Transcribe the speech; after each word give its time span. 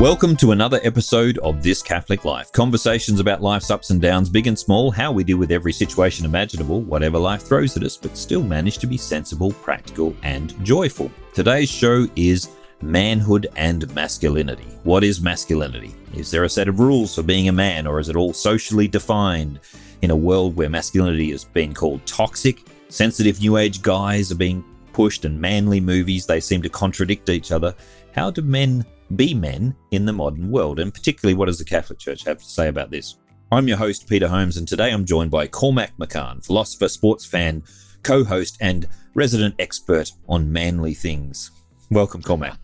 Welcome 0.00 0.34
to 0.36 0.52
another 0.52 0.80
episode 0.82 1.36
of 1.40 1.62
This 1.62 1.82
Catholic 1.82 2.24
Life. 2.24 2.50
Conversations 2.52 3.20
about 3.20 3.42
life's 3.42 3.70
ups 3.70 3.90
and 3.90 4.00
downs, 4.00 4.30
big 4.30 4.46
and 4.46 4.58
small, 4.58 4.90
how 4.90 5.12
we 5.12 5.24
deal 5.24 5.36
with 5.36 5.52
every 5.52 5.74
situation 5.74 6.24
imaginable, 6.24 6.80
whatever 6.80 7.18
life 7.18 7.42
throws 7.42 7.76
at 7.76 7.82
us, 7.82 7.98
but 7.98 8.16
still 8.16 8.42
manage 8.42 8.78
to 8.78 8.86
be 8.86 8.96
sensible, 8.96 9.52
practical, 9.52 10.16
and 10.22 10.54
joyful. 10.64 11.12
Today's 11.34 11.68
show 11.68 12.06
is 12.16 12.48
manhood 12.80 13.48
and 13.56 13.94
masculinity. 13.94 14.64
What 14.84 15.04
is 15.04 15.20
masculinity? 15.20 15.94
Is 16.14 16.30
there 16.30 16.44
a 16.44 16.48
set 16.48 16.66
of 16.66 16.80
rules 16.80 17.14
for 17.14 17.22
being 17.22 17.50
a 17.50 17.52
man, 17.52 17.86
or 17.86 18.00
is 18.00 18.08
it 18.08 18.16
all 18.16 18.32
socially 18.32 18.88
defined 18.88 19.60
in 20.00 20.10
a 20.10 20.16
world 20.16 20.56
where 20.56 20.70
masculinity 20.70 21.30
has 21.32 21.44
been 21.44 21.74
called 21.74 22.06
toxic? 22.06 22.66
Sensitive 22.88 23.38
new 23.38 23.58
age 23.58 23.82
guys 23.82 24.32
are 24.32 24.36
being 24.36 24.64
pushed, 24.94 25.26
and 25.26 25.38
manly 25.38 25.78
movies, 25.78 26.24
they 26.24 26.40
seem 26.40 26.62
to 26.62 26.70
contradict 26.70 27.28
each 27.28 27.52
other. 27.52 27.74
How 28.14 28.30
do 28.30 28.40
men 28.40 28.86
be 29.16 29.34
men 29.34 29.74
in 29.90 30.04
the 30.04 30.12
modern 30.12 30.50
world, 30.50 30.78
and 30.78 30.92
particularly 30.92 31.34
what 31.34 31.46
does 31.46 31.58
the 31.58 31.64
Catholic 31.64 31.98
Church 31.98 32.24
have 32.24 32.38
to 32.38 32.44
say 32.44 32.68
about 32.68 32.90
this? 32.90 33.16
I'm 33.52 33.66
your 33.66 33.76
host, 33.76 34.08
Peter 34.08 34.28
Holmes, 34.28 34.56
and 34.56 34.68
today 34.68 34.90
I'm 34.90 35.04
joined 35.04 35.30
by 35.30 35.46
Cormac 35.46 35.96
McCann, 35.98 36.44
philosopher, 36.44 36.88
sports 36.88 37.26
fan, 37.26 37.64
co 38.02 38.22
host, 38.22 38.56
and 38.60 38.86
resident 39.14 39.56
expert 39.58 40.12
on 40.28 40.52
manly 40.52 40.94
things. 40.94 41.50
Welcome, 41.90 42.22
Cormac. 42.22 42.56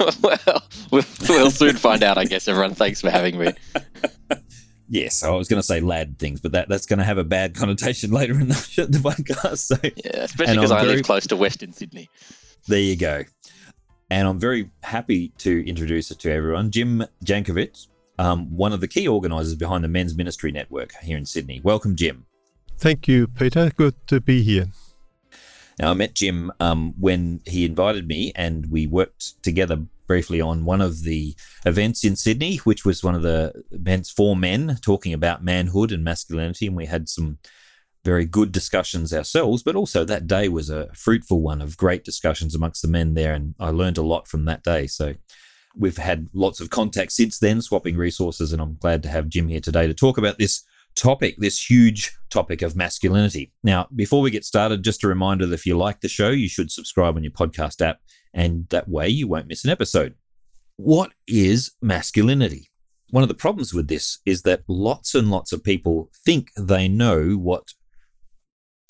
well, 0.20 0.62
we'll 0.90 1.50
soon 1.52 1.76
find 1.76 2.02
out, 2.02 2.18
I 2.18 2.24
guess, 2.24 2.48
everyone. 2.48 2.74
Thanks 2.74 3.00
for 3.00 3.10
having 3.10 3.38
me. 3.38 3.52
yes, 4.88 5.22
I 5.22 5.30
was 5.30 5.46
going 5.46 5.60
to 5.60 5.66
say 5.66 5.78
lad 5.78 6.18
things, 6.18 6.40
but 6.40 6.50
that, 6.52 6.68
that's 6.68 6.86
going 6.86 6.98
to 6.98 7.04
have 7.04 7.18
a 7.18 7.24
bad 7.24 7.54
connotation 7.54 8.10
later 8.12 8.32
in 8.32 8.48
the, 8.48 8.86
the 8.88 8.98
podcast. 8.98 9.58
So, 9.58 9.76
yeah, 9.82 10.24
especially 10.24 10.56
because 10.56 10.72
I 10.72 10.82
very, 10.82 10.96
live 10.96 11.04
close 11.04 11.28
to 11.28 11.36
Western 11.36 11.72
Sydney. 11.72 12.10
There 12.66 12.80
you 12.80 12.96
go. 12.96 13.22
And 14.14 14.28
I'm 14.28 14.38
very 14.38 14.70
happy 14.84 15.30
to 15.38 15.68
introduce 15.68 16.12
it 16.12 16.20
to 16.20 16.30
everyone. 16.30 16.70
Jim 16.70 17.04
Jankovic, 17.24 17.88
um, 18.16 18.56
one 18.56 18.72
of 18.72 18.80
the 18.80 18.86
key 18.86 19.08
organisers 19.08 19.56
behind 19.56 19.82
the 19.82 19.88
Men's 19.88 20.16
Ministry 20.16 20.52
Network 20.52 20.92
here 21.02 21.18
in 21.18 21.26
Sydney. 21.26 21.60
Welcome, 21.64 21.96
Jim. 21.96 22.24
Thank 22.78 23.08
you, 23.08 23.26
Peter. 23.26 23.72
Good 23.76 23.96
to 24.06 24.20
be 24.20 24.44
here. 24.44 24.68
Now, 25.80 25.90
I 25.90 25.94
met 25.94 26.14
Jim 26.14 26.52
um, 26.60 26.94
when 26.96 27.40
he 27.44 27.64
invited 27.64 28.06
me, 28.06 28.30
and 28.36 28.70
we 28.70 28.86
worked 28.86 29.42
together 29.42 29.78
briefly 30.06 30.40
on 30.40 30.64
one 30.64 30.80
of 30.80 31.02
the 31.02 31.34
events 31.66 32.04
in 32.04 32.14
Sydney, 32.14 32.58
which 32.58 32.84
was 32.84 33.02
one 33.02 33.16
of 33.16 33.22
the 33.22 33.64
events 33.72 34.12
for 34.12 34.36
men 34.36 34.78
talking 34.80 35.12
about 35.12 35.42
manhood 35.42 35.90
and 35.90 36.04
masculinity. 36.04 36.68
And 36.68 36.76
we 36.76 36.86
had 36.86 37.08
some 37.08 37.38
very 38.04 38.26
good 38.26 38.52
discussions 38.52 39.12
ourselves, 39.12 39.62
but 39.62 39.74
also 39.74 40.04
that 40.04 40.26
day 40.26 40.48
was 40.48 40.68
a 40.68 40.92
fruitful 40.94 41.40
one 41.40 41.62
of 41.62 41.76
great 41.76 42.04
discussions 42.04 42.54
amongst 42.54 42.82
the 42.82 42.88
men 42.88 43.14
there. 43.14 43.32
And 43.32 43.54
I 43.58 43.70
learned 43.70 43.98
a 43.98 44.02
lot 44.02 44.28
from 44.28 44.44
that 44.44 44.62
day. 44.62 44.86
So 44.86 45.14
we've 45.76 45.96
had 45.96 46.28
lots 46.34 46.60
of 46.60 46.70
contact 46.70 47.12
since 47.12 47.38
then, 47.38 47.62
swapping 47.62 47.96
resources. 47.96 48.52
And 48.52 48.60
I'm 48.60 48.76
glad 48.76 49.02
to 49.04 49.08
have 49.08 49.28
Jim 49.28 49.48
here 49.48 49.60
today 49.60 49.86
to 49.86 49.94
talk 49.94 50.18
about 50.18 50.38
this 50.38 50.62
topic, 50.94 51.36
this 51.38 51.70
huge 51.70 52.16
topic 52.30 52.62
of 52.62 52.76
masculinity. 52.76 53.52
Now, 53.62 53.88
before 53.94 54.20
we 54.20 54.30
get 54.30 54.44
started, 54.44 54.84
just 54.84 55.02
a 55.02 55.08
reminder 55.08 55.46
that 55.46 55.54
if 55.54 55.66
you 55.66 55.76
like 55.76 56.00
the 56.00 56.08
show, 56.08 56.30
you 56.30 56.48
should 56.48 56.70
subscribe 56.70 57.16
on 57.16 57.24
your 57.24 57.32
podcast 57.32 57.80
app, 57.80 57.98
and 58.32 58.68
that 58.68 58.88
way 58.88 59.08
you 59.08 59.26
won't 59.26 59.48
miss 59.48 59.64
an 59.64 59.70
episode. 59.70 60.14
What 60.76 61.12
is 61.26 61.72
masculinity? 61.80 62.70
One 63.10 63.22
of 63.22 63.28
the 63.28 63.34
problems 63.34 63.72
with 63.72 63.88
this 63.88 64.18
is 64.26 64.42
that 64.42 64.62
lots 64.68 65.14
and 65.14 65.30
lots 65.30 65.52
of 65.52 65.62
people 65.62 66.10
think 66.24 66.50
they 66.56 66.88
know 66.88 67.32
what 67.32 67.72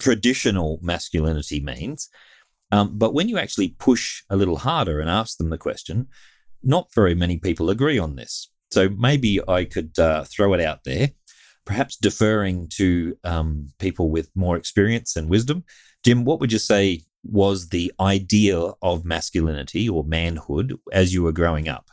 traditional 0.01 0.79
masculinity 0.83 1.61
means. 1.61 2.09
Um, 2.71 2.99
but 2.99 3.15
when 3.15 3.29
you 3.29 3.39
actually 3.39 3.69
push 3.79 4.23
a 4.29 4.37
little 4.37 4.57
harder 4.57 5.01
and 5.01 5.09
ask 5.09 5.39
them 5.39 5.51
the 5.51 5.59
question, 5.59 6.09
not 6.63 6.93
very 6.95 7.15
many 7.15 7.39
people 7.39 7.71
agree 7.71 7.99
on 7.99 8.17
this. 8.17 8.51
So 8.73 8.89
maybe 8.89 9.41
I 9.47 9.65
could 9.65 9.99
uh, 9.99 10.25
throw 10.25 10.55
it 10.55 10.61
out 10.61 10.81
there, 10.85 11.11
perhaps 11.65 11.97
deferring 11.97 12.69
to 12.75 13.17
um, 13.23 13.69
people 13.79 14.11
with 14.11 14.31
more 14.35 14.57
experience 14.57 15.15
and 15.15 15.29
wisdom. 15.31 15.65
Jim, 16.05 16.25
what 16.25 16.41
would 16.41 16.53
you 16.53 16.59
say 16.59 17.03
was 17.23 17.69
the 17.69 17.93
idea 18.01 18.59
of 18.83 19.05
masculinity 19.05 19.89
or 19.89 20.05
manhood 20.05 20.77
as 20.93 21.15
you 21.15 21.23
were 21.23 21.33
growing 21.33 21.69
up? 21.69 21.89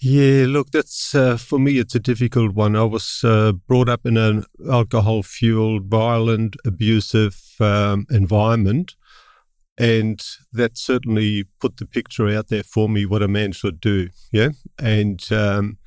Yeah, 0.00 0.44
look, 0.46 0.70
that's 0.70 1.12
uh, 1.12 1.36
for 1.36 1.58
me. 1.58 1.78
It's 1.78 1.96
a 1.96 2.00
difficult 2.00 2.54
one. 2.54 2.76
I 2.76 2.84
was 2.84 3.22
uh, 3.24 3.50
brought 3.50 3.88
up 3.88 4.06
in 4.06 4.16
an 4.16 4.44
alcohol-fueled, 4.70 5.86
violent, 5.86 6.54
abusive 6.64 7.36
um, 7.58 8.06
environment, 8.08 8.94
and 9.76 10.24
that 10.52 10.78
certainly 10.78 11.46
put 11.60 11.78
the 11.78 11.86
picture 11.86 12.28
out 12.28 12.46
there 12.46 12.62
for 12.62 12.88
me 12.88 13.06
what 13.06 13.24
a 13.24 13.28
man 13.28 13.50
should 13.50 13.80
do. 13.80 14.10
Yeah, 14.30 14.50
and 14.78 15.20
um, 15.32 15.78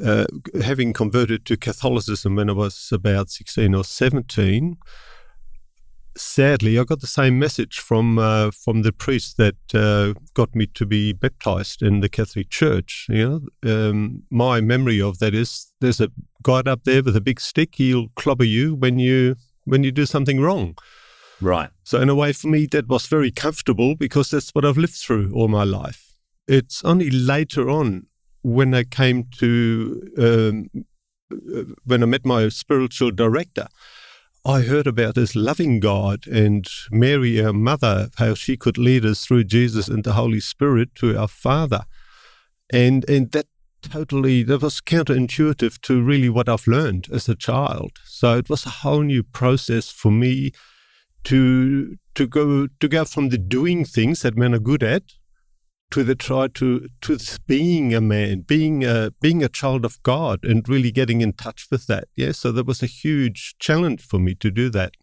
uh, 0.00 0.26
having 0.62 0.92
converted 0.92 1.44
to 1.46 1.56
Catholicism 1.56 2.36
when 2.36 2.48
I 2.48 2.52
was 2.52 2.90
about 2.92 3.30
sixteen 3.30 3.74
or 3.74 3.82
seventeen, 3.82 4.76
sadly, 6.16 6.78
I 6.78 6.84
got 6.84 7.00
the 7.00 7.06
same 7.06 7.38
message 7.38 7.78
from 7.78 8.18
uh, 8.18 8.50
from 8.50 8.82
the 8.82 8.92
priest 8.92 9.36
that 9.36 9.56
uh, 9.74 10.18
got 10.34 10.54
me 10.54 10.66
to 10.66 10.86
be 10.86 11.12
baptized 11.12 11.82
in 11.82 12.00
the 12.00 12.08
Catholic 12.08 12.50
Church. 12.50 13.06
You 13.08 13.50
know, 13.62 13.90
um, 13.90 14.22
my 14.30 14.60
memory 14.60 15.00
of 15.00 15.18
that 15.18 15.34
is 15.34 15.72
there's 15.80 16.00
a 16.00 16.10
God 16.42 16.66
up 16.66 16.84
there 16.84 17.02
with 17.02 17.16
a 17.16 17.20
big 17.20 17.40
stick. 17.40 17.76
He'll 17.76 18.08
clobber 18.16 18.44
you 18.44 18.74
when 18.74 18.98
you 18.98 19.36
when 19.64 19.84
you 19.84 19.92
do 19.92 20.06
something 20.06 20.40
wrong. 20.40 20.76
Right. 21.40 21.70
So 21.84 22.00
in 22.00 22.08
a 22.08 22.14
way, 22.14 22.32
for 22.32 22.48
me, 22.48 22.66
that 22.72 22.88
was 22.88 23.06
very 23.06 23.30
comfortable 23.30 23.94
because 23.94 24.30
that's 24.30 24.50
what 24.50 24.64
I've 24.64 24.78
lived 24.78 24.94
through 24.94 25.32
all 25.34 25.48
my 25.48 25.64
life. 25.64 26.14
It's 26.48 26.82
only 26.84 27.10
later 27.10 27.68
on 27.68 28.06
when 28.42 28.72
I 28.74 28.84
came 28.84 29.24
to 29.38 30.02
um, 30.18 30.84
uh, 31.32 31.74
when 31.84 32.02
I 32.02 32.06
met 32.06 32.24
my 32.24 32.48
spiritual 32.48 33.10
director 33.10 33.66
I 34.46 34.60
heard 34.60 34.86
about 34.86 35.16
this 35.16 35.34
loving 35.34 35.80
God 35.80 36.28
and 36.28 36.68
Mary, 36.92 37.44
our 37.44 37.52
mother, 37.52 38.10
how 38.14 38.34
she 38.34 38.56
could 38.56 38.78
lead 38.78 39.04
us 39.04 39.26
through 39.26 39.42
Jesus 39.42 39.88
and 39.88 40.04
the 40.04 40.12
Holy 40.12 40.38
Spirit 40.38 40.94
to 40.96 41.18
our 41.18 41.26
Father. 41.26 41.84
And, 42.70 43.08
and 43.10 43.32
that 43.32 43.46
totally, 43.82 44.44
that 44.44 44.62
was 44.62 44.80
counterintuitive 44.80 45.80
to 45.80 46.00
really 46.00 46.28
what 46.28 46.48
I've 46.48 46.68
learned 46.68 47.08
as 47.10 47.28
a 47.28 47.34
child. 47.34 47.98
So 48.04 48.38
it 48.38 48.48
was 48.48 48.64
a 48.64 48.70
whole 48.70 49.02
new 49.02 49.24
process 49.24 49.90
for 49.90 50.12
me 50.12 50.52
to, 51.24 51.96
to, 52.14 52.26
go, 52.28 52.68
to 52.68 52.88
go 52.88 53.04
from 53.04 53.30
the 53.30 53.38
doing 53.38 53.84
things 53.84 54.22
that 54.22 54.36
men 54.36 54.54
are 54.54 54.60
good 54.60 54.84
at 54.84 55.02
to 55.90 56.02
the 56.02 56.14
try 56.14 56.48
to 56.48 56.88
to 57.02 57.18
being 57.46 57.94
a 57.94 58.00
man, 58.00 58.40
being 58.40 58.84
a 58.84 59.12
being 59.20 59.42
a 59.42 59.48
child 59.48 59.84
of 59.84 60.02
God, 60.02 60.44
and 60.44 60.68
really 60.68 60.90
getting 60.90 61.20
in 61.20 61.32
touch 61.32 61.68
with 61.70 61.86
that. 61.86 62.08
Yeah, 62.16 62.32
so 62.32 62.52
that 62.52 62.66
was 62.66 62.82
a 62.82 62.86
huge 62.86 63.56
challenge 63.58 64.02
for 64.02 64.18
me 64.18 64.34
to 64.36 64.50
do 64.50 64.68
that. 64.70 64.94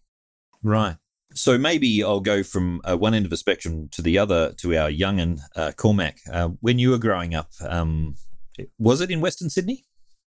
Right. 0.62 0.96
So 1.34 1.58
maybe 1.58 2.02
I'll 2.02 2.20
go 2.20 2.42
from 2.44 2.80
uh, 2.84 2.96
one 2.96 3.12
end 3.12 3.26
of 3.26 3.30
the 3.30 3.36
spectrum 3.36 3.88
to 3.90 4.02
the 4.02 4.18
other 4.18 4.52
to 4.58 4.76
our 4.76 4.88
young 4.88 5.18
and 5.18 5.40
uh, 5.56 5.72
Cormac. 5.76 6.18
Uh, 6.32 6.50
when 6.60 6.78
you 6.78 6.90
were 6.90 6.98
growing 6.98 7.34
up, 7.34 7.50
um, 7.66 8.14
was 8.78 9.00
it 9.00 9.10
in 9.10 9.20
Western 9.20 9.50
Sydney? 9.50 9.84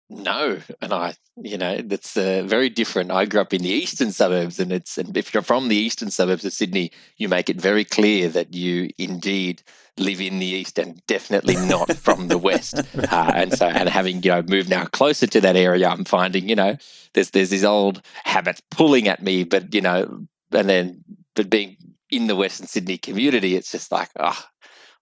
No, 0.08 0.60
and 0.80 0.92
I, 0.92 1.14
you 1.36 1.58
know, 1.58 1.78
that's 1.78 2.16
uh, 2.16 2.44
very 2.46 2.68
different. 2.68 3.10
I 3.10 3.24
grew 3.24 3.40
up 3.40 3.52
in 3.52 3.62
the 3.62 3.70
eastern 3.70 4.12
suburbs, 4.12 4.60
and 4.60 4.72
it's 4.72 4.98
and 4.98 5.16
if 5.16 5.34
you're 5.34 5.42
from 5.42 5.68
the 5.68 5.76
eastern 5.76 6.10
suburbs 6.10 6.44
of 6.44 6.52
Sydney, 6.52 6.92
you 7.16 7.28
make 7.28 7.50
it 7.50 7.60
very 7.60 7.84
clear 7.84 8.28
that 8.28 8.54
you 8.54 8.90
indeed 8.98 9.62
live 9.98 10.20
in 10.20 10.38
the 10.38 10.46
east 10.46 10.78
and 10.78 11.04
definitely 11.06 11.56
not 11.56 11.96
from 11.96 12.28
the 12.28 12.38
west. 12.38 12.80
Uh, 12.96 13.32
and 13.34 13.52
so, 13.52 13.66
and 13.66 13.88
having 13.88 14.22
you 14.22 14.30
know 14.30 14.42
moved 14.42 14.68
now 14.68 14.84
closer 14.86 15.26
to 15.26 15.40
that 15.40 15.54
area, 15.54 15.88
I'm 15.88 16.04
finding 16.04 16.48
you 16.48 16.56
know 16.56 16.76
there's 17.14 17.30
there's 17.30 17.50
these 17.50 17.64
old 17.64 18.02
habits 18.24 18.60
pulling 18.70 19.06
at 19.06 19.22
me, 19.22 19.44
but 19.44 19.72
you 19.74 19.80
know, 19.80 20.26
and 20.50 20.68
then 20.68 21.04
but 21.34 21.48
being 21.48 21.76
in 22.10 22.26
the 22.26 22.34
Western 22.36 22.66
Sydney 22.66 22.98
community, 22.98 23.54
it's 23.54 23.70
just 23.70 23.92
like. 23.92 24.10
Oh, 24.18 24.44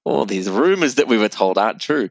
all 0.04 0.26
these 0.26 0.50
rumors 0.50 0.96
that 0.96 1.08
we 1.08 1.16
were 1.16 1.30
told 1.30 1.56
aren't 1.56 1.80
true. 1.80 2.10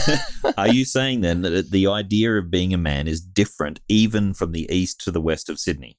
Are 0.56 0.68
you 0.68 0.86
saying 0.86 1.20
then 1.20 1.42
that 1.42 1.70
the 1.70 1.86
idea 1.86 2.32
of 2.38 2.50
being 2.50 2.72
a 2.72 2.78
man 2.78 3.06
is 3.06 3.20
different 3.20 3.80
even 3.88 4.32
from 4.32 4.52
the 4.52 4.66
east 4.74 5.02
to 5.02 5.10
the 5.10 5.20
west 5.20 5.50
of 5.50 5.58
Sydney? 5.58 5.98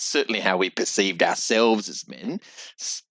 Certainly, 0.00 0.40
how 0.40 0.56
we 0.56 0.70
perceived 0.70 1.22
ourselves 1.22 1.88
as 1.88 2.08
men. 2.08 2.40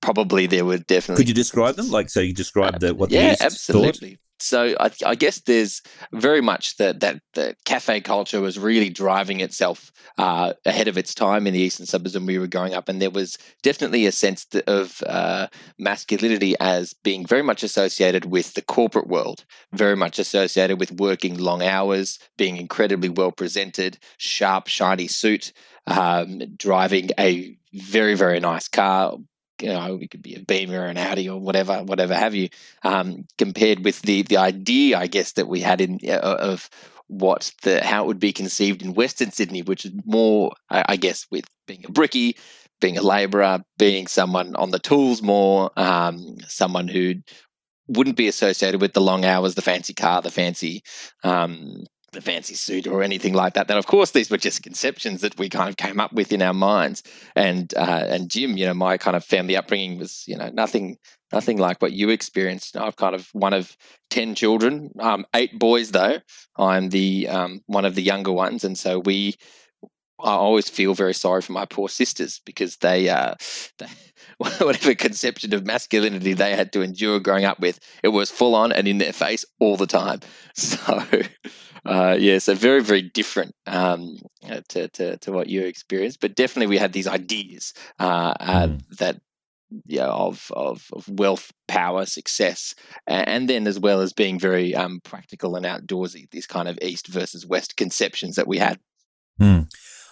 Probably 0.02 0.48
there 0.48 0.66
were 0.66 0.78
definitely. 0.78 1.24
Could 1.24 1.30
you 1.30 1.36
describe 1.36 1.76
them? 1.76 1.90
Like, 1.90 2.10
so 2.10 2.20
you 2.20 2.34
described 2.34 2.82
the, 2.82 2.94
what 2.94 3.12
yeah, 3.12 3.36
absolutely. 3.40 4.12
Thought? 4.12 4.20
So 4.42 4.76
I, 4.80 4.92
I, 5.06 5.16
guess 5.16 5.42
there's 5.42 5.82
very 6.14 6.42
much 6.42 6.78
that 6.78 7.02
that 7.02 7.22
the 7.34 7.56
cafe 7.66 8.00
culture 8.02 8.40
was 8.40 8.58
really 8.58 8.90
driving 8.90 9.42
itself 9.42 9.92
uh, 10.18 10.54
ahead 10.66 10.88
of 10.88 10.98
its 10.98 11.14
time 11.14 11.46
in 11.46 11.54
the 11.54 11.60
eastern 11.60 11.86
suburbs 11.86 12.16
when 12.16 12.26
we 12.26 12.40
were 12.40 12.48
growing 12.48 12.74
up, 12.74 12.88
and 12.88 13.02
there 13.02 13.10
was 13.10 13.38
definitely 13.64 14.06
a 14.06 14.12
sense 14.12 14.46
of 14.68 15.04
uh, 15.06 15.48
masculinity 15.78 16.56
as 16.60 16.94
being 16.94 17.26
very 17.26 17.44
much 17.44 17.64
associated 17.64 18.26
with 18.26 18.54
the 18.54 18.62
corporate 18.62 19.08
world, 19.08 19.44
very 19.74 19.96
much 19.96 20.20
associated 20.20 20.80
with 20.80 21.00
working 21.00 21.38
long 21.38 21.62
hours, 21.62 22.18
being 22.38 22.58
incredibly 22.58 23.10
well 23.10 23.32
presented, 23.32 23.98
sharp, 24.18 24.68
shiny 24.68 25.08
suit, 25.08 25.52
um, 25.88 26.40
driving 26.56 27.10
a 27.20 27.58
very 27.74 28.16
very 28.16 28.40
nice 28.40 28.68
car, 28.68 29.18
you 29.62 29.70
know, 29.70 30.00
it 30.02 30.12
could 30.12 30.22
be 30.22 30.36
a 30.36 30.40
Beamer 30.40 30.82
or 30.82 30.86
an 30.86 30.98
Audi 30.98 31.30
or 31.30 31.40
whatever, 31.40 31.84
whatever 31.84 32.16
have 32.16 32.36
you, 32.36 32.50
um, 32.84 33.26
compared 33.38 33.84
with 33.84 34.02
the 34.02 34.24
the 34.24 34.38
idea, 34.38 34.98
I 34.98 35.08
guess, 35.08 35.34
that 35.34 35.48
we 35.48 35.60
had 35.62 35.82
in 35.82 36.00
uh, 36.08 36.20
of 36.20 36.70
what 37.08 37.52
the 37.64 37.84
how 37.84 38.04
it 38.04 38.08
would 38.08 38.20
be 38.20 38.34
conceived 38.34 38.82
in 38.82 38.94
Western 38.94 39.32
Sydney, 39.32 39.62
which 39.62 39.86
is 39.86 39.92
more, 40.06 40.54
I, 40.70 40.86
I 40.90 40.96
guess, 40.98 41.26
with 41.32 41.46
being 41.68 41.86
a 41.86 41.92
brickie, 41.92 42.38
being 42.80 42.98
a 42.98 43.02
labourer, 43.02 43.64
being 43.78 44.08
someone 44.08 44.56
on 44.56 44.72
the 44.72 44.80
tools 44.80 45.22
more, 45.22 45.72
um, 45.76 46.38
someone 46.48 46.88
who 46.88 47.16
wouldn't 47.88 48.18
be 48.18 48.28
associated 48.28 48.82
with 48.82 48.94
the 48.94 49.02
long 49.02 49.26
hours, 49.26 49.56
the 49.56 49.62
fancy 49.62 49.94
car, 49.94 50.22
the 50.22 50.30
fancy 50.30 50.84
um, 51.24 51.84
the 52.12 52.22
fancy 52.22 52.56
suit 52.56 52.88
or 52.88 53.04
anything 53.04 53.34
like 53.34 53.54
that. 53.54 53.68
Then, 53.68 53.78
of 53.78 53.88
course, 53.88 54.12
these 54.12 54.30
were 54.30 54.38
just 54.38 54.64
conceptions 54.64 55.22
that 55.22 55.38
we 55.38 55.50
kind 55.50 55.70
of 55.70 55.78
came 55.78 56.00
up 56.00 56.14
with 56.14 56.32
in 56.32 56.42
our 56.42 56.54
minds. 56.54 57.04
And 57.36 57.74
uh, 57.76 58.06
and 58.08 58.30
Jim, 58.30 58.58
you 58.58 58.66
know, 58.66 58.74
my 58.74 58.98
kind 58.98 59.16
of 59.16 59.24
family 59.24 59.56
upbringing 59.56 59.98
was, 60.00 60.24
you 60.28 60.38
know, 60.38 60.50
nothing 60.50 60.98
nothing 61.32 61.58
like 61.58 61.82
what 61.82 61.94
you 61.94 62.10
experienced. 62.10 62.78
I've 62.78 62.96
kind 62.96 63.16
of 63.16 63.30
one 63.34 63.54
of 63.54 63.76
ten 64.10 64.36
children, 64.36 64.92
um, 65.00 65.26
eight 65.34 65.58
boys 65.58 65.92
though. 65.92 66.20
I'm 66.58 66.90
the 66.90 67.28
um, 67.28 67.62
one 67.68 67.86
of 67.86 67.96
the 67.96 68.04
younger 68.04 68.32
ones, 68.32 68.64
and 68.64 68.78
so 68.78 69.00
we. 69.00 69.36
I 70.22 70.32
always 70.32 70.70
feel 70.70 70.94
very 70.94 71.14
sorry 71.14 71.42
for 71.42 71.54
my 71.54 71.64
poor 71.64 71.88
sisters 71.88 72.42
because 72.46 72.76
they, 72.76 73.08
uh, 73.08 73.36
they 73.78 73.88
whatever 74.38 74.96
conception 74.96 75.54
of 75.54 75.66
masculinity 75.66 76.34
they 76.34 76.56
had 76.56 76.74
to 76.74 76.82
endure 76.82 77.20
growing 77.20 77.46
up 77.46 77.60
with, 77.60 77.80
it 78.04 78.10
was 78.10 78.30
full 78.30 78.56
on 78.56 78.72
and 78.72 78.88
in 78.88 78.98
their 78.98 79.14
face 79.14 79.46
all 79.60 79.78
the 79.78 79.88
time. 79.88 80.20
So, 80.56 81.06
uh, 81.86 82.16
yeah, 82.20 82.38
so 82.38 82.54
very, 82.54 82.82
very 82.82 83.02
different 83.02 83.54
um, 83.68 84.18
uh, 84.50 84.62
to, 84.70 84.88
to, 84.90 85.18
to, 85.18 85.32
what 85.32 85.48
you 85.48 85.64
experienced. 85.64 86.20
But 86.20 86.36
definitely 86.36 86.68
we 86.68 86.78
had 86.78 86.94
these 86.94 87.08
ideas 87.08 87.74
uh, 88.00 88.34
mm. 88.34 88.82
that 88.98 89.20
yeah, 89.86 90.08
of, 90.08 90.52
of, 90.56 90.88
of 90.94 91.08
wealth, 91.08 91.52
power, 91.68 92.06
success, 92.06 92.74
and 93.08 93.50
then 93.50 93.68
as 93.68 93.80
well 93.80 94.02
as 94.02 94.14
being 94.14 94.40
very 94.40 94.74
um, 94.76 95.00
practical 95.04 95.56
and 95.56 95.66
outdoorsy, 95.66 96.30
these 96.32 96.48
kind 96.48 96.68
of 96.68 96.80
East 96.82 97.08
versus 97.08 97.46
West 97.46 97.78
conceptions 97.78 98.36
that 98.36 98.48
we 98.48 98.58
had. 98.58 98.80
Mm. 99.40 99.72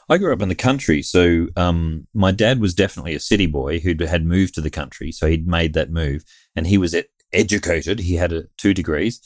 I 0.09 0.17
grew 0.17 0.31
up 0.31 0.41
in 0.41 0.49
the 0.49 0.55
country, 0.55 1.01
so 1.01 1.47
um, 1.57 2.07
my 2.13 2.31
dad 2.31 2.61
was 2.61 2.73
definitely 2.73 3.13
a 3.13 3.19
city 3.19 3.45
boy 3.45 3.79
who 3.79 3.93
had 4.05 4.25
moved 4.25 4.55
to 4.55 4.61
the 4.61 4.69
country, 4.69 5.11
so 5.11 5.27
he'd 5.27 5.47
made 5.47 5.73
that 5.73 5.91
move, 5.91 6.23
and 6.55 6.67
he 6.67 6.77
was 6.77 6.95
educated. 7.33 7.99
He 7.99 8.15
had 8.15 8.31
a, 8.31 8.43
two 8.57 8.73
degrees, 8.73 9.21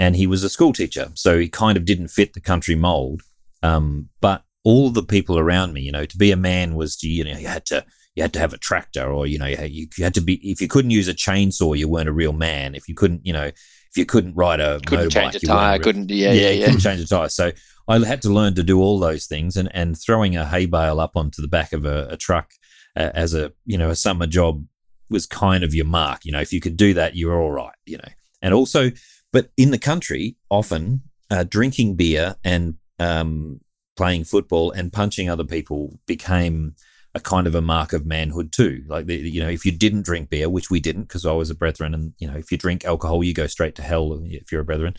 and 0.00 0.16
he 0.16 0.26
was 0.26 0.42
a 0.42 0.48
school 0.48 0.72
teacher, 0.72 1.12
so 1.14 1.38
he 1.38 1.48
kind 1.48 1.76
of 1.76 1.84
didn't 1.84 2.08
fit 2.08 2.32
the 2.32 2.40
country 2.40 2.74
mold. 2.74 3.22
Um, 3.62 4.08
but 4.20 4.42
all 4.64 4.88
the 4.88 5.02
people 5.02 5.38
around 5.38 5.74
me, 5.74 5.82
you 5.82 5.92
know, 5.92 6.06
to 6.06 6.16
be 6.16 6.32
a 6.32 6.36
man 6.36 6.74
was 6.74 6.96
to, 6.96 7.08
you 7.08 7.22
know, 7.22 7.36
you 7.36 7.46
had 7.46 7.66
to 7.66 7.84
you 8.16 8.22
had 8.22 8.32
to 8.32 8.38
have 8.38 8.54
a 8.54 8.58
tractor, 8.58 9.06
or 9.06 9.26
you 9.26 9.38
know, 9.38 9.46
you, 9.46 9.86
you 9.96 10.04
had 10.04 10.14
to 10.14 10.22
be 10.22 10.34
if 10.50 10.60
you 10.60 10.68
couldn't 10.68 10.90
use 10.90 11.06
a 11.06 11.14
chainsaw, 11.14 11.78
you 11.78 11.86
weren't 11.86 12.08
a 12.08 12.12
real 12.12 12.32
man. 12.32 12.74
If 12.74 12.88
you 12.88 12.94
couldn't, 12.94 13.24
you 13.24 13.32
know, 13.34 13.44
if 13.44 13.96
you 13.96 14.06
couldn't 14.06 14.34
ride 14.34 14.60
a 14.60 14.80
couldn't 14.80 15.10
motorbike, 15.10 15.32
change 15.32 15.34
a 15.36 15.40
tire, 15.40 15.78
couldn't 15.78 16.10
yeah, 16.10 16.32
yeah, 16.32 16.50
yeah, 16.50 16.64
couldn't 16.64 16.80
change 16.80 17.00
a 17.00 17.06
tire. 17.06 17.28
So 17.28 17.52
I 17.86 17.98
had 17.98 18.22
to 18.22 18.30
learn 18.30 18.54
to 18.54 18.62
do 18.62 18.80
all 18.80 18.98
those 18.98 19.26
things, 19.26 19.56
and 19.58 19.68
and 19.74 20.00
throwing 20.00 20.34
a 20.34 20.46
hay 20.46 20.64
bale 20.64 20.98
up 20.98 21.14
onto 21.14 21.42
the 21.42 21.48
back 21.48 21.74
of 21.74 21.84
a, 21.84 22.08
a 22.10 22.16
truck 22.16 22.52
uh, 22.96 23.10
as 23.14 23.34
a 23.34 23.52
you 23.66 23.76
know 23.76 23.90
a 23.90 23.96
summer 23.96 24.26
job 24.26 24.64
was 25.10 25.26
kind 25.26 25.62
of 25.62 25.74
your 25.74 25.86
mark. 25.86 26.24
You 26.24 26.32
know, 26.32 26.40
if 26.40 26.54
you 26.54 26.60
could 26.60 26.78
do 26.78 26.94
that, 26.94 27.14
you 27.14 27.26
were 27.26 27.38
all 27.38 27.52
right. 27.52 27.74
You 27.84 27.98
know, 27.98 28.08
and 28.42 28.54
also, 28.54 28.90
but 29.32 29.50
in 29.56 29.70
the 29.70 29.78
country, 29.78 30.36
often 30.48 31.02
uh, 31.30 31.44
drinking 31.44 31.96
beer 31.96 32.36
and 32.44 32.74
um, 32.98 33.60
playing 33.96 34.24
football 34.24 34.70
and 34.70 34.92
punching 34.92 35.28
other 35.28 35.44
people 35.44 35.98
became 36.06 36.74
a 37.14 37.20
kind 37.20 37.46
of 37.46 37.54
a 37.54 37.60
mark 37.60 37.92
of 37.92 38.06
manhood 38.06 38.52
too. 38.52 38.84
Like 38.86 39.06
the, 39.06 39.16
you 39.16 39.42
know, 39.42 39.48
if 39.48 39.64
you 39.64 39.72
didn't 39.72 40.04
drink 40.04 40.30
beer, 40.30 40.48
which 40.48 40.70
we 40.70 40.80
didn't 40.80 41.02
because 41.02 41.26
I 41.26 41.32
was 41.32 41.50
a 41.50 41.54
brethren, 41.54 41.94
and 41.94 42.12
you 42.18 42.28
know, 42.28 42.36
if 42.36 42.52
you 42.52 42.58
drink 42.58 42.84
alcohol, 42.84 43.24
you 43.24 43.34
go 43.34 43.46
straight 43.46 43.74
to 43.76 43.82
hell 43.82 44.20
if 44.24 44.52
you're 44.52 44.60
a 44.60 44.64
brethren. 44.64 44.94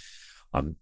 I'm 0.54 0.76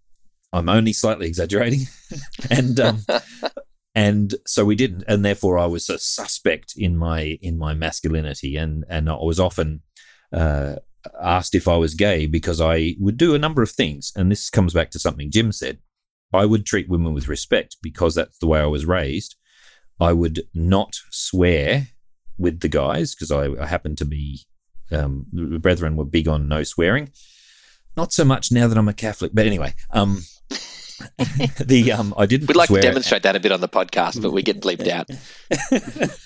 I'm 0.51 0.69
only 0.69 0.93
slightly 0.93 1.27
exaggerating, 1.27 1.81
and 2.49 2.79
um, 2.79 3.05
and 3.95 4.35
so 4.47 4.65
we 4.65 4.75
didn't, 4.75 5.03
and 5.07 5.23
therefore 5.23 5.59
I 5.59 5.67
was 5.67 5.89
a 5.89 5.99
suspect 5.99 6.73
in 6.75 6.97
my 6.97 7.37
in 7.41 7.57
my 7.57 7.73
masculinity, 7.73 8.55
and 8.55 8.83
and 8.89 9.09
I 9.09 9.15
was 9.15 9.39
often 9.39 9.81
uh, 10.33 10.75
asked 11.21 11.55
if 11.55 11.67
I 11.67 11.77
was 11.77 11.93
gay 11.93 12.25
because 12.25 12.59
I 12.59 12.95
would 12.99 13.17
do 13.17 13.35
a 13.35 13.39
number 13.39 13.61
of 13.61 13.71
things, 13.71 14.11
and 14.15 14.31
this 14.31 14.49
comes 14.49 14.73
back 14.73 14.91
to 14.91 14.99
something 14.99 15.31
Jim 15.31 15.51
said. 15.51 15.79
I 16.31 16.45
would 16.45 16.65
treat 16.65 16.87
women 16.87 17.13
with 17.13 17.27
respect 17.27 17.77
because 17.81 18.13
that's 18.13 18.37
the 18.37 18.45
way 18.45 18.59
I 18.59 18.67
was 18.67 18.85
raised. 18.85 19.35
I 19.99 20.13
would 20.13 20.41
not 20.53 20.95
swear 21.09 21.87
with 22.37 22.59
the 22.59 22.67
guys 22.67 23.15
because 23.15 23.31
I, 23.31 23.47
I 23.61 23.65
happened 23.65 23.97
to 23.97 24.05
be 24.05 24.45
um, 24.91 25.25
the 25.33 25.59
brethren 25.59 25.95
were 25.95 26.05
big 26.05 26.27
on 26.27 26.47
no 26.47 26.63
swearing. 26.63 27.11
Not 27.97 28.13
so 28.13 28.23
much 28.23 28.51
now 28.51 28.67
that 28.67 28.77
I'm 28.77 28.87
a 28.87 28.93
Catholic, 28.93 29.31
but 29.33 29.45
anyway, 29.45 29.73
um, 29.91 30.21
the 31.59 31.91
um, 31.91 32.13
I 32.17 32.25
didn't. 32.25 32.47
We'd 32.47 32.55
like 32.55 32.69
to 32.69 32.81
demonstrate 32.81 33.23
that 33.23 33.35
a 33.35 33.39
bit 33.39 33.51
on 33.51 33.61
the 33.61 33.67
podcast, 33.67 34.21
but 34.21 34.31
we 34.31 34.41
get 34.41 34.61
bleeped 34.61 34.87
out. 34.87 35.09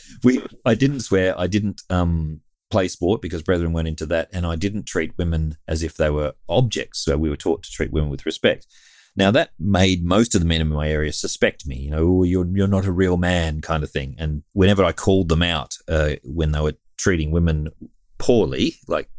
we, 0.24 0.44
I 0.66 0.75
didn't 0.75 1.02
swear. 1.02 1.40
I 1.40 1.48
didn't 1.48 1.81
um, 1.90 2.42
play 2.74 2.88
sport 2.88 3.22
because 3.22 3.42
brethren 3.42 3.72
went 3.72 3.88
into 3.88 4.06
that, 4.08 4.30
and 4.34 4.46
I 4.46 4.56
didn't 4.56 4.84
treat 4.84 5.18
women 5.18 5.58
as 5.68 5.84
if 5.84 5.96
they 5.96 6.10
were 6.10 6.34
objects. 6.50 7.00
So 7.00 7.18
we 7.18 7.30
were 7.30 7.38
taught 7.38 7.64
to 7.64 7.72
treat 7.72 7.92
women 7.92 8.10
with 8.10 8.25
respect. 8.25 8.68
Now 9.16 9.30
that 9.31 9.52
made 9.60 10.04
most 10.04 10.34
of 10.34 10.42
the 10.42 10.48
men 10.48 10.62
in 10.62 10.70
my 10.70 10.90
area 10.90 11.14
suspect 11.14 11.68
me. 11.68 11.78
You 11.78 11.92
know, 11.92 12.08
oh, 12.08 12.24
you're 12.24 12.48
you're 12.48 12.68
not 12.68 12.86
a 12.86 12.92
real 12.92 13.18
man, 13.18 13.62
kind 13.62 13.84
of 13.84 13.92
thing. 13.92 14.16
And 14.18 14.44
whenever 14.54 14.84
I 14.84 14.92
called 14.92 15.30
them 15.30 15.44
out 15.44 15.78
uh, 15.88 16.16
when 16.24 16.52
they 16.52 16.62
were 16.62 16.78
treating 16.98 17.31
women 17.31 17.70
poorly, 18.18 18.75
like 18.88 19.10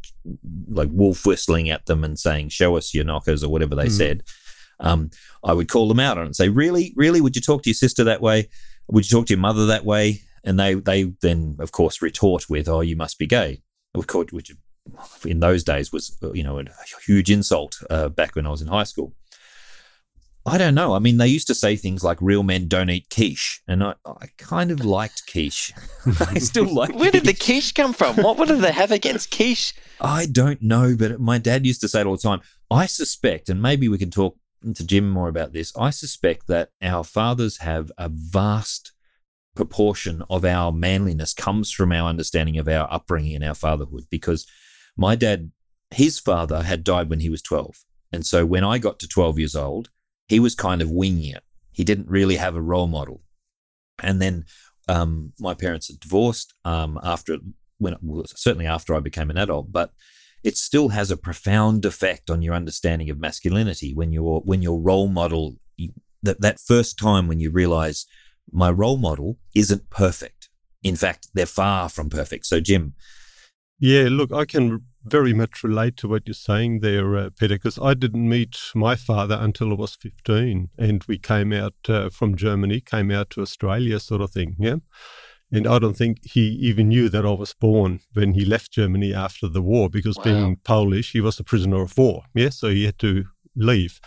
like 0.69 0.89
wolf 0.91 1.25
whistling 1.25 1.69
at 1.69 1.85
them 1.85 2.03
and 2.03 2.19
saying, 2.19 2.49
"Show 2.49 2.75
us 2.75 2.93
your 2.93 3.05
knockers" 3.05 3.43
or 3.43 3.49
whatever 3.49 3.75
they 3.75 3.87
mm. 3.87 3.97
said 3.97 4.23
um, 4.79 5.09
I 5.43 5.53
would 5.53 5.69
call 5.69 5.87
them 5.87 5.99
out 5.99 6.17
on 6.17 6.23
it 6.23 6.27
and 6.27 6.35
say, 6.35 6.49
"Really, 6.49 6.93
really, 6.95 7.21
would 7.21 7.35
you 7.35 7.41
talk 7.41 7.63
to 7.63 7.69
your 7.69 7.75
sister 7.75 8.03
that 8.03 8.21
way? 8.21 8.49
Would 8.87 9.09
you 9.09 9.17
talk 9.17 9.27
to 9.27 9.33
your 9.33 9.39
mother 9.39 9.65
that 9.67 9.85
way?" 9.85 10.21
And 10.45 10.59
they 10.59 10.75
they 10.75 11.03
then 11.21 11.57
of 11.59 11.71
course 11.71 12.01
retort 12.01 12.49
with, 12.49 12.69
"Oh, 12.69 12.81
you 12.81 12.95
must 12.95 13.17
be 13.17 13.27
gay," 13.27 13.61
which 13.93 14.51
in 15.25 15.39
those 15.39 15.63
days 15.63 15.91
was 15.91 16.17
you 16.33 16.43
know 16.43 16.59
a 16.59 16.65
huge 17.05 17.31
insult 17.31 17.77
uh, 17.89 18.09
back 18.09 18.35
when 18.35 18.45
I 18.45 18.51
was 18.51 18.61
in 18.61 18.67
high 18.67 18.83
school. 18.83 19.13
I 20.47 20.59
don't 20.59 20.75
know. 20.75 20.93
I 20.93 20.99
mean, 20.99 21.17
they 21.17 21.27
used 21.27 21.47
to 21.47 21.55
say 21.55 21.75
things 21.75 22.03
like 22.03 22.21
"real 22.21 22.43
men 22.43 22.67
don't 22.67 22.91
eat 22.91 23.09
quiche," 23.09 23.63
and 23.67 23.83
I, 23.83 23.95
I 24.05 24.27
kind 24.37 24.69
of 24.69 24.85
liked 24.85 25.23
quiche. 25.25 25.73
I 26.19 26.37
still 26.37 26.71
like. 26.71 26.91
Where 26.91 27.09
quiche. 27.09 27.23
did 27.23 27.25
the 27.25 27.33
quiche 27.33 27.73
come 27.73 27.93
from? 27.93 28.17
What, 28.17 28.37
what 28.37 28.47
did 28.47 28.59
they 28.59 28.71
have 28.71 28.91
against 28.91 29.31
quiche? 29.31 29.73
I 29.99 30.27
don't 30.27 30.61
know, 30.61 30.95
but 30.97 31.19
my 31.19 31.39
dad 31.39 31.65
used 31.65 31.81
to 31.81 31.87
say 31.87 32.01
it 32.01 32.05
all 32.05 32.17
the 32.17 32.21
time. 32.21 32.41
I 32.69 32.85
suspect, 32.85 33.49
and 33.49 33.59
maybe 33.59 33.87
we 33.89 33.97
can 33.97 34.11
talk 34.11 34.37
to 34.73 34.85
Jim 34.85 35.09
more 35.09 35.29
about 35.29 35.53
this. 35.53 35.75
I 35.75 35.89
suspect 35.89 36.47
that 36.47 36.69
our 36.81 37.03
fathers 37.03 37.57
have 37.57 37.91
a 37.97 38.09
vast 38.09 38.91
proportion 39.55 40.21
of 40.29 40.45
our 40.45 40.71
manliness 40.71 41.33
comes 41.33 41.71
from 41.71 41.91
our 41.91 42.09
understanding 42.09 42.57
of 42.57 42.67
our 42.67 42.91
upbringing 42.91 43.35
and 43.35 43.43
our 43.43 43.55
fatherhood 43.55 44.03
because 44.09 44.45
my 44.97 45.15
dad 45.15 45.51
his 45.91 46.19
father 46.19 46.63
had 46.63 46.83
died 46.83 47.09
when 47.09 47.21
he 47.21 47.29
was 47.29 47.41
12 47.41 47.85
and 48.11 48.25
so 48.25 48.45
when 48.45 48.63
i 48.63 48.77
got 48.77 48.99
to 48.99 49.07
12 49.07 49.39
years 49.39 49.55
old 49.55 49.89
he 50.27 50.39
was 50.39 50.55
kind 50.55 50.81
of 50.81 50.89
winging 50.89 51.31
it. 51.35 51.43
He 51.71 51.83
didn't 51.83 52.09
really 52.09 52.37
have 52.37 52.55
a 52.55 52.61
role 52.61 52.87
model. 52.87 53.21
And 54.01 54.21
then 54.21 54.45
um, 54.87 55.33
my 55.39 55.53
parents 55.53 55.87
had 55.87 55.99
divorced 55.99 56.53
um, 56.63 56.99
after 57.03 57.37
when 57.77 57.95
well, 58.01 58.23
certainly 58.25 58.65
after 58.65 58.95
i 58.95 59.01
became 59.01 59.29
an 59.29 59.37
adult 59.37 59.69
but 59.69 59.91
it 60.45 60.55
still 60.55 60.89
has 60.89 61.11
a 61.11 61.17
profound 61.17 61.83
effect 61.83 62.29
on 62.29 62.41
your 62.41 62.53
understanding 62.53 63.09
of 63.09 63.19
masculinity 63.19 63.93
when 63.93 64.13
your 64.13 64.39
when 64.45 64.61
your 64.61 64.79
role 64.79 65.09
model 65.09 65.57
that 66.23 66.39
that 66.39 66.57
first 66.57 66.97
time 66.97 67.27
when 67.27 67.41
you 67.41 67.51
realize 67.51 68.05
my 68.55 68.71
role 68.71 68.97
model 68.97 69.37
isn't 69.53 69.89
perfect. 69.89 70.49
In 70.81 70.95
fact, 70.95 71.27
they're 71.33 71.45
far 71.45 71.89
from 71.89 72.09
perfect. 72.09 72.45
So, 72.45 72.59
Jim. 72.59 72.93
Yeah, 73.79 74.07
look, 74.09 74.31
I 74.31 74.45
can 74.45 74.83
very 75.03 75.33
much 75.33 75.63
relate 75.63 75.97
to 75.97 76.07
what 76.07 76.23
you're 76.25 76.33
saying 76.33 76.79
there, 76.79 77.17
uh, 77.17 77.29
Peter, 77.37 77.55
because 77.55 77.77
I 77.77 77.93
didn't 77.93 78.27
meet 78.27 78.57
my 78.73 78.95
father 78.95 79.37
until 79.39 79.71
I 79.71 79.75
was 79.75 79.95
15, 79.95 80.69
and 80.77 81.03
we 81.03 81.17
came 81.17 81.51
out 81.51 81.75
uh, 81.89 82.09
from 82.09 82.35
Germany, 82.35 82.79
came 82.79 83.11
out 83.11 83.29
to 83.31 83.41
Australia, 83.41 83.99
sort 83.99 84.21
of 84.21 84.31
thing. 84.31 84.55
Yeah. 84.57 84.77
And 85.51 85.67
I 85.67 85.77
don't 85.77 85.95
think 85.97 86.19
he 86.23 86.47
even 86.61 86.89
knew 86.89 87.09
that 87.09 87.25
I 87.25 87.31
was 87.31 87.53
born 87.53 87.99
when 88.13 88.33
he 88.33 88.45
left 88.45 88.71
Germany 88.71 89.13
after 89.13 89.47
the 89.47 89.61
war, 89.61 89.89
because 89.89 90.17
wow. 90.17 90.23
being 90.23 90.55
Polish, 90.63 91.11
he 91.11 91.21
was 91.21 91.39
a 91.39 91.43
prisoner 91.43 91.81
of 91.81 91.97
war. 91.97 92.23
Yeah, 92.33 92.49
so 92.49 92.69
he 92.69 92.85
had 92.85 92.97
to 92.99 93.25
leave. 93.55 93.99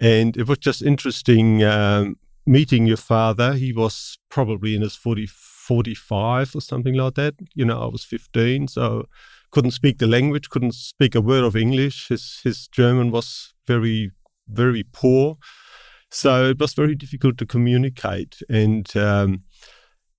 And 0.00 0.36
it 0.36 0.48
was 0.48 0.58
just 0.58 0.82
interesting 0.82 1.62
um, 1.64 2.16
meeting 2.46 2.86
your 2.86 2.96
father. 2.96 3.54
He 3.54 3.72
was 3.72 4.18
probably 4.28 4.74
in 4.74 4.82
his 4.82 4.94
40, 4.94 5.26
45 5.26 6.56
or 6.56 6.60
something 6.60 6.94
like 6.94 7.14
that. 7.14 7.34
You 7.54 7.64
know, 7.64 7.80
I 7.80 7.86
was 7.86 8.04
15, 8.04 8.68
so 8.68 9.06
couldn't 9.50 9.70
speak 9.70 9.98
the 9.98 10.06
language, 10.06 10.50
couldn't 10.50 10.74
speak 10.74 11.14
a 11.14 11.20
word 11.20 11.44
of 11.44 11.56
English. 11.56 12.08
His, 12.08 12.40
his 12.42 12.68
German 12.68 13.10
was 13.10 13.54
very, 13.66 14.10
very 14.48 14.82
poor. 14.82 15.38
So 16.10 16.50
it 16.50 16.58
was 16.58 16.74
very 16.74 16.94
difficult 16.94 17.38
to 17.38 17.46
communicate. 17.46 18.36
And 18.48 18.94
um, 18.96 19.42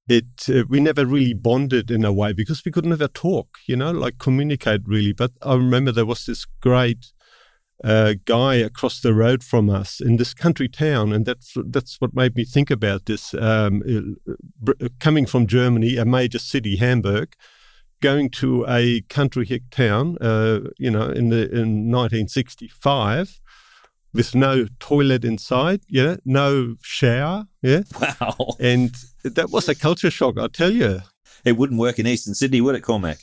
it 0.07 0.49
uh, 0.49 0.63
we 0.69 0.79
never 0.79 1.05
really 1.05 1.33
bonded 1.33 1.89
in 1.89 2.05
a 2.05 2.13
way 2.13 2.33
because 2.33 2.63
we 2.63 2.71
could 2.71 2.85
never 2.85 3.07
talk, 3.07 3.57
you 3.67 3.75
know, 3.75 3.91
like 3.91 4.17
communicate 4.19 4.81
really. 4.85 5.13
But 5.13 5.31
I 5.41 5.55
remember 5.55 5.91
there 5.91 6.05
was 6.05 6.25
this 6.25 6.45
great 6.61 7.13
uh, 7.83 8.13
guy 8.25 8.55
across 8.55 8.99
the 9.01 9.13
road 9.13 9.43
from 9.43 9.69
us 9.69 9.99
in 9.99 10.17
this 10.17 10.33
country 10.33 10.69
town, 10.69 11.11
and 11.11 11.25
that's 11.25 11.53
that's 11.65 11.99
what 11.99 12.15
made 12.15 12.35
me 12.35 12.45
think 12.45 12.71
about 12.71 13.05
this. 13.05 13.33
Um, 13.33 14.15
uh, 14.67 14.87
coming 14.99 15.25
from 15.25 15.47
Germany, 15.47 15.97
a 15.97 16.05
major 16.05 16.39
city, 16.39 16.77
Hamburg, 16.77 17.35
going 18.01 18.29
to 18.29 18.65
a 18.67 19.01
country 19.01 19.45
hick 19.45 19.63
town, 19.71 20.17
uh, 20.21 20.61
you 20.77 20.89
know, 20.89 21.09
in 21.09 21.29
the 21.29 21.43
in 21.51 21.91
1965, 21.91 23.41
with 24.13 24.33
no 24.33 24.67
toilet 24.79 25.25
inside, 25.25 25.81
yeah, 25.89 26.15
no 26.23 26.75
shower, 26.81 27.47
yeah. 27.61 27.81
Wow. 27.99 28.55
And 28.59 28.95
that 29.23 29.49
was 29.49 29.67
a 29.67 29.75
culture 29.75 30.11
shock, 30.11 30.39
I 30.39 30.47
tell 30.47 30.71
you. 30.71 31.01
It 31.43 31.57
wouldn't 31.57 31.79
work 31.79 31.99
in 31.99 32.07
Eastern 32.07 32.33
Sydney, 32.33 32.61
would 32.61 32.75
it, 32.75 32.81
Cormac? 32.81 33.19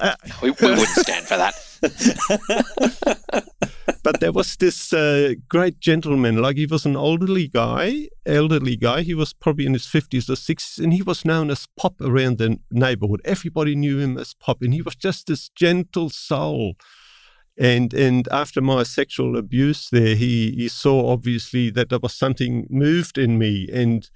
Uh, 0.00 0.14
we, 0.40 0.50
we 0.50 0.68
wouldn't 0.70 0.88
stand 0.88 1.26
for 1.26 1.36
that. 1.36 1.54
but 4.02 4.20
there 4.20 4.32
was 4.32 4.56
this 4.56 4.92
uh, 4.92 5.34
great 5.48 5.80
gentleman, 5.80 6.40
like 6.40 6.56
he 6.56 6.66
was 6.66 6.86
an 6.86 6.96
elderly 6.96 7.48
guy, 7.48 8.08
elderly 8.24 8.76
guy. 8.76 9.02
He 9.02 9.14
was 9.14 9.32
probably 9.32 9.66
in 9.66 9.72
his 9.72 9.86
50s 9.86 10.28
or 10.28 10.34
60s, 10.34 10.78
and 10.78 10.92
he 10.92 11.02
was 11.02 11.24
known 11.24 11.50
as 11.50 11.66
Pop 11.76 12.00
around 12.00 12.38
the 12.38 12.58
neighborhood. 12.70 13.20
Everybody 13.24 13.74
knew 13.74 13.98
him 13.98 14.18
as 14.18 14.34
Pop, 14.34 14.62
and 14.62 14.74
he 14.74 14.82
was 14.82 14.96
just 14.96 15.26
this 15.26 15.48
gentle 15.50 16.10
soul. 16.10 16.74
And 17.58 17.94
and 17.94 18.28
after 18.30 18.60
my 18.60 18.82
sexual 18.82 19.36
abuse 19.36 19.88
there, 19.90 20.14
he, 20.14 20.52
he 20.52 20.68
saw 20.68 21.10
obviously 21.10 21.70
that 21.70 21.88
there 21.88 21.98
was 21.98 22.14
something 22.14 22.66
moved 22.68 23.16
in 23.16 23.38
me, 23.38 23.68
and 23.72 24.08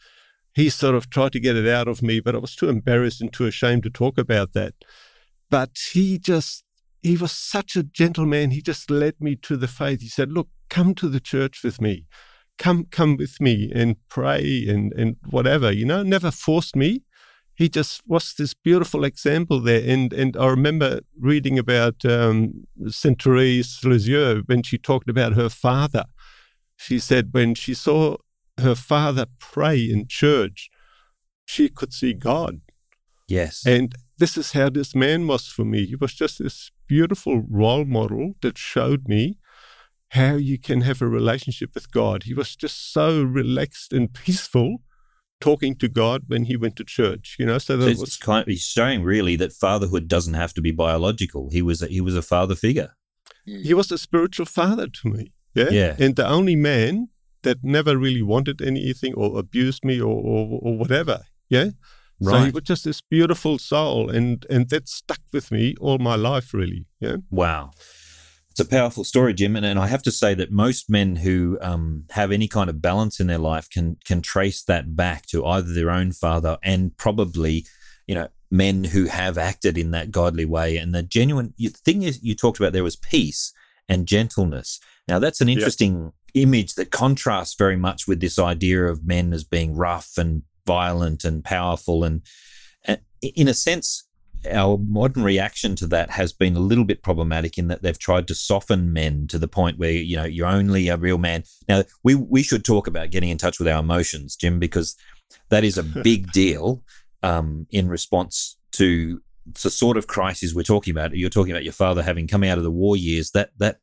he 0.55 0.69
sort 0.69 0.95
of 0.95 1.11
tried 1.11 1.33
to 1.33 1.41
get 1.41 1.57
it 1.57 1.67
out 1.67 1.89
of 1.89 2.03
me, 2.03 2.21
but 2.21 2.35
I 2.35 2.39
was 2.39 2.57
too 2.57 2.69
embarrassed 2.69 3.21
and 3.21 3.33
too 3.33 3.47
ashamed 3.47 3.85
to 3.85 3.91
talk 3.91 4.19
about 4.19 4.53
that. 4.53 4.75
But 5.49 5.71
he 5.93 6.19
just, 6.19 6.65
he 7.03 7.17
was 7.17 7.33
such 7.33 7.77
a 7.77 7.83
gentleman. 7.83 8.51
He 8.51 8.63
just 8.63 8.91
led 8.91 9.21
me 9.21 9.37
to 9.37 9.57
the 9.57 9.69
faith. 9.69 10.01
He 10.01 10.09
said, 10.09 10.33
Look, 10.33 10.49
come 10.69 10.95
to 10.97 11.09
the 11.09 11.21
church 11.21 11.63
with 11.65 11.81
me. 11.81 12.07
Come, 12.59 12.87
come 12.91 13.17
with 13.17 13.41
me 13.41 13.73
and 13.75 13.97
pray 14.09 14.67
and, 14.69 14.93
and 14.93 15.17
whatever, 15.31 15.73
you 15.73 15.87
know, 15.87 16.03
never 16.03 16.31
forced 16.31 16.77
me. 16.77 17.03
He 17.55 17.69
just 17.69 18.03
was 18.07 18.35
this 18.35 18.55
beautiful 18.55 19.05
example 19.05 19.61
there. 19.61 19.83
And, 19.87 20.13
and 20.13 20.37
I 20.37 20.47
remember 20.47 21.01
reading 21.19 21.59
about 21.59 22.05
um, 22.05 22.67
Saint 22.89 23.23
Therese 23.23 23.85
Lisieux 23.85 24.43
when 24.47 24.63
she 24.63 24.79
talked 24.79 25.09
about 25.09 25.35
her 25.35 25.49
father. 25.49 26.05
She 26.77 26.99
said 26.99 27.31
when 27.33 27.55
she 27.55 27.75
saw 27.75 28.17
her 28.59 28.75
father 28.75 29.27
pray 29.39 29.79
in 29.79 30.07
church, 30.07 30.71
she 31.45 31.69
could 31.69 31.93
see 31.93 32.15
God. 32.15 32.61
Yes. 33.29 33.65
And 33.67 33.95
this 34.21 34.37
is 34.37 34.53
how 34.53 34.69
this 34.69 34.95
man 34.95 35.27
was 35.27 35.47
for 35.47 35.65
me. 35.65 35.87
He 35.87 35.97
was 35.97 36.15
just 36.15 36.39
this 36.39 36.71
beautiful 36.87 37.43
role 37.49 37.85
model 37.85 38.35
that 38.43 38.59
showed 38.59 39.09
me 39.09 39.39
how 40.11 40.35
you 40.35 40.59
can 40.59 40.83
have 40.83 41.01
a 41.01 41.09
relationship 41.09 41.71
with 41.75 41.91
God. 41.91 42.25
He 42.25 42.35
was 42.35 42.55
just 42.55 42.93
so 42.93 43.23
relaxed 43.23 43.93
and 43.93 44.13
peaceful 44.13 44.83
talking 45.41 45.75
to 45.77 45.89
God 45.89 46.25
when 46.27 46.45
he 46.45 46.57
went 46.57 46.77
to 46.77 46.85
church. 46.85 47.37
You 47.39 47.47
know, 47.47 47.59
so 47.59 47.77
that 47.79 47.97
so 47.97 48.01
was 48.03 48.17
kind 48.19 48.43
of, 48.43 48.49
he's 48.49 48.63
showing 48.63 49.03
really 49.03 49.37
that 49.37 49.53
fatherhood 49.53 50.07
doesn't 50.07 50.35
have 50.35 50.53
to 50.55 50.61
be 50.61 50.71
biological. 50.71 51.49
He 51.51 51.63
was 51.63 51.81
a, 51.81 51.87
he 51.87 52.01
was 52.01 52.15
a 52.15 52.23
father 52.23 52.55
figure. 52.55 52.95
Hmm. 53.47 53.63
He 53.63 53.73
was 53.73 53.91
a 53.91 53.99
spiritual 53.99 54.47
father 54.47 54.87
to 54.87 55.09
me. 55.09 55.33
Yeah. 55.55 55.71
Yeah. 55.71 55.97
And 55.99 56.15
the 56.17 56.29
only 56.29 56.57
man 56.57 57.09
that 57.43 57.65
never 57.65 57.97
really 57.97 58.23
wanted 58.23 58.61
anything 58.61 59.15
or 59.15 59.39
abused 59.39 59.83
me 59.83 59.99
or, 59.99 60.15
or, 60.15 60.61
or 60.63 60.77
whatever. 60.77 61.23
Yeah. 61.49 61.71
Right. 62.21 62.39
So 62.39 62.45
he 62.45 62.51
was 62.51 62.65
just 62.65 62.85
this 62.85 63.01
beautiful 63.01 63.59
soul, 63.59 64.11
and 64.11 64.45
and 64.51 64.69
that 64.69 64.89
stuck 64.89 65.21
with 65.33 65.51
me 65.51 65.75
all 65.81 65.99
my 65.99 66.17
life, 66.17 66.53
really. 66.53 66.87
Yeah. 67.01 67.17
Wow. 67.31 67.71
It's 68.51 68.61
a 68.61 68.65
powerful 68.65 69.05
story, 69.05 69.33
Jim, 69.33 69.55
and, 69.55 69.65
and 69.65 69.79
I 69.79 69.87
have 69.87 70.03
to 70.03 70.11
say 70.11 70.35
that 70.35 70.51
most 70.51 70.91
men 70.91 71.17
who 71.17 71.57
um, 71.63 72.05
have 72.11 72.33
any 72.33 72.49
kind 72.49 72.69
of 72.69 72.83
balance 72.83 73.21
in 73.21 73.29
their 73.29 73.39
life 73.39 73.71
can 73.71 73.97
can 74.05 74.23
trace 74.23 74.63
that 74.65 74.97
back 74.97 75.27
to 75.27 75.47
either 75.47 75.73
their 75.73 75.91
own 75.91 76.13
father 76.13 76.59
and 76.63 76.97
probably, 76.97 77.65
you 78.07 78.15
know, 78.15 78.29
men 78.51 78.85
who 78.85 79.05
have 79.07 79.39
acted 79.39 79.79
in 79.79 79.93
that 79.93 80.11
godly 80.11 80.45
way. 80.45 80.77
And 80.77 80.95
the 80.95 81.03
genuine 81.03 81.55
thing 81.85 82.03
is, 82.03 82.23
you 82.23 82.35
talked 82.35 82.59
about 82.59 82.73
there 82.73 82.85
was 82.85 82.97
peace 82.97 83.53
and 83.89 84.07
gentleness. 84.07 84.81
Now 85.07 85.19
that's 85.21 85.41
an 85.41 85.49
interesting 85.49 86.13
image 86.35 86.75
that 86.75 86.91
contrasts 86.91 87.55
very 87.55 87.77
much 87.77 88.07
with 88.07 88.21
this 88.21 88.39
idea 88.39 88.85
of 88.87 89.07
men 89.07 89.33
as 89.33 89.45
being 89.45 89.75
rough 89.75 90.19
and 90.19 90.43
violent 90.71 91.25
and 91.25 91.43
powerful. 91.43 92.05
And, 92.05 92.23
and 92.85 93.01
in 93.21 93.49
a 93.49 93.55
sense, 93.55 94.05
our 94.51 94.79
modern 94.79 95.25
reaction 95.25 95.75
to 95.77 95.87
that 95.89 96.11
has 96.11 96.33
been 96.33 96.55
a 96.57 96.61
little 96.61 96.85
bit 96.85 97.03
problematic 97.03 97.59
in 97.59 97.67
that 97.69 97.83
they've 97.83 97.99
tried 97.99 98.29
to 98.29 98.35
soften 98.35 98.93
men 98.93 99.27
to 99.27 99.39
the 99.39 99.49
point 99.49 99.79
where 99.79 99.91
you 99.91 100.17
know 100.17 100.25
you're 100.25 100.47
only 100.47 100.89
a 100.89 100.97
real 100.97 101.19
man. 101.19 101.43
Now 101.69 101.83
we 102.05 102.15
we 102.15 102.43
should 102.43 102.65
talk 102.65 102.87
about 102.87 103.11
getting 103.11 103.31
in 103.31 103.39
touch 103.39 103.59
with 103.59 103.69
our 103.69 103.81
emotions, 103.81 104.37
Jim, 104.37 104.59
because 104.59 104.97
that 105.49 105.65
is 105.65 105.77
a 105.77 105.83
big 106.11 106.33
deal 106.33 106.83
um, 107.23 107.67
in 107.71 107.89
response 107.89 108.57
to 108.73 109.21
the 109.63 109.71
sort 109.71 109.97
of 109.97 110.07
crisis 110.07 110.55
we're 110.55 110.63
talking 110.63 110.93
about. 110.93 111.17
You're 111.17 111.31
talking 111.31 111.53
about 111.53 111.65
your 111.65 111.73
father 111.73 112.03
having 112.03 112.29
come 112.29 112.45
out 112.45 112.59
of 112.59 112.65
the 112.65 112.71
war 112.71 112.97
years. 112.97 113.33
That 113.33 113.51
that 113.59 113.79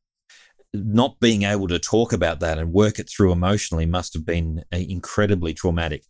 not 0.73 1.19
being 1.19 1.43
able 1.43 1.67
to 1.67 1.79
talk 1.79 2.13
about 2.13 2.39
that 2.39 2.57
and 2.57 2.73
work 2.73 2.99
it 2.99 3.09
through 3.09 3.31
emotionally 3.31 3.85
must 3.85 4.13
have 4.13 4.25
been 4.25 4.63
uh, 4.73 4.77
incredibly 4.77 5.53
traumatic. 5.53 6.03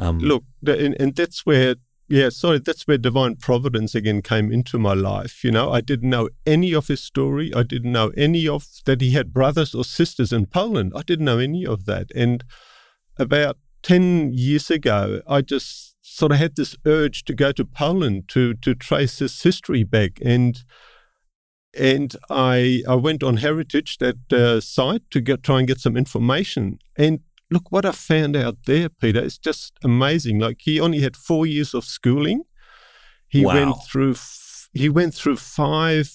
Um, 0.00 0.18
Look, 0.18 0.44
and, 0.66 0.96
and 0.98 1.14
that's 1.14 1.46
where 1.46 1.76
yeah, 2.08 2.28
sorry, 2.28 2.58
that's 2.58 2.86
where 2.86 2.98
divine 2.98 3.36
providence 3.36 3.94
again 3.94 4.20
came 4.20 4.52
into 4.52 4.78
my 4.78 4.92
life. 4.92 5.42
You 5.42 5.50
know, 5.50 5.72
I 5.72 5.80
didn't 5.80 6.10
know 6.10 6.28
any 6.44 6.74
of 6.74 6.88
his 6.88 7.00
story. 7.00 7.52
I 7.54 7.62
didn't 7.62 7.92
know 7.92 8.12
any 8.16 8.46
of 8.46 8.66
that 8.84 9.00
he 9.00 9.12
had 9.12 9.32
brothers 9.32 9.74
or 9.74 9.84
sisters 9.84 10.32
in 10.32 10.46
Poland. 10.46 10.92
I 10.94 11.02
didn't 11.02 11.24
know 11.24 11.38
any 11.38 11.64
of 11.66 11.86
that. 11.86 12.10
And 12.14 12.44
about 13.18 13.56
10 13.82 14.32
years 14.34 14.70
ago, 14.70 15.22
I 15.26 15.40
just 15.40 15.96
sort 16.02 16.32
of 16.32 16.38
had 16.38 16.56
this 16.56 16.76
urge 16.84 17.24
to 17.24 17.34
go 17.34 17.52
to 17.52 17.64
Poland 17.64 18.28
to 18.28 18.54
to 18.54 18.74
trace 18.74 19.18
his 19.20 19.42
history 19.42 19.82
back. 19.82 20.20
And 20.22 20.62
and 21.76 22.14
I 22.28 22.82
I 22.86 22.96
went 22.96 23.22
on 23.22 23.38
Heritage 23.38 23.96
that 23.98 24.30
uh, 24.30 24.60
site 24.60 25.10
to 25.10 25.22
get 25.22 25.42
try 25.42 25.60
and 25.60 25.68
get 25.68 25.80
some 25.80 25.96
information. 25.96 26.78
And 26.96 27.20
look 27.50 27.70
what 27.70 27.84
I 27.84 27.92
found 27.92 28.36
out 28.36 28.58
there, 28.66 28.88
Peter. 28.88 29.22
It's 29.22 29.38
just 29.38 29.74
amazing. 29.82 30.38
Like 30.38 30.58
he 30.60 30.80
only 30.80 31.00
had 31.00 31.16
four 31.16 31.46
years 31.46 31.74
of 31.74 31.84
schooling. 31.84 32.44
He 33.28 33.44
wow. 33.44 33.54
went 33.54 33.76
through 33.90 34.12
f- 34.12 34.68
he 34.72 34.88
went 34.88 35.14
through 35.14 35.36
five 35.36 36.10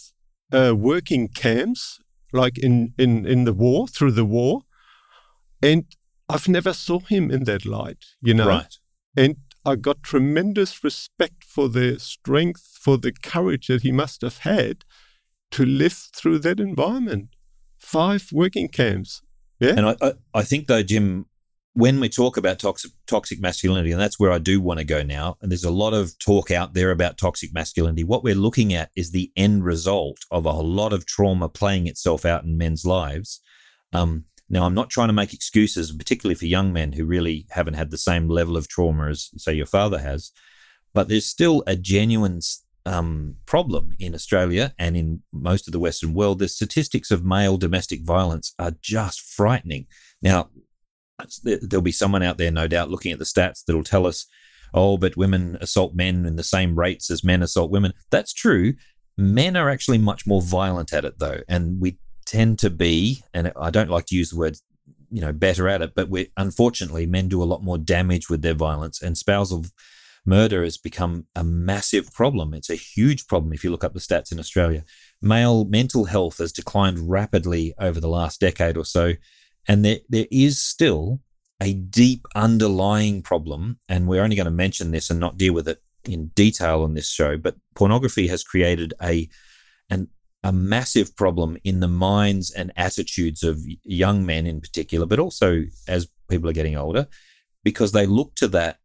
uh, 0.52 0.74
working 0.76 1.28
camps, 1.28 2.00
like 2.34 2.58
in 2.58 2.94
in 2.98 3.26
in 3.26 3.46
the 3.46 3.54
war 3.54 3.88
through 3.88 4.12
the 4.12 4.26
war, 4.26 4.62
and 5.62 5.86
I've 6.28 6.48
never 6.48 6.74
saw 6.74 7.00
him 7.00 7.32
in 7.32 7.46
that 7.46 7.66
light. 7.66 8.06
You 8.22 8.34
know, 8.34 8.48
right? 8.48 8.76
And 9.18 9.38
I 9.66 9.76
got 9.76 10.04
tremendous 10.04 10.84
respect 10.84 11.44
for 11.44 11.68
the 11.70 12.00
strength, 12.00 12.78
for 12.82 12.98
the 12.98 13.12
courage 13.12 13.68
that 13.68 13.82
he 13.82 13.92
must 13.92 14.22
have 14.22 14.40
had 14.40 14.86
to 15.52 15.66
live 15.66 16.10
through 16.16 16.40
that 16.40 16.60
environment. 16.60 17.30
Five 17.78 18.30
working 18.32 18.70
camps. 18.70 19.22
Yeah. 19.60 19.74
And 19.76 19.86
I, 19.86 19.96
I, 20.02 20.14
I 20.34 20.42
think 20.44 20.68
though, 20.68 20.84
Jim, 20.84 21.26
when 21.74 22.00
we 22.00 22.10
talk 22.10 22.36
about 22.38 22.60
toxic 22.60 22.92
toxic 23.08 23.40
masculinity, 23.40 23.92
and 23.92 24.02
that's 24.02 24.20
where 24.20 24.32
I 24.32 24.38
do 24.38 24.60
want 24.60 24.80
to 24.80 24.86
go 24.86 25.04
now, 25.04 25.38
and 25.42 25.52
there's 25.52 25.64
a 25.64 25.72
lot 25.72 25.94
of 25.94 26.18
talk 26.20 26.52
out 26.52 26.74
there 26.74 26.92
about 26.92 27.18
toxic 27.18 27.54
masculinity. 27.54 28.04
What 28.04 28.24
we're 28.24 28.36
looking 28.36 28.74
at 28.74 28.90
is 28.96 29.12
the 29.12 29.32
end 29.36 29.64
result 29.64 30.20
of 30.32 30.46
a 30.46 30.52
lot 30.52 30.94
of 30.94 31.06
trauma 31.06 31.48
playing 31.48 31.88
itself 31.88 32.26
out 32.26 32.44
in 32.44 32.58
men's 32.58 32.86
lives. 32.86 33.42
Um, 33.94 34.26
now, 34.50 34.64
I'm 34.66 34.74
not 34.74 34.90
trying 34.90 35.10
to 35.10 35.14
make 35.14 35.34
excuses, 35.34 35.92
particularly 35.92 36.36
for 36.36 36.48
young 36.48 36.74
men 36.74 36.94
who 36.94 37.06
really 37.06 37.46
haven't 37.52 37.76
had 37.76 37.92
the 37.92 37.98
same 37.98 38.28
level 38.28 38.58
of 38.58 38.68
trauma 38.68 39.10
as, 39.10 39.30
say, 39.38 39.54
your 39.54 39.68
father 39.68 40.00
has, 40.00 40.32
but 40.94 41.08
there's 41.08 41.28
still 41.28 41.64
a 41.68 41.76
genuine 41.76 42.40
um, 42.90 43.36
problem 43.46 43.94
in 44.00 44.16
Australia 44.16 44.74
and 44.80 44.98
in 44.98 45.22
most 45.32 45.68
of 45.68 45.74
the 45.74 45.80
Western 45.80 46.14
world. 46.14 46.40
The 46.40 46.48
statistics 46.48 47.12
of 47.12 47.24
male 47.24 47.58
domestic 47.58 48.02
violence 48.02 48.54
are 48.58 48.74
just 48.82 49.22
frightening. 49.22 49.86
Now, 50.22 50.50
there'll 51.44 51.84
be 51.84 51.92
someone 51.92 52.24
out 52.24 52.38
there, 52.38 52.52
no 52.52 52.68
doubt, 52.68 52.90
looking 52.90 53.12
at 53.12 53.20
the 53.20 53.26
stats 53.26 53.64
that'll 53.64 53.84
tell 53.84 54.08
us, 54.08 54.26
oh, 54.74 54.98
but 54.98 55.16
women 55.16 55.58
assault 55.62 55.94
men 55.94 56.26
in 56.26 56.36
the 56.36 56.44
same 56.44 56.80
rates 56.80 57.12
as 57.12 57.24
men 57.24 57.44
assault 57.44 57.70
women. 57.70 57.94
That's 58.10 58.34
true. 58.34 58.74
Men 59.18 59.56
are 59.56 59.70
actually 59.70 60.00
much 60.00 60.26
more 60.26 60.42
violent 60.42 60.92
at 60.92 61.06
it, 61.06 61.20
though. 61.20 61.42
And 61.48 61.80
we 61.80 62.00
tend 62.26 62.58
to 62.60 62.72
be, 62.72 63.22
and 63.34 63.52
I 63.56 63.70
don't 63.70 63.90
like 63.90 64.08
to 64.08 64.16
use 64.16 64.32
the 64.32 64.38
word, 64.38 64.58
you 65.12 65.22
know, 65.22 65.34
better 65.34 65.68
at 65.68 65.82
it, 65.84 65.94
but 65.96 66.10
we 66.10 66.32
unfortunately, 66.38 67.06
men 67.06 67.28
do 67.28 67.44
a 67.44 67.46
lot 67.46 67.64
more 67.64 67.78
damage 67.78 68.30
with 68.30 68.42
their 68.42 68.54
violence. 68.56 69.00
And 69.02 69.16
spousal 69.16 69.66
murder 70.26 70.64
has 70.64 70.78
become 70.78 71.26
a 71.36 71.44
massive 71.44 72.14
problem. 72.14 72.54
It's 72.54 72.70
a 72.70 72.76
huge 72.76 73.28
problem 73.28 73.54
if 73.54 73.64
you 73.64 73.72
look 73.72 73.84
up 73.84 73.94
the 73.94 74.00
stats 74.00 74.32
in 74.32 74.40
Australia. 74.40 74.84
Male 75.22 75.66
mental 75.66 76.06
health 76.06 76.38
has 76.38 76.52
declined 76.52 77.10
rapidly 77.10 77.74
over 77.80 78.00
the 78.00 78.10
last 78.10 78.40
decade 78.40 78.78
or 78.78 78.86
so. 78.86 79.14
And 79.68 79.84
there, 79.84 80.00
there 80.10 80.28
is 80.32 80.62
still 80.62 81.22
a 81.62 81.74
deep 81.74 82.26
underlying 82.36 83.22
problem, 83.22 83.80
and 83.90 84.08
we're 84.08 84.24
only 84.24 84.36
going 84.36 84.46
to 84.46 84.52
mention 84.52 84.92
this 84.92 85.10
and 85.10 85.20
not 85.20 85.38
deal 85.38 85.54
with 85.54 85.68
it 85.68 85.82
in 86.06 86.28
detail 86.28 86.84
on 86.84 86.94
this 86.94 87.10
show, 87.10 87.38
but 87.38 87.58
pornography 87.76 88.28
has 88.28 88.44
created 88.44 88.94
a 89.02 89.30
an 89.90 90.08
a 90.42 90.54
massive 90.54 91.18
problem 91.18 91.58
in 91.66 91.82
the 91.82 91.88
minds 91.88 92.50
and 92.50 92.72
attitudes 92.78 93.44
of 93.44 93.60
young 93.84 94.26
men 94.26 94.48
in 94.48 94.62
particular, 94.62 95.06
but 95.06 95.20
also 95.20 95.64
as 95.88 96.08
people 96.30 96.50
are 96.50 96.54
getting 96.54 96.78
older, 96.78 97.08
because 97.64 97.92
they 97.92 98.06
look 98.06 98.36
to 98.36 98.48
that 98.48 98.78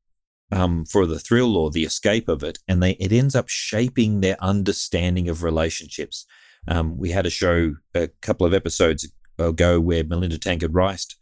um, 0.52 0.84
for 0.84 1.06
the 1.06 1.18
thrill 1.18 1.56
or 1.56 1.70
the 1.70 1.84
escape 1.84 2.28
of 2.28 2.42
it, 2.42 2.58
and 2.68 2.82
they 2.82 2.92
it 2.92 3.12
ends 3.12 3.34
up 3.34 3.48
shaping 3.48 4.20
their 4.20 4.36
understanding 4.42 5.28
of 5.28 5.42
relationships. 5.42 6.26
Um, 6.66 6.96
we 6.96 7.10
had 7.10 7.26
a 7.26 7.30
show 7.30 7.76
a 7.94 8.08
couple 8.22 8.46
of 8.46 8.54
episodes 8.54 9.10
ago 9.38 9.80
where 9.80 10.04
Melinda 10.04 10.38
Tankard 10.38 10.72
Reist 10.72 11.16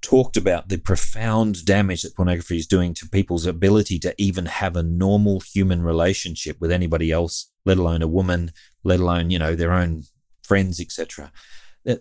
talked 0.00 0.36
about 0.36 0.68
the 0.68 0.78
profound 0.78 1.64
damage 1.64 2.02
that 2.02 2.14
pornography 2.14 2.58
is 2.58 2.66
doing 2.66 2.94
to 2.94 3.08
people's 3.08 3.46
ability 3.46 3.98
to 3.98 4.14
even 4.18 4.46
have 4.46 4.76
a 4.76 4.82
normal 4.82 5.40
human 5.40 5.82
relationship 5.82 6.60
with 6.60 6.70
anybody 6.70 7.10
else, 7.10 7.50
let 7.64 7.78
alone 7.78 8.02
a 8.02 8.08
woman, 8.08 8.52
let 8.84 9.00
alone, 9.00 9.30
you 9.30 9.38
know, 9.38 9.54
their 9.54 9.72
own 9.72 10.02
friends, 10.42 10.80
etc. 10.80 11.32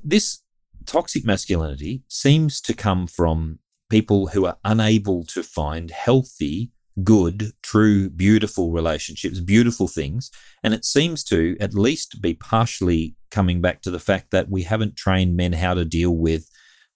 This 0.04 0.42
toxic 0.86 1.26
masculinity 1.26 2.04
seems 2.08 2.62
to 2.62 2.74
come 2.74 3.08
from 3.08 3.60
people 3.90 4.28
who 4.28 4.46
are 4.46 4.58
unable 4.64 5.24
to 5.26 5.44
find 5.44 5.92
healthy, 5.92 6.72
good, 7.04 7.52
true, 7.62 8.10
beautiful 8.10 8.72
relationships, 8.72 9.40
beautiful 9.40 9.88
things. 9.88 10.32
And 10.64 10.74
it 10.74 10.86
seems 10.86 11.24
to 11.26 11.56
at 11.60 11.74
least 11.74 12.22
be 12.22 12.34
partially 12.34 13.16
coming 13.32 13.62
back 13.62 13.82
to 13.82 13.92
the 13.92 14.00
fact 14.00 14.32
that 14.32 14.50
we 14.50 14.64
haven't 14.64 14.96
trained 14.96 15.36
men 15.36 15.54
how 15.54 15.74
to 15.74 15.86
deal 15.86 16.16
with 16.16 16.50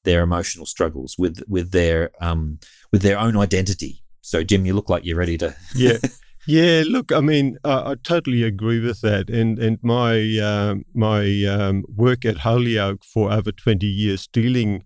their 0.05 0.21
emotional 0.21 0.65
struggles, 0.65 1.15
with 1.17 1.43
with 1.47 1.71
their 1.71 2.11
um, 2.21 2.59
with 2.91 3.01
their 3.01 3.19
own 3.19 3.35
identity. 3.37 4.01
So, 4.21 4.43
Jim, 4.43 4.65
you 4.65 4.73
look 4.73 4.89
like 4.89 5.05
you're 5.05 5.17
ready 5.17 5.37
to. 5.39 5.55
yeah, 5.75 5.97
yeah. 6.47 6.83
Look, 6.87 7.11
I 7.11 7.19
mean, 7.19 7.57
I, 7.63 7.91
I 7.91 7.95
totally 8.01 8.43
agree 8.43 8.79
with 8.79 9.01
that, 9.01 9.29
and 9.29 9.59
and 9.59 9.77
my 9.83 10.37
um, 10.37 10.85
my 10.93 11.43
um, 11.45 11.83
work 11.93 12.25
at 12.25 12.37
Holyoake 12.37 13.03
for 13.03 13.31
over 13.31 13.51
twenty 13.51 13.87
years 13.87 14.27
dealing 14.27 14.83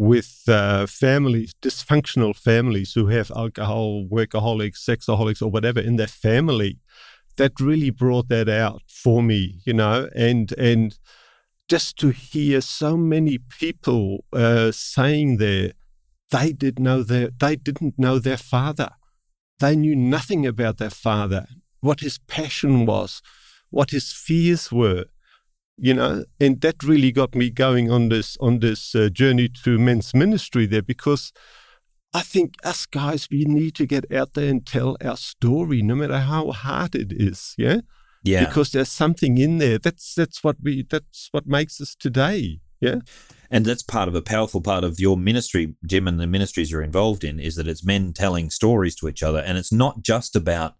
with 0.00 0.44
uh, 0.48 0.86
families, 0.86 1.52
dysfunctional 1.60 2.34
families 2.34 2.94
who 2.94 3.08
have 3.08 3.30
alcohol, 3.36 4.06
workaholics, 4.10 4.78
sexaholics, 4.78 5.42
or 5.42 5.48
whatever 5.48 5.78
in 5.78 5.96
their 5.96 6.06
family, 6.06 6.78
that 7.36 7.60
really 7.60 7.90
brought 7.90 8.30
that 8.30 8.48
out 8.48 8.80
for 8.88 9.22
me, 9.22 9.60
you 9.66 9.74
know, 9.74 10.08
and 10.16 10.52
and 10.52 10.98
just 11.68 11.98
to 11.98 12.08
hear 12.08 12.62
so 12.62 12.96
many 12.96 13.36
people 13.36 14.24
uh, 14.32 14.72
saying 14.72 15.36
there 15.36 15.72
they 16.30 16.52
did 16.52 16.78
know 16.78 17.02
their 17.02 17.28
they 17.38 17.54
didn't 17.54 17.98
know 17.98 18.18
their 18.18 18.38
father. 18.38 18.92
They 19.58 19.76
knew 19.76 19.94
nothing 19.94 20.46
about 20.46 20.78
their 20.78 20.96
father. 21.08 21.46
What 21.80 22.00
his 22.00 22.16
passion 22.16 22.86
was 22.86 23.20
what 23.68 23.90
his 23.90 24.12
fears 24.12 24.72
were 24.72 25.04
you 25.80 25.94
know 25.94 26.24
and 26.38 26.60
that 26.60 26.82
really 26.82 27.10
got 27.10 27.34
me 27.34 27.50
going 27.50 27.90
on 27.90 28.08
this 28.08 28.36
on 28.40 28.60
this 28.60 28.94
uh, 28.94 29.08
journey 29.08 29.48
to 29.48 29.78
men's 29.78 30.14
ministry 30.14 30.66
there 30.66 30.82
because 30.82 31.32
i 32.12 32.20
think 32.20 32.54
us 32.64 32.86
guys 32.86 33.28
we 33.30 33.44
need 33.44 33.74
to 33.74 33.86
get 33.86 34.10
out 34.12 34.34
there 34.34 34.48
and 34.48 34.66
tell 34.66 34.96
our 35.04 35.16
story 35.16 35.82
no 35.82 35.94
matter 35.94 36.18
how 36.18 36.50
hard 36.50 36.94
it 36.94 37.12
is 37.12 37.54
yeah 37.56 37.80
yeah. 38.22 38.46
Because 38.46 38.70
there's 38.70 38.90
something 38.90 39.38
in 39.38 39.58
there. 39.58 39.78
That's 39.78 40.14
that's 40.14 40.44
what 40.44 40.56
we 40.62 40.86
that's 40.88 41.28
what 41.32 41.46
makes 41.46 41.80
us 41.80 41.94
today. 41.94 42.60
Yeah. 42.80 42.96
And 43.50 43.66
that's 43.66 43.82
part 43.82 44.08
of 44.08 44.14
a 44.14 44.22
powerful 44.22 44.60
part 44.60 44.84
of 44.84 45.00
your 45.00 45.16
ministry, 45.16 45.74
Jim, 45.84 46.06
and 46.06 46.20
the 46.20 46.26
ministries 46.26 46.70
you're 46.70 46.82
involved 46.82 47.24
in 47.24 47.40
is 47.40 47.56
that 47.56 47.66
it's 47.66 47.84
men 47.84 48.12
telling 48.12 48.48
stories 48.48 48.94
to 48.96 49.08
each 49.08 49.22
other. 49.22 49.40
And 49.40 49.58
it's 49.58 49.72
not 49.72 50.02
just 50.02 50.36
about 50.36 50.74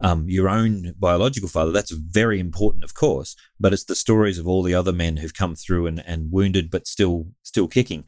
um, 0.00 0.28
your 0.28 0.48
own 0.48 0.94
biological 0.98 1.48
father. 1.48 1.72
That's 1.72 1.90
very 1.90 2.38
important, 2.38 2.84
of 2.84 2.94
course, 2.94 3.34
but 3.58 3.72
it's 3.72 3.84
the 3.84 3.94
stories 3.94 4.38
of 4.38 4.46
all 4.46 4.62
the 4.62 4.74
other 4.74 4.92
men 4.92 5.18
who've 5.18 5.34
come 5.34 5.54
through 5.54 5.86
and, 5.86 6.02
and 6.06 6.32
wounded, 6.32 6.70
but 6.70 6.86
still 6.86 7.28
still 7.42 7.68
kicking. 7.68 8.04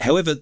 However, 0.00 0.36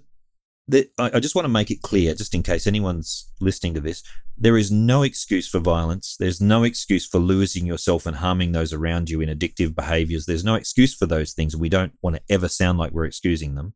that 0.66 0.90
I 0.98 1.20
just 1.20 1.35
want 1.35 1.44
to 1.44 1.50
make 1.50 1.70
it 1.70 1.83
clear, 1.83 2.14
just 2.14 2.35
in 2.35 2.42
case 2.42 2.66
anyone's 2.66 3.30
listening 3.38 3.74
to 3.74 3.80
this, 3.80 4.02
there 4.37 4.57
is 4.57 4.70
no 4.72 5.02
excuse 5.02 5.46
for 5.46 5.59
violence. 5.59 6.16
There's 6.18 6.40
no 6.40 6.62
excuse 6.62 7.07
for 7.07 7.18
losing 7.18 7.66
yourself 7.66 8.07
and 8.07 8.16
harming 8.16 8.52
those 8.52 8.72
around 8.72 9.11
you 9.11 9.20
in 9.20 9.28
addictive 9.28 9.74
behaviors. 9.74 10.24
There's 10.24 10.44
no 10.44 10.54
excuse 10.54 10.94
for 10.94 11.04
those 11.04 11.35
things. 11.35 11.54
We 11.54 11.68
don't 11.68 11.92
want 12.00 12.16
to 12.16 12.22
ever 12.30 12.48
sound 12.48 12.78
like 12.78 12.92
we're 12.92 13.04
excusing 13.04 13.57
them. 13.57 13.74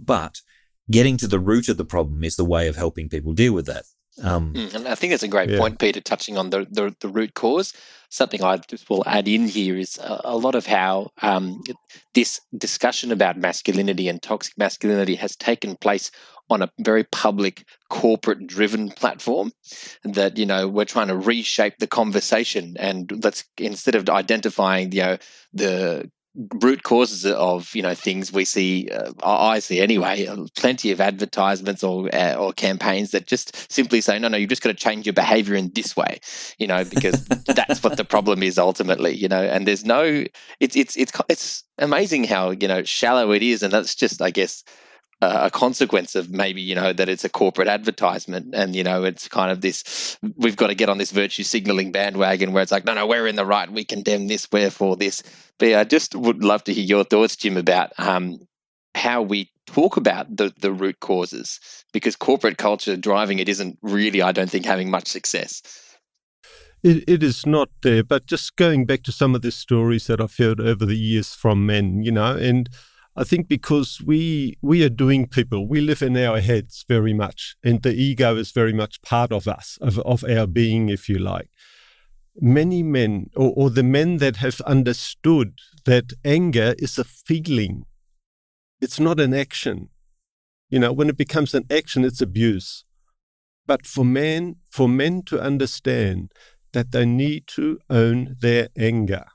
But 0.00 0.40
getting 0.90 1.18
to 1.18 1.28
the 1.28 1.38
root 1.38 1.68
of 1.68 1.76
the 1.76 1.84
problem 1.84 2.24
is 2.24 2.36
the 2.36 2.44
way 2.44 2.68
of 2.68 2.76
helping 2.76 3.10
people 3.10 3.34
deal 3.34 3.52
with 3.52 3.66
that. 3.66 3.84
Um, 4.22 4.52
mm, 4.54 4.74
and 4.74 4.86
I 4.86 4.94
think 4.94 5.12
it's 5.12 5.22
a 5.22 5.28
great 5.28 5.50
yeah. 5.50 5.58
point, 5.58 5.78
Peter, 5.78 6.00
touching 6.00 6.38
on 6.38 6.50
the, 6.50 6.66
the, 6.70 6.94
the, 7.00 7.08
root 7.08 7.34
cause. 7.34 7.72
Something 8.10 8.44
I 8.44 8.58
just 8.58 8.88
will 8.88 9.02
add 9.06 9.26
in 9.26 9.48
here 9.48 9.76
is 9.76 9.98
a, 9.98 10.20
a 10.24 10.36
lot 10.36 10.54
of 10.54 10.66
how 10.66 11.10
um, 11.20 11.60
this 12.14 12.40
discussion 12.56 13.10
about 13.10 13.36
masculinity 13.36 14.08
and 14.08 14.22
toxic 14.22 14.56
masculinity 14.56 15.16
has 15.16 15.34
taken 15.34 15.74
place 15.76 16.12
on 16.50 16.62
a 16.62 16.70
very 16.78 17.04
public 17.04 17.64
corporate 17.88 18.46
driven 18.46 18.90
platform 18.90 19.50
that 20.04 20.36
you 20.36 20.46
know 20.46 20.68
we're 20.68 20.84
trying 20.84 21.08
to 21.08 21.16
reshape 21.16 21.78
the 21.78 21.86
conversation 21.86 22.76
and 22.78 23.24
let's 23.24 23.44
instead 23.56 23.94
of 23.94 24.08
identifying 24.10 24.92
you 24.92 25.02
know 25.02 25.18
the 25.54 26.10
root 26.60 26.82
causes 26.82 27.24
of 27.26 27.72
you 27.76 27.82
know 27.82 27.94
things 27.94 28.32
we 28.32 28.44
see 28.44 28.88
uh, 28.90 29.12
I 29.22 29.60
see 29.60 29.80
anyway 29.80 30.26
uh, 30.26 30.46
plenty 30.56 30.90
of 30.90 31.00
advertisements 31.00 31.84
or 31.84 32.12
uh, 32.12 32.34
or 32.34 32.52
campaigns 32.52 33.12
that 33.12 33.26
just 33.26 33.70
simply 33.70 34.00
say 34.00 34.18
no 34.18 34.26
no 34.26 34.36
you've 34.36 34.50
just 34.50 34.62
got 34.62 34.70
to 34.70 34.74
change 34.74 35.06
your 35.06 35.12
behavior 35.12 35.54
in 35.54 35.70
this 35.74 35.96
way 35.96 36.18
you 36.58 36.66
know 36.66 36.84
because 36.84 37.24
that's 37.46 37.84
what 37.84 37.96
the 37.96 38.04
problem 38.04 38.42
is 38.42 38.58
ultimately 38.58 39.14
you 39.14 39.28
know 39.28 39.42
and 39.42 39.68
there's 39.68 39.84
no 39.84 40.24
it's 40.58 40.74
it's 40.74 40.96
it's 40.96 41.12
it's 41.28 41.62
amazing 41.78 42.24
how 42.24 42.50
you 42.50 42.66
know 42.66 42.82
shallow 42.82 43.30
it 43.30 43.42
is 43.42 43.62
and 43.62 43.72
that's 43.72 43.94
just 43.94 44.20
I 44.20 44.30
guess 44.30 44.64
a 45.20 45.50
consequence 45.50 46.14
of 46.14 46.30
maybe 46.30 46.60
you 46.60 46.74
know 46.74 46.92
that 46.92 47.08
it's 47.08 47.24
a 47.24 47.28
corporate 47.28 47.68
advertisement 47.68 48.54
and 48.54 48.74
you 48.76 48.84
know 48.84 49.04
it's 49.04 49.28
kind 49.28 49.50
of 49.50 49.60
this 49.60 50.18
we've 50.36 50.56
got 50.56 50.68
to 50.68 50.74
get 50.74 50.88
on 50.88 50.98
this 50.98 51.12
virtue 51.12 51.42
signaling 51.42 51.92
bandwagon 51.92 52.52
where 52.52 52.62
it's 52.62 52.72
like 52.72 52.84
no 52.84 52.94
no 52.94 53.06
we're 53.06 53.26
in 53.26 53.36
the 53.36 53.46
right. 53.46 53.70
We 53.70 53.84
condemn 53.84 54.28
this. 54.28 54.48
We're 54.52 54.70
for 54.70 54.96
this. 54.96 55.22
But 55.58 55.68
yeah, 55.68 55.80
i 55.80 55.84
just 55.84 56.14
would 56.14 56.42
love 56.42 56.64
to 56.64 56.74
hear 56.74 56.84
your 56.84 57.04
thoughts 57.04 57.36
jim 57.36 57.56
about 57.56 57.92
um, 57.98 58.38
how 58.94 59.22
we 59.22 59.50
talk 59.66 59.96
about 59.96 60.36
the 60.36 60.52
the 60.58 60.72
root 60.72 61.00
causes 61.00 61.60
because 61.92 62.16
corporate 62.16 62.58
culture 62.58 62.96
driving 62.96 63.38
it 63.38 63.48
isn't 63.48 63.78
really 63.82 64.20
i 64.20 64.30
don't 64.32 64.50
think 64.50 64.64
having 64.64 64.90
much 64.90 65.08
success. 65.08 65.62
It, 66.82 67.02
it 67.08 67.22
is 67.22 67.46
not 67.46 67.70
there 67.82 68.04
but 68.04 68.26
just 68.26 68.56
going 68.56 68.84
back 68.84 69.04
to 69.04 69.12
some 69.12 69.34
of 69.34 69.40
the 69.40 69.50
stories 69.50 70.06
that 70.06 70.20
i've 70.20 70.36
heard 70.36 70.60
over 70.60 70.84
the 70.84 70.96
years 70.96 71.34
from 71.34 71.64
men 71.64 72.02
you 72.02 72.12
know 72.12 72.36
and 72.36 72.68
I 73.16 73.22
think 73.22 73.48
because 73.48 74.00
we 74.04 74.58
we 74.60 74.82
are 74.82 74.88
doing 74.88 75.28
people, 75.28 75.68
we 75.68 75.80
live 75.80 76.02
in 76.02 76.16
our 76.16 76.40
heads 76.40 76.84
very 76.88 77.12
much, 77.12 77.54
and 77.62 77.80
the 77.80 77.94
ego 77.94 78.36
is 78.36 78.50
very 78.50 78.72
much 78.72 79.00
part 79.02 79.30
of 79.30 79.46
us, 79.46 79.78
of, 79.80 80.00
of 80.00 80.24
our 80.24 80.48
being, 80.48 80.88
if 80.88 81.08
you 81.08 81.18
like. 81.18 81.48
Many 82.40 82.82
men, 82.82 83.30
or, 83.36 83.52
or 83.56 83.70
the 83.70 83.84
men 83.84 84.16
that 84.16 84.36
have 84.36 84.60
understood 84.62 85.60
that 85.84 86.12
anger 86.24 86.74
is 86.78 86.98
a 86.98 87.04
feeling, 87.04 87.84
it's 88.80 88.98
not 88.98 89.20
an 89.20 89.32
action. 89.32 89.90
You 90.68 90.80
know, 90.80 90.92
when 90.92 91.08
it 91.08 91.16
becomes 91.16 91.54
an 91.54 91.66
action, 91.70 92.04
it's 92.04 92.20
abuse. 92.20 92.84
But 93.64 93.86
for 93.86 94.04
men, 94.04 94.56
for 94.68 94.88
men 94.88 95.22
to 95.26 95.40
understand 95.40 96.32
that 96.72 96.90
they 96.90 97.06
need 97.06 97.46
to 97.46 97.78
own 97.88 98.34
their 98.40 98.70
anger, 98.76 99.26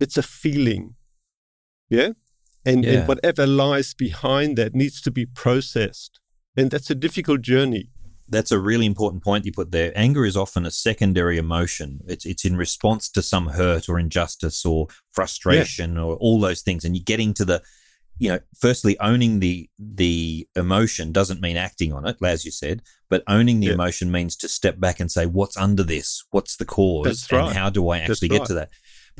it's 0.00 0.16
a 0.16 0.22
feeling. 0.24 0.96
Yeah 1.88 2.10
and, 2.64 2.84
yeah. 2.84 2.92
and 2.92 3.08
whatever 3.08 3.46
lies 3.46 3.94
behind 3.94 4.56
that 4.58 4.74
needs 4.74 5.00
to 5.02 5.10
be 5.10 5.26
processed. 5.26 6.20
And 6.56 6.70
that's 6.70 6.90
a 6.90 6.94
difficult 6.94 7.42
journey. 7.42 7.88
That's 8.28 8.52
a 8.52 8.60
really 8.60 8.86
important 8.86 9.24
point 9.24 9.44
you 9.44 9.52
put 9.52 9.72
there. 9.72 9.92
Anger 9.96 10.24
is 10.24 10.36
often 10.36 10.64
a 10.64 10.70
secondary 10.70 11.36
emotion. 11.36 12.00
It's 12.06 12.24
it's 12.24 12.44
in 12.44 12.56
response 12.56 13.10
to 13.10 13.22
some 13.22 13.48
hurt 13.48 13.88
or 13.88 13.98
injustice 13.98 14.64
or 14.64 14.86
frustration 15.10 15.96
yeah. 15.96 16.02
or 16.02 16.16
all 16.16 16.38
those 16.38 16.62
things. 16.62 16.84
And 16.84 16.94
you're 16.94 17.02
getting 17.04 17.34
to 17.34 17.44
the, 17.44 17.62
you 18.18 18.28
know, 18.28 18.38
firstly 18.56 18.96
owning 19.00 19.40
the 19.40 19.68
the 19.78 20.46
emotion 20.54 21.10
doesn't 21.10 21.40
mean 21.40 21.56
acting 21.56 21.92
on 21.92 22.06
it, 22.06 22.18
as 22.22 22.44
you 22.44 22.52
said, 22.52 22.82
but 23.08 23.24
owning 23.26 23.58
the 23.58 23.68
yeah. 23.68 23.72
emotion 23.72 24.12
means 24.12 24.36
to 24.36 24.48
step 24.48 24.78
back 24.78 25.00
and 25.00 25.10
say, 25.10 25.26
what's 25.26 25.56
under 25.56 25.82
this? 25.82 26.24
What's 26.30 26.56
the 26.56 26.64
cause? 26.64 27.26
Right. 27.32 27.48
And 27.48 27.56
how 27.56 27.68
do 27.68 27.88
I 27.88 27.98
actually 27.98 28.28
get 28.28 28.44
to 28.46 28.54
that? 28.54 28.70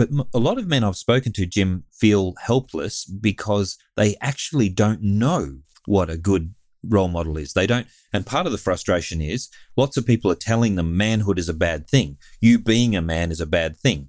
But 0.01 0.09
a 0.33 0.39
lot 0.39 0.57
of 0.57 0.67
men 0.67 0.83
I've 0.83 0.97
spoken 0.97 1.31
to, 1.35 1.45
Jim, 1.45 1.85
feel 1.93 2.33
helpless 2.47 3.05
because 3.05 3.77
they 3.99 4.17
actually 4.23 4.71
don't 4.71 5.03
know 5.03 5.59
what 5.85 6.09
a 6.09 6.17
good 6.17 6.55
role 6.83 7.09
model 7.09 7.37
is. 7.37 7.53
They 7.53 7.67
don't. 7.67 7.87
And 8.11 8.25
part 8.25 8.47
of 8.47 8.53
the 8.53 8.57
frustration 8.57 9.21
is 9.21 9.51
lots 9.77 9.99
of 9.99 10.07
people 10.07 10.31
are 10.31 10.37
telling 10.37 10.77
them 10.77 10.97
manhood 10.97 11.39
is 11.39 11.51
a 11.51 11.53
bad 11.53 11.87
thing. 11.87 12.17
You 12.41 12.59
being 12.59 12.97
a 12.97 13.03
man 13.03 13.31
is 13.31 13.43
a 13.43 13.47
bad 13.47 13.77
thing. 13.77 14.09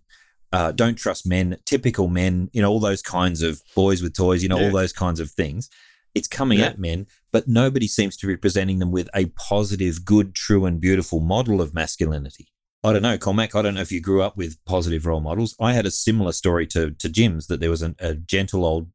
Uh, 0.53 0.71
don't 0.71 0.95
trust 0.95 1.27
men, 1.27 1.57
typical 1.65 2.07
men, 2.07 2.49
you 2.53 2.61
know, 2.61 2.71
all 2.71 2.79
those 2.79 3.01
kinds 3.01 3.41
of 3.41 3.61
boys 3.75 4.01
with 4.01 4.15
toys, 4.15 4.41
you 4.41 4.47
know, 4.47 4.59
yeah. 4.59 4.67
all 4.67 4.71
those 4.71 4.93
kinds 4.93 5.19
of 5.19 5.29
things. 5.29 5.69
It's 6.15 6.29
coming 6.29 6.59
Yeah. 6.59 6.67
at 6.67 6.79
men, 6.79 7.07
but 7.33 7.49
nobody 7.49 7.89
seems 7.89 8.15
to 8.17 8.27
be 8.27 8.37
presenting 8.37 8.79
them 8.79 8.91
with 8.91 9.09
a 9.13 9.25
positive, 9.25 10.05
good, 10.05 10.35
true, 10.35 10.65
and 10.65 10.79
beautiful 10.79 11.19
model 11.19 11.59
of 11.59 11.73
masculinity. 11.73 12.47
I 12.83 12.93
don't 12.93 13.03
know, 13.03 13.17
Cormac. 13.17 13.53
I 13.55 13.61
don't 13.61 13.75
know 13.75 13.81
if 13.81 13.91
you 13.91 14.01
grew 14.01 14.21
up 14.23 14.35
with 14.35 14.57
positive 14.65 15.05
role 15.05 15.21
models. 15.21 15.55
I 15.59 15.73
had 15.73 15.85
a 15.85 15.91
similar 15.91 16.31
story 16.31 16.65
to 16.67 16.91
to 16.91 17.09
Jim's 17.09 17.47
that 17.47 17.59
there 17.59 17.69
was 17.69 17.81
an, 17.83 17.95
a 17.99 18.15
gentle 18.15 18.65
old 18.65 18.89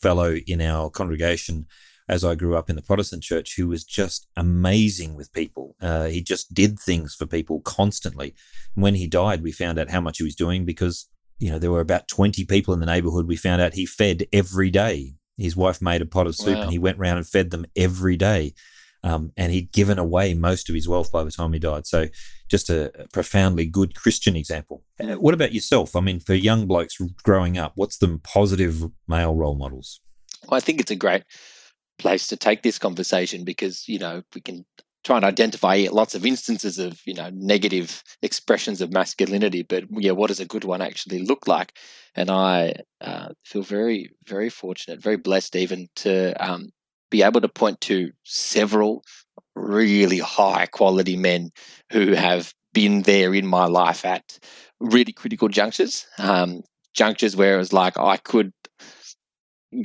fellow 0.00 0.36
in 0.46 0.60
our 0.60 0.90
congregation 0.90 1.66
as 2.08 2.24
I 2.24 2.34
grew 2.34 2.56
up 2.56 2.68
in 2.68 2.76
the 2.76 2.82
Protestant 2.82 3.22
church 3.22 3.54
who 3.56 3.68
was 3.68 3.84
just 3.84 4.26
amazing 4.36 5.14
with 5.14 5.32
people. 5.32 5.76
Uh, 5.80 6.06
he 6.06 6.20
just 6.20 6.52
did 6.52 6.78
things 6.78 7.14
for 7.14 7.24
people 7.26 7.60
constantly. 7.60 8.34
And 8.74 8.82
when 8.82 8.96
he 8.96 9.06
died, 9.06 9.42
we 9.42 9.52
found 9.52 9.78
out 9.78 9.90
how 9.90 10.00
much 10.00 10.18
he 10.18 10.24
was 10.24 10.34
doing 10.34 10.64
because 10.66 11.06
you 11.38 11.50
know 11.50 11.58
there 11.58 11.70
were 11.70 11.80
about 11.80 12.08
twenty 12.08 12.44
people 12.44 12.74
in 12.74 12.80
the 12.80 12.86
neighbourhood. 12.86 13.26
We 13.26 13.36
found 13.36 13.62
out 13.62 13.74
he 13.74 13.86
fed 13.86 14.26
every 14.32 14.70
day. 14.70 15.14
His 15.38 15.56
wife 15.56 15.80
made 15.80 16.02
a 16.02 16.06
pot 16.06 16.26
of 16.26 16.36
soup 16.36 16.56
Wow. 16.56 16.62
and 16.64 16.70
he 16.70 16.78
went 16.78 16.98
round 16.98 17.16
and 17.16 17.26
fed 17.26 17.50
them 17.50 17.64
every 17.74 18.16
day. 18.18 18.52
Um, 19.04 19.32
and 19.36 19.52
he'd 19.52 19.72
given 19.72 19.98
away 19.98 20.32
most 20.34 20.68
of 20.68 20.74
his 20.74 20.88
wealth 20.88 21.10
by 21.10 21.24
the 21.24 21.30
time 21.32 21.52
he 21.52 21.58
died. 21.58 21.86
So, 21.86 22.06
just 22.48 22.70
a 22.70 23.08
profoundly 23.12 23.66
good 23.66 23.96
Christian 23.96 24.36
example. 24.36 24.84
Uh, 25.00 25.14
What 25.14 25.34
about 25.34 25.52
yourself? 25.52 25.96
I 25.96 26.00
mean, 26.00 26.20
for 26.20 26.34
young 26.34 26.66
blokes 26.66 27.00
growing 27.24 27.58
up, 27.58 27.72
what's 27.74 27.98
the 27.98 28.20
positive 28.22 28.84
male 29.08 29.34
role 29.34 29.56
models? 29.56 30.00
Well, 30.48 30.56
I 30.56 30.60
think 30.60 30.80
it's 30.80 30.90
a 30.90 30.96
great 30.96 31.24
place 31.98 32.26
to 32.28 32.36
take 32.36 32.62
this 32.62 32.78
conversation 32.78 33.44
because 33.44 33.88
you 33.88 33.98
know 33.98 34.22
we 34.34 34.40
can 34.40 34.64
try 35.04 35.16
and 35.16 35.24
identify 35.24 35.86
lots 35.90 36.14
of 36.14 36.24
instances 36.24 36.78
of 36.78 37.00
you 37.04 37.14
know 37.14 37.30
negative 37.32 38.02
expressions 38.22 38.80
of 38.80 38.92
masculinity, 38.92 39.62
but 39.62 39.84
yeah, 39.90 40.12
what 40.12 40.28
does 40.28 40.40
a 40.40 40.46
good 40.46 40.64
one 40.64 40.80
actually 40.80 41.20
look 41.20 41.46
like? 41.48 41.76
And 42.14 42.30
I 42.30 42.74
uh, 43.00 43.30
feel 43.44 43.62
very, 43.62 44.10
very 44.26 44.50
fortunate, 44.50 45.02
very 45.02 45.16
blessed, 45.16 45.56
even 45.56 45.88
to 45.96 46.34
um, 46.44 46.70
be 47.12 47.22
able 47.22 47.42
to 47.42 47.48
point 47.48 47.80
to 47.82 48.10
several 48.24 49.04
really 49.54 50.18
high 50.18 50.66
quality 50.66 51.16
men 51.16 51.52
who 51.92 52.12
have 52.12 52.52
been 52.72 53.02
there 53.02 53.34
in 53.34 53.46
my 53.46 53.66
life 53.66 54.04
at 54.04 54.38
really 54.80 55.12
critical 55.12 55.48
junctures, 55.48 56.06
um, 56.18 56.62
junctures 56.94 57.36
where 57.36 57.54
it 57.54 57.58
was 57.58 57.72
like 57.72 57.98
I 57.98 58.16
could 58.16 58.52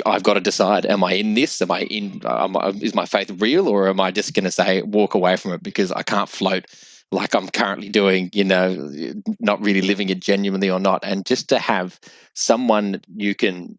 I've 0.05 0.23
got 0.23 0.33
to 0.33 0.41
decide: 0.41 0.85
am 0.85 1.03
I 1.03 1.13
in 1.13 1.33
this? 1.33 1.61
Am 1.61 1.71
I 1.71 1.81
in? 1.81 2.21
Am 2.25 2.57
I, 2.57 2.69
is 2.81 2.95
my 2.95 3.05
faith 3.05 3.31
real, 3.41 3.67
or 3.67 3.87
am 3.87 3.99
I 3.99 4.11
just 4.11 4.33
going 4.33 4.43
to 4.43 4.51
say 4.51 4.81
walk 4.81 5.13
away 5.13 5.35
from 5.37 5.53
it 5.53 5.63
because 5.63 5.91
I 5.91 6.03
can't 6.03 6.29
float 6.29 6.65
like 7.11 7.33
I'm 7.33 7.47
currently 7.47 7.89
doing? 7.89 8.29
You 8.33 8.43
know, 8.43 8.91
not 9.39 9.61
really 9.61 9.81
living 9.81 10.09
it 10.09 10.19
genuinely 10.19 10.69
or 10.69 10.79
not. 10.79 11.03
And 11.03 11.25
just 11.25 11.47
to 11.49 11.59
have 11.59 11.99
someone 12.33 13.01
you 13.15 13.33
can 13.33 13.77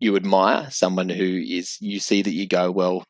you 0.00 0.16
admire, 0.16 0.70
someone 0.70 1.08
who 1.08 1.24
is 1.24 1.76
you 1.80 2.00
see 2.00 2.22
that 2.22 2.32
you 2.32 2.46
go, 2.46 2.70
well, 2.70 3.04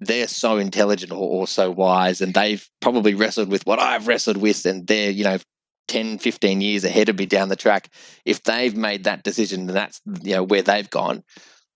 they're 0.00 0.28
so 0.28 0.58
intelligent 0.58 1.12
or, 1.12 1.16
or 1.16 1.46
so 1.46 1.70
wise, 1.70 2.20
and 2.20 2.34
they've 2.34 2.66
probably 2.80 3.14
wrestled 3.14 3.48
with 3.48 3.64
what 3.66 3.80
I've 3.80 4.08
wrestled 4.08 4.36
with, 4.36 4.66
and 4.66 4.86
they're 4.86 5.10
you 5.10 5.24
know 5.24 5.38
10, 5.88 6.18
15 6.18 6.60
years 6.60 6.84
ahead 6.84 7.08
of 7.08 7.18
me 7.18 7.26
down 7.26 7.48
the 7.48 7.56
track. 7.56 7.88
If 8.24 8.42
they've 8.42 8.76
made 8.76 9.04
that 9.04 9.22
decision, 9.22 9.66
then 9.66 9.74
that's 9.74 10.00
you 10.22 10.34
know 10.34 10.42
where 10.42 10.62
they've 10.62 10.88
gone. 10.90 11.22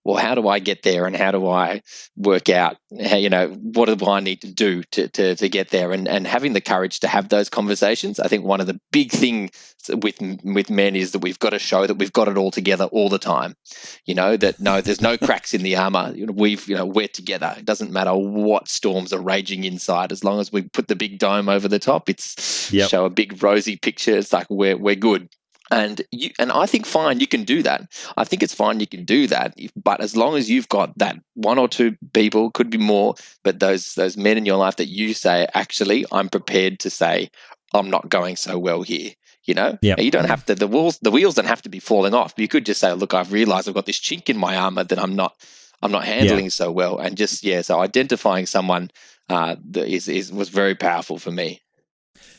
Well, 0.07 0.15
how 0.15 0.37
do 0.37 0.47
I 0.47 0.61
get 0.61 0.85
there, 0.85 1.07
and 1.07 1.17
how 1.17 1.33
do 1.33 1.49
I 1.49 1.83
work 2.17 2.49
out? 2.49 2.77
How, 3.05 3.17
you 3.17 3.29
know, 3.29 3.49
what 3.49 3.87
do 3.99 4.07
I 4.07 4.21
need 4.21 4.41
to 4.43 4.53
do 4.53 4.85
to, 4.93 5.09
to 5.09 5.35
to 5.35 5.49
get 5.49 5.71
there? 5.71 5.91
And 5.91 6.07
and 6.07 6.29
having 6.29 6.53
the 6.53 6.61
courage 6.61 7.01
to 7.01 7.09
have 7.09 7.29
those 7.29 7.49
conversations. 7.49 8.21
I 8.21 8.29
think 8.29 8.45
one 8.45 8.61
of 8.61 8.69
the 8.69 8.81
big 8.93 9.11
things 9.11 9.75
with 9.89 10.17
with 10.45 10.71
men 10.71 10.95
is 10.95 11.11
that 11.11 11.19
we've 11.19 11.41
got 11.41 11.51
to 11.51 11.59
show 11.59 11.89
that 11.89 11.97
we've 11.99 12.13
got 12.13 12.29
it 12.29 12.37
all 12.37 12.53
together 12.53 12.85
all 12.85 13.09
the 13.09 13.19
time. 13.19 13.57
You 14.05 14.15
know 14.15 14.37
that 14.37 14.61
no, 14.61 14.81
there's 14.81 15.01
no 15.01 15.19
cracks 15.27 15.55
in 15.55 15.65
the 15.65 15.75
armor. 15.75 16.13
You 16.15 16.27
know, 16.27 16.33
we've 16.33 16.69
you 16.69 16.77
know 16.77 16.87
we're 16.87 17.09
together. 17.09 17.57
It 17.59 17.65
doesn't 17.65 17.91
matter 17.91 18.15
what 18.15 18.69
storms 18.69 19.13
are 19.13 19.21
raging 19.21 19.65
inside, 19.65 20.13
as 20.13 20.23
long 20.23 20.39
as 20.39 20.53
we 20.53 20.63
put 20.63 20.87
the 20.87 20.95
big 20.95 21.19
dome 21.19 21.49
over 21.49 21.67
the 21.67 21.81
top. 21.81 22.09
It's 22.09 22.71
Yep. 22.73 22.91
show 22.91 23.05
a 23.05 23.11
big 23.11 23.43
rosy 23.43 23.77
picture. 23.77 24.17
It's 24.17 24.33
like 24.33 24.47
we're 24.51 24.77
we're 24.77 24.95
good. 24.95 25.29
And 25.71 26.03
you 26.13 26.31
and 26.39 26.53
I 26.53 26.67
think 26.67 26.87
fine, 26.87 27.19
you 27.19 27.27
can 27.27 27.45
do 27.45 27.63
that. 27.63 27.91
I 28.17 28.25
think 28.25 28.43
it's 28.43 28.55
fine 28.55 28.79
you 28.79 28.87
can 28.87 29.05
do 29.05 29.27
that, 29.27 29.59
but 29.75 30.01
as 30.01 30.17
long 30.17 30.37
as 30.37 30.49
you've 30.49 30.69
got 30.69 30.97
that 30.99 31.17
one 31.35 31.59
or 31.59 31.69
two 31.69 31.97
people, 32.15 32.51
could 32.53 32.71
be 32.71 32.79
more, 32.79 33.17
but 33.43 33.59
those 33.59 33.95
those 33.95 34.17
men 34.17 34.37
in 34.39 34.47
your 34.47 34.59
life 34.59 34.77
that 34.77 34.87
you 34.87 35.13
say, 35.13 35.47
actually, 35.55 36.05
I'm 36.13 36.29
prepared 36.29 36.79
to 36.81 36.91
say, 36.91 37.31
I'm 37.75 37.91
not 37.91 38.09
going 38.09 38.37
so 38.37 38.59
well 38.59 38.83
here. 38.83 39.13
You 39.45 39.55
know, 39.55 39.79
Yep. 39.81 40.01
you 40.01 40.11
don't 40.11 40.27
have 40.29 40.45
to 40.47 40.55
the 40.55 40.67
wheels 40.67 40.99
the 41.01 41.11
wheels 41.11 41.35
don't 41.35 41.47
have 41.47 41.63
to 41.63 41.69
be 41.69 41.81
falling 41.81 42.15
off. 42.15 42.35
You 42.37 42.49
could 42.49 42.67
just 42.67 42.81
say, 42.81 42.93
look, 42.93 43.15
I've 43.15 43.33
realized 43.33 43.69
I've 43.69 43.75
got 43.75 43.87
this 43.87 44.01
chink 44.01 44.29
in 44.29 44.37
my 44.37 44.57
armor 44.57 44.85
that 44.85 44.99
I'm 44.99 45.17
not 45.17 45.37
I'm 45.83 45.93
not 45.93 46.05
handling 46.05 46.51
so 46.51 46.71
well, 46.73 46.99
and 46.99 47.17
just 47.17 47.45
yeah, 47.45 47.63
so 47.63 47.81
identifying 47.81 48.47
someone 48.47 48.91
uh, 49.29 49.57
that 49.71 49.89
is 49.89 50.09
is 50.09 50.33
was 50.33 50.49
very 50.49 50.75
powerful 50.75 51.19
for 51.19 51.31
me. 51.31 51.61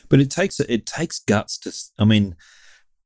But 0.08 0.20
it 0.20 0.30
takes 0.30 0.60
it 0.60 0.86
takes 0.86 1.18
guts 1.20 1.58
to. 1.58 1.72
i 1.98 2.04
mean, 2.04 2.36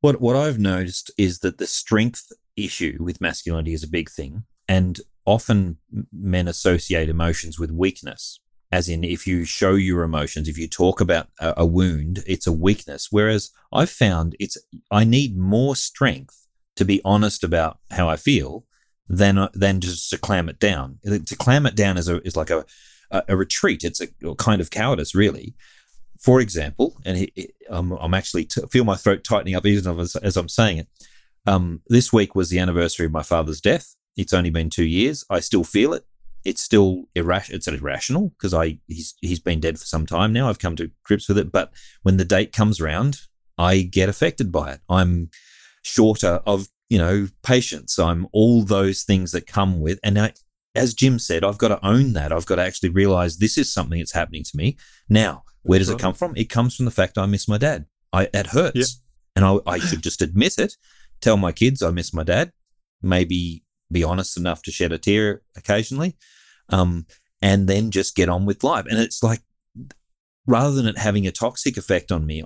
what 0.02 0.20
what 0.20 0.36
I've 0.36 0.58
noticed 0.58 1.10
is 1.16 1.38
that 1.38 1.56
the 1.56 1.66
strength 1.66 2.30
issue 2.56 2.98
with 3.00 3.22
masculinity 3.22 3.72
is 3.72 3.82
a 3.82 3.88
big 3.88 4.10
thing, 4.10 4.44
and 4.68 5.00
often 5.24 5.78
men 6.12 6.48
associate 6.48 7.08
emotions 7.08 7.58
with 7.58 7.70
weakness. 7.70 8.40
As 8.70 8.88
in, 8.88 9.04
if 9.04 9.26
you 9.26 9.44
show 9.44 9.74
your 9.74 10.02
emotions, 10.02 10.48
if 10.48 10.58
you 10.58 10.66
talk 10.66 11.00
about 11.00 11.28
a, 11.38 11.54
a 11.58 11.66
wound, 11.66 12.24
it's 12.26 12.46
a 12.46 12.52
weakness. 12.52 13.08
Whereas 13.10 13.50
I've 13.72 13.90
found 13.90 14.36
it's 14.38 14.58
I 14.90 15.04
need 15.04 15.38
more 15.38 15.76
strength 15.76 16.46
to 16.76 16.84
be 16.84 17.00
honest 17.04 17.44
about 17.44 17.78
how 17.90 18.08
I 18.08 18.16
feel 18.16 18.64
than 19.08 19.38
uh, 19.38 19.50
than 19.54 19.80
just 19.80 20.10
to 20.10 20.18
clam 20.18 20.48
it 20.48 20.58
down. 20.58 20.98
To 21.04 21.36
clam 21.36 21.64
it 21.64 21.76
down 21.76 21.96
is 21.96 22.08
a 22.08 22.20
is 22.26 22.36
like 22.36 22.50
a 22.50 22.64
a, 23.10 23.36
retreat. 23.36 23.84
It's 23.84 24.00
a 24.00 24.08
kind 24.36 24.60
of 24.60 24.70
cowardice, 24.70 25.14
really 25.14 25.54
for 26.22 26.40
example, 26.40 26.96
and 27.04 27.18
he, 27.18 27.52
I'm, 27.68 27.90
I'm 27.92 28.14
actually 28.14 28.44
t- 28.44 28.62
feel 28.70 28.85
my 28.85 28.94
throat 28.94 29.24
tightening 29.24 29.56
up 29.56 29.66
even 29.66 29.98
as, 29.98 30.14
as 30.16 30.37
I'm 30.37 30.48
saying 30.48 30.78
it. 30.78 30.88
Um, 31.46 31.82
this 31.88 32.12
week 32.12 32.37
was 32.37 32.48
the 32.48 32.61
anniversary 32.61 33.06
of 33.06 33.12
my 33.12 33.24
father's 33.24 33.61
death. 33.61 33.96
It's 34.16 34.32
only 34.32 34.50
been 34.50 34.70
two 34.70 34.85
years. 34.85 35.24
I 35.28 35.40
still 35.40 35.64
feel 35.64 35.92
it. 35.92 36.06
It's 36.44 36.62
still 36.62 37.04
irrational. 37.16 37.56
It's 37.56 37.66
irrational 37.66 38.30
because 38.30 38.54
I 38.54 38.78
he's 38.87 39.14
he's 39.20 39.40
been 39.40 39.61
dead 39.61 39.78
for 39.78 39.85
some 39.85 40.06
time 40.06 40.32
now. 40.32 40.48
I've 40.48 40.58
come 40.58 40.76
to 40.76 40.90
grips 41.04 41.28
with 41.28 41.38
it. 41.38 41.50
But 41.50 41.72
when 42.02 42.18
the 42.18 42.24
date 42.24 42.52
comes 42.52 42.80
around, 42.80 43.22
I 43.58 43.82
get 43.82 44.08
affected 44.08 44.52
by 44.52 44.72
it. 44.72 44.80
I'm 44.88 45.30
shorter 45.82 46.40
of 46.46 46.68
you 46.88 46.98
know 46.98 47.28
patience. 47.42 47.98
I'm 47.98 48.28
all 48.32 48.62
those 48.62 49.02
things 49.02 49.32
that 49.32 49.46
come 49.46 49.80
with, 49.80 49.98
and 50.04 50.18
I, 50.18 50.32
as 50.74 50.94
Jim 50.94 51.18
said, 51.18 51.42
I've 51.44 51.58
got 51.58 51.68
to 51.68 51.85
own 51.85 52.12
that. 52.12 52.32
I've 52.32 52.46
got 52.46 52.56
to 52.56 52.62
actually 52.62 52.90
realize 52.90 53.38
this 53.38 53.58
is 53.58 53.72
something 53.72 53.98
that's 53.98 54.12
happening 54.12 54.44
to 54.44 54.56
me 54.56 54.76
now. 55.08 55.44
Where 55.62 55.79
does 55.79 55.88
That's 55.88 56.01
it 56.01 56.03
come 56.03 56.14
from? 56.14 56.33
It 56.37 56.48
comes 56.51 56.75
from 56.77 56.85
the 56.85 56.90
fact 56.90 57.18
I 57.18 57.27
miss 57.27 57.46
my 57.48 57.59
dad. 57.59 57.87
I 58.12 58.29
it 58.35 58.48
hurts, 58.48 58.77
Yeah. 58.77 58.87
and 59.37 59.44
I, 59.44 59.59
I 59.75 59.79
should 59.79 60.03
just 60.03 60.20
admit 60.22 60.59
it. 60.59 60.75
Tell 61.20 61.37
my 61.37 61.53
kids 61.53 61.83
I 61.83 61.90
miss 61.90 62.12
my 62.12 62.25
dad. 62.25 62.53
Maybe 63.01 63.64
be 63.90 64.03
honest 64.05 64.37
enough 64.37 64.62
to 64.62 64.70
shed 64.72 64.92
a 64.92 64.98
tear 64.98 65.42
occasionally, 65.57 66.16
um, 66.68 67.07
and 67.40 67.68
then 67.68 67.90
just 67.90 68.14
get 68.16 68.29
on 68.29 68.44
with 68.46 68.64
life. 68.64 68.87
And 68.88 68.98
it's 68.98 69.22
like 69.22 69.40
rather 70.46 70.75
than 70.75 70.87
it 70.88 70.98
having 70.98 71.27
a 71.27 71.31
toxic 71.33 71.77
effect 71.77 72.11
on 72.11 72.27
me, 72.27 72.42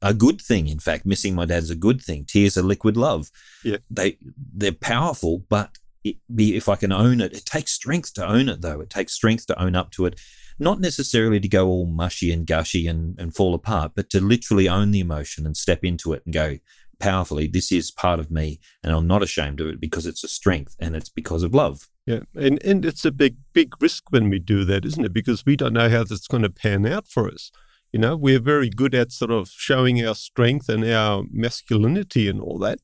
a 0.00 0.14
good 0.14 0.40
thing. 0.40 0.66
In 0.68 0.78
fact, 0.78 1.04
missing 1.04 1.34
my 1.34 1.44
dad 1.44 1.62
is 1.62 1.70
a 1.70 1.74
good 1.76 2.00
thing. 2.00 2.24
Tears 2.26 2.56
are 2.56 2.62
liquid 2.62 2.96
love. 2.96 3.30
Yeah. 3.62 3.78
they 3.90 4.18
they're 4.54 4.72
powerful, 4.72 5.44
but 5.48 5.76
it 6.02 6.16
be 6.34 6.56
if 6.56 6.68
I 6.68 6.76
can 6.76 6.92
own 6.92 7.20
it. 7.20 7.32
It 7.34 7.44
takes 7.46 7.72
strength 7.72 8.14
to 8.14 8.26
own 8.26 8.48
it, 8.48 8.60
though. 8.62 8.80
It 8.80 8.90
takes 8.90 9.12
strength 9.12 9.46
to 9.48 9.62
own 9.62 9.74
up 9.74 9.90
to 9.92 10.06
it. 10.06 10.20
Not 10.58 10.80
necessarily 10.80 11.40
to 11.40 11.48
go 11.48 11.66
all 11.66 11.86
mushy 11.86 12.32
and 12.32 12.46
gushy 12.46 12.86
and, 12.86 13.18
and 13.18 13.34
fall 13.34 13.54
apart, 13.54 13.92
but 13.94 14.10
to 14.10 14.20
literally 14.20 14.68
own 14.68 14.90
the 14.90 15.00
emotion 15.00 15.46
and 15.46 15.56
step 15.56 15.84
into 15.84 16.12
it 16.12 16.22
and 16.24 16.32
go 16.32 16.58
powerfully, 16.98 17.46
this 17.46 17.72
is 17.72 17.90
part 17.90 18.20
of 18.20 18.30
me 18.30 18.60
and 18.82 18.94
I'm 18.94 19.06
not 19.06 19.22
ashamed 19.22 19.60
of 19.60 19.68
it 19.68 19.80
because 19.80 20.06
it's 20.06 20.24
a 20.24 20.28
strength 20.28 20.76
and 20.78 20.94
it's 20.94 21.08
because 21.08 21.42
of 21.42 21.54
love. 21.54 21.88
Yeah, 22.06 22.20
and 22.34 22.62
and 22.62 22.84
it's 22.84 23.04
a 23.04 23.10
big 23.10 23.36
big 23.52 23.80
risk 23.80 24.10
when 24.10 24.28
we 24.28 24.38
do 24.38 24.64
that, 24.64 24.84
isn't 24.84 25.04
it? 25.04 25.12
Because 25.12 25.46
we 25.46 25.56
don't 25.56 25.72
know 25.72 25.88
how 25.88 26.04
that's 26.04 26.28
going 26.28 26.42
to 26.42 26.50
pan 26.50 26.86
out 26.86 27.08
for 27.08 27.28
us. 27.28 27.50
You 27.92 28.00
know, 28.00 28.16
we're 28.16 28.40
very 28.40 28.68
good 28.68 28.94
at 28.94 29.12
sort 29.12 29.30
of 29.30 29.48
showing 29.48 30.04
our 30.04 30.14
strength 30.14 30.68
and 30.68 30.84
our 30.84 31.24
masculinity 31.30 32.28
and 32.28 32.40
all 32.40 32.58
that, 32.58 32.80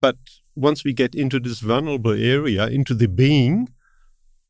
but 0.00 0.16
once 0.54 0.84
we 0.84 0.92
get 0.92 1.14
into 1.14 1.40
this 1.40 1.60
vulnerable 1.60 2.12
area, 2.12 2.66
into 2.66 2.94
the 2.94 3.08
being, 3.08 3.68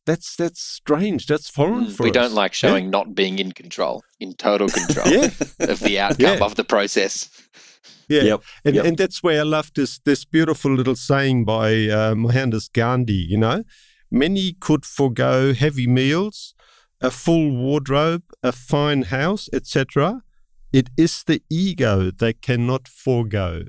that's 0.06 0.36
that's 0.36 0.60
strange. 0.60 1.26
That's 1.26 1.48
foreign 1.50 1.86
for 1.90 2.02
Mm, 2.02 2.04
we 2.04 2.10
us. 2.10 2.14
don't 2.14 2.34
like 2.34 2.52
Yeah. 2.52 2.70
showing 2.70 2.90
not 2.90 3.14
being 3.14 3.38
in 3.38 3.52
control, 3.52 4.02
in 4.18 4.34
total 4.34 4.68
control 4.80 5.08
Yeah. 5.08 5.30
of 5.60 5.80
the 5.80 5.98
outcome 6.00 6.38
Yeah. 6.38 6.44
of 6.44 6.54
the 6.54 6.64
process. 6.64 7.28
Yeah, 8.08 8.22
Yep. 8.24 8.42
and 8.64 8.74
Yep. 8.74 8.84
and 8.86 8.96
that's 8.98 9.22
where 9.22 9.40
I 9.40 9.44
love 9.44 9.70
this 9.74 10.00
this 10.04 10.24
beautiful 10.24 10.74
little 10.74 10.96
saying 10.96 11.44
by 11.44 11.88
uh, 11.88 12.14
Mohandas 12.16 12.68
Gandhi. 12.72 13.26
You 13.30 13.38
know, 13.38 13.62
many 14.10 14.52
could 14.58 14.84
forego 14.84 15.54
heavy 15.54 15.86
meals, 15.86 16.54
a 17.00 17.10
full 17.10 17.50
wardrobe, 17.52 18.22
a 18.42 18.50
fine 18.52 19.02
house, 19.02 19.48
etc. 19.52 20.22
It 20.72 20.88
is 20.96 21.22
the 21.24 21.40
ego 21.50 22.10
they 22.10 22.32
cannot 22.32 22.88
forego, 22.88 23.64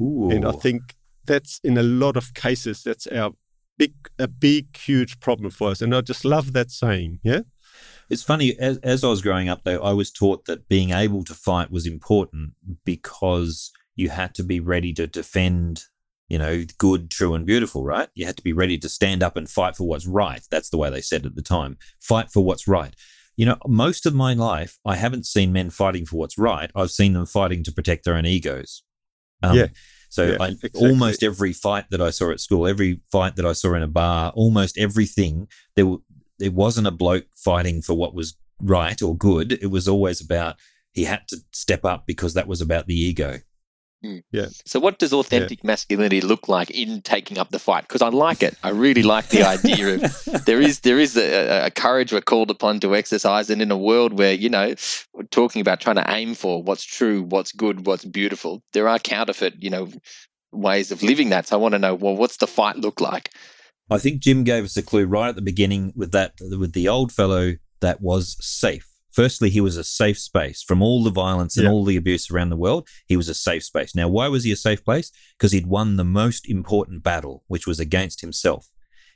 Ooh. 0.00 0.30
and 0.30 0.44
I 0.44 0.52
think 0.52 0.94
that's 1.24 1.60
in 1.64 1.76
a 1.78 1.82
lot 1.82 2.16
of 2.16 2.32
cases 2.34 2.82
that's 2.82 3.06
our 3.08 3.32
big 3.78 3.94
a 4.18 4.28
big 4.28 4.76
huge 4.76 5.20
problem 5.20 5.50
for 5.50 5.70
us, 5.70 5.80
and 5.80 5.94
I 5.94 6.00
just 6.00 6.24
love 6.24 6.52
that 6.52 6.70
saying. 6.70 7.20
Yeah. 7.22 7.40
It's 8.08 8.22
funny, 8.22 8.56
as, 8.58 8.78
as 8.78 9.02
I 9.02 9.08
was 9.08 9.20
growing 9.20 9.48
up, 9.48 9.64
though, 9.64 9.82
I 9.82 9.92
was 9.92 10.12
taught 10.12 10.44
that 10.44 10.68
being 10.68 10.90
able 10.90 11.24
to 11.24 11.34
fight 11.34 11.70
was 11.72 11.86
important 11.86 12.52
because 12.84 13.72
you 13.96 14.10
had 14.10 14.34
to 14.36 14.44
be 14.44 14.60
ready 14.60 14.92
to 14.92 15.06
defend, 15.08 15.84
you 16.28 16.38
know, 16.38 16.64
good, 16.78 17.10
true, 17.10 17.34
and 17.34 17.44
beautiful, 17.44 17.84
right? 17.84 18.08
You 18.14 18.26
had 18.26 18.36
to 18.36 18.44
be 18.44 18.52
ready 18.52 18.78
to 18.78 18.88
stand 18.88 19.22
up 19.22 19.36
and 19.36 19.48
fight 19.50 19.76
for 19.76 19.88
what's 19.88 20.06
right. 20.06 20.42
That's 20.50 20.70
the 20.70 20.78
way 20.78 20.88
they 20.88 21.00
said 21.00 21.26
at 21.26 21.34
the 21.34 21.42
time 21.42 21.78
fight 22.00 22.30
for 22.30 22.44
what's 22.44 22.68
right. 22.68 22.94
You 23.36 23.46
know, 23.46 23.56
most 23.66 24.06
of 24.06 24.14
my 24.14 24.34
life, 24.34 24.78
I 24.84 24.96
haven't 24.96 25.26
seen 25.26 25.52
men 25.52 25.70
fighting 25.70 26.06
for 26.06 26.16
what's 26.16 26.38
right. 26.38 26.70
I've 26.74 26.90
seen 26.90 27.12
them 27.12 27.26
fighting 27.26 27.64
to 27.64 27.72
protect 27.72 28.04
their 28.04 28.14
own 28.14 28.24
egos. 28.24 28.82
Um, 29.42 29.56
yeah. 29.56 29.66
So 30.16 30.28
yeah, 30.28 30.36
I, 30.40 30.48
exactly. 30.48 30.88
almost 30.88 31.22
every 31.22 31.52
fight 31.52 31.90
that 31.90 32.00
I 32.00 32.08
saw 32.08 32.30
at 32.30 32.40
school, 32.40 32.66
every 32.66 33.02
fight 33.12 33.36
that 33.36 33.44
I 33.44 33.52
saw 33.52 33.74
in 33.74 33.82
a 33.82 33.86
bar, 33.86 34.32
almost 34.34 34.78
everything, 34.78 35.46
there 35.74 35.94
it 36.40 36.54
wasn't 36.54 36.86
a 36.86 36.90
bloke 36.90 37.26
fighting 37.34 37.82
for 37.82 37.92
what 37.92 38.14
was 38.14 38.34
right 38.58 39.02
or 39.02 39.14
good. 39.14 39.52
It 39.52 39.70
was 39.70 39.86
always 39.86 40.22
about 40.22 40.56
he 40.94 41.04
had 41.04 41.28
to 41.28 41.36
step 41.50 41.84
up 41.84 42.06
because 42.06 42.32
that 42.32 42.48
was 42.48 42.62
about 42.62 42.86
the 42.86 42.98
ego. 42.98 43.40
Mm. 44.04 44.22
Yeah. 44.30 44.46
So, 44.66 44.78
what 44.78 44.98
does 44.98 45.12
authentic 45.12 45.60
yeah. 45.62 45.66
masculinity 45.66 46.20
look 46.20 46.48
like 46.48 46.70
in 46.70 47.00
taking 47.02 47.38
up 47.38 47.50
the 47.50 47.58
fight? 47.58 47.82
Because 47.82 48.02
I 48.02 48.08
like 48.08 48.42
it. 48.42 48.56
I 48.62 48.70
really 48.70 49.02
like 49.02 49.28
the 49.28 49.42
idea 49.42 49.94
of 49.94 50.44
there 50.44 50.60
is 50.60 50.80
there 50.80 50.98
is 50.98 51.16
a, 51.16 51.66
a, 51.66 51.70
courage 51.70 52.12
we're 52.12 52.20
called 52.20 52.50
upon 52.50 52.80
to 52.80 52.94
exercise, 52.94 53.48
and 53.48 53.62
in 53.62 53.70
a 53.70 53.76
world 53.76 54.18
where 54.18 54.34
you 54.34 54.50
know 54.50 54.74
we're 55.14 55.22
talking 55.24 55.60
about 55.60 55.80
trying 55.80 55.96
to 55.96 56.04
aim 56.08 56.34
for 56.34 56.62
what's 56.62 56.84
true, 56.84 57.22
what's 57.22 57.52
good, 57.52 57.86
what's 57.86 58.04
beautiful, 58.04 58.62
there 58.74 58.88
are 58.88 58.98
counterfeit 58.98 59.54
you 59.58 59.70
know 59.70 59.88
ways 60.52 60.92
of 60.92 61.02
living 61.02 61.30
that. 61.30 61.46
So, 61.46 61.56
I 61.56 61.60
want 61.60 61.72
to 61.72 61.78
know 61.78 61.94
well, 61.94 62.16
what's 62.16 62.36
the 62.36 62.46
fight 62.46 62.76
look 62.76 63.00
like? 63.00 63.30
I 63.90 63.98
think 63.98 64.20
Jim 64.20 64.44
gave 64.44 64.64
us 64.64 64.76
a 64.76 64.82
clue 64.82 65.06
right 65.06 65.28
at 65.28 65.36
the 65.36 65.42
beginning 65.42 65.92
with 65.96 66.12
that 66.12 66.34
with 66.40 66.72
the 66.72 66.88
old 66.88 67.12
fellow 67.12 67.54
that 67.80 68.02
was 68.02 68.36
safe. 68.40 68.95
Firstly, 69.16 69.48
he 69.48 69.62
was 69.62 69.78
a 69.78 69.82
safe 69.82 70.18
space 70.18 70.62
from 70.62 70.82
all 70.82 71.02
the 71.02 71.10
violence 71.10 71.56
and 71.56 71.64
yeah. 71.64 71.70
all 71.70 71.86
the 71.86 71.96
abuse 71.96 72.30
around 72.30 72.50
the 72.50 72.56
world. 72.56 72.86
He 73.06 73.16
was 73.16 73.30
a 73.30 73.34
safe 73.34 73.64
space. 73.64 73.94
Now, 73.94 74.08
why 74.08 74.28
was 74.28 74.44
he 74.44 74.52
a 74.52 74.56
safe 74.56 74.84
place? 74.84 75.10
Because 75.38 75.52
he'd 75.52 75.66
won 75.66 75.96
the 75.96 76.04
most 76.04 76.46
important 76.46 77.02
battle, 77.02 77.42
which 77.46 77.66
was 77.66 77.80
against 77.80 78.20
himself. 78.20 78.68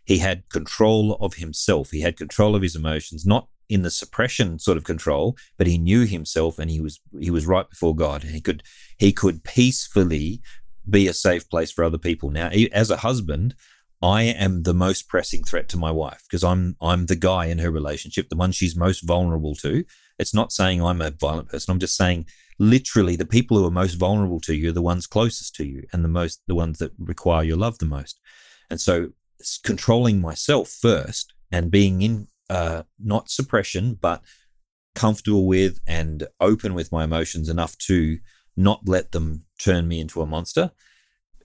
He 0.03 0.17
had 0.17 0.49
control 0.49 1.19
of 1.21 1.35
himself. 1.35 1.91
He 1.91 2.01
had 2.01 2.17
control 2.17 2.57
of 2.57 2.63
his 2.63 2.75
emotions, 2.75 3.27
not 3.27 3.49
in 3.69 3.83
the 3.83 3.91
suppression 3.91 4.59
sort 4.59 4.79
of 4.79 4.85
control, 4.85 5.37
but 5.59 5.67
he 5.67 5.77
knew 5.77 6.07
himself 6.07 6.59
and 6.59 6.71
he 6.71 6.81
was 6.81 6.99
he 7.21 7.31
was 7.31 7.47
right 7.47 7.69
before 7.69 7.95
God. 7.95 8.23
He 8.23 8.41
could 8.41 8.63
he 8.97 9.13
could 9.13 9.45
peacefully 9.45 10.41
be 10.89 11.09
a 11.09 11.13
safe 11.13 11.47
place 11.51 11.71
for 11.71 11.85
other 11.85 11.99
people. 11.99 12.31
Now, 12.31 12.49
as 12.73 12.91
a 12.91 12.97
husband, 12.97 13.55
I 14.03 14.23
am 14.23 14.63
the 14.63 14.75
most 14.75 15.09
pressing 15.09 15.45
threat 15.45 15.69
to 15.71 15.77
my 15.77 15.91
wife 15.91 16.23
because 16.27 16.43
I'm 16.43 16.77
I'm 16.81 17.07
the 17.07 17.17
guy 17.17 17.47
in 17.47 17.59
her 17.59 17.71
relationship, 17.71 18.29
the 18.29 18.37
one 18.37 18.53
she's 18.53 18.77
most 18.77 19.01
vulnerable 19.01 19.55
to. 19.57 19.85
It's 20.19 20.35
not 20.35 20.53
saying 20.53 20.83
I'm 20.83 21.03
a 21.03 21.11
violent 21.11 21.51
person. 21.51 21.73
I'm 21.73 21.81
just 21.81 21.97
saying 21.97 22.27
literally 22.59 23.17
the 23.17 23.27
people 23.27 23.59
who 23.59 23.67
are 23.67 23.71
most 23.71 23.95
vulnerable 23.95 24.41
to 24.41 24.55
you 24.55 24.71
are 24.71 24.73
the 24.73 24.83
ones 24.83 25.07
closest 25.07 25.55
to 25.57 25.65
you 25.65 25.85
and 25.93 26.05
the 26.05 26.09
most 26.09 26.43
the 26.47 26.55
ones 26.55 26.79
that 26.79 26.93
require 26.99 27.45
your 27.45 27.59
love 27.59 27.79
the 27.79 27.87
most. 27.87 28.19
And 28.71 28.81
so 28.81 29.11
controlling 29.65 30.21
myself 30.21 30.69
first 30.69 31.35
and 31.53 31.71
being 31.71 32.03
in 32.03 32.29
uh, 32.49 32.85
not 32.99 33.31
suppression 33.31 33.99
but 34.01 34.23
comfortable 34.95 35.47
with 35.47 35.81
and 35.87 36.27
open 36.41 36.75
with 36.75 36.91
my 36.91 37.05
emotions 37.05 37.49
enough 37.49 37.77
to 37.79 38.19
not 38.57 38.81
let 38.87 39.13
them 39.13 39.45
turn 39.63 39.89
me 39.89 40.01
into 40.01 40.21
a 40.21 40.27
monster 40.27 40.73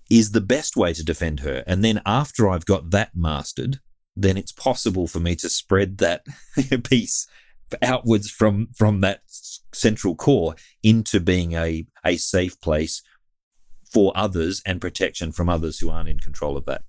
is 0.09 0.31
the 0.31 0.41
best 0.41 0.77
way 0.77 0.93
to 0.93 1.03
defend 1.03 1.41
her. 1.41 1.63
And 1.65 1.83
then 1.83 2.01
after 2.05 2.49
I've 2.49 2.65
got 2.65 2.91
that 2.91 3.15
mastered, 3.15 3.79
then 4.15 4.37
it's 4.37 4.51
possible 4.51 5.07
for 5.07 5.19
me 5.19 5.35
to 5.37 5.49
spread 5.49 5.97
that 5.97 6.25
piece 6.83 7.27
outwards 7.81 8.29
from 8.29 8.67
from 8.75 9.01
that 9.01 9.21
central 9.73 10.15
core 10.15 10.55
into 10.83 11.19
being 11.19 11.53
a 11.53 11.85
a 12.05 12.15
safe 12.17 12.59
place 12.61 13.01
for 13.91 14.11
others 14.15 14.61
and 14.65 14.81
protection 14.81 15.31
from 15.31 15.49
others 15.49 15.79
who 15.79 15.89
aren't 15.89 16.09
in 16.09 16.19
control 16.19 16.57
of 16.57 16.65
that. 16.65 16.83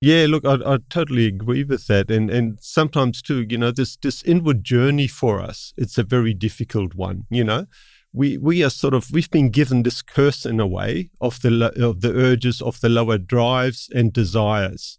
Yeah, 0.00 0.26
look, 0.28 0.46
I, 0.46 0.54
I 0.64 0.78
totally 0.88 1.26
agree 1.26 1.64
with 1.64 1.86
that, 1.88 2.10
and 2.10 2.30
and 2.30 2.58
sometimes 2.60 3.20
too, 3.20 3.46
you 3.48 3.58
know, 3.58 3.70
this 3.70 3.96
this 3.96 4.22
inward 4.22 4.64
journey 4.64 5.06
for 5.06 5.40
us, 5.40 5.74
it's 5.76 5.98
a 5.98 6.02
very 6.02 6.34
difficult 6.34 6.94
one, 6.94 7.24
you 7.30 7.44
know, 7.44 7.66
we 8.12 8.38
we 8.38 8.64
are 8.64 8.70
sort 8.70 8.94
of 8.94 9.10
we've 9.12 9.30
been 9.30 9.50
given 9.50 9.82
this 9.82 10.02
curse 10.02 10.44
in 10.44 10.60
a 10.60 10.66
way 10.66 11.10
of 11.20 11.40
the 11.42 11.72
of 11.82 12.00
the 12.00 12.12
urges 12.12 12.60
of 12.60 12.80
the 12.80 12.88
lower 12.88 13.18
drives 13.18 13.88
and 13.94 14.12
desires. 14.12 14.98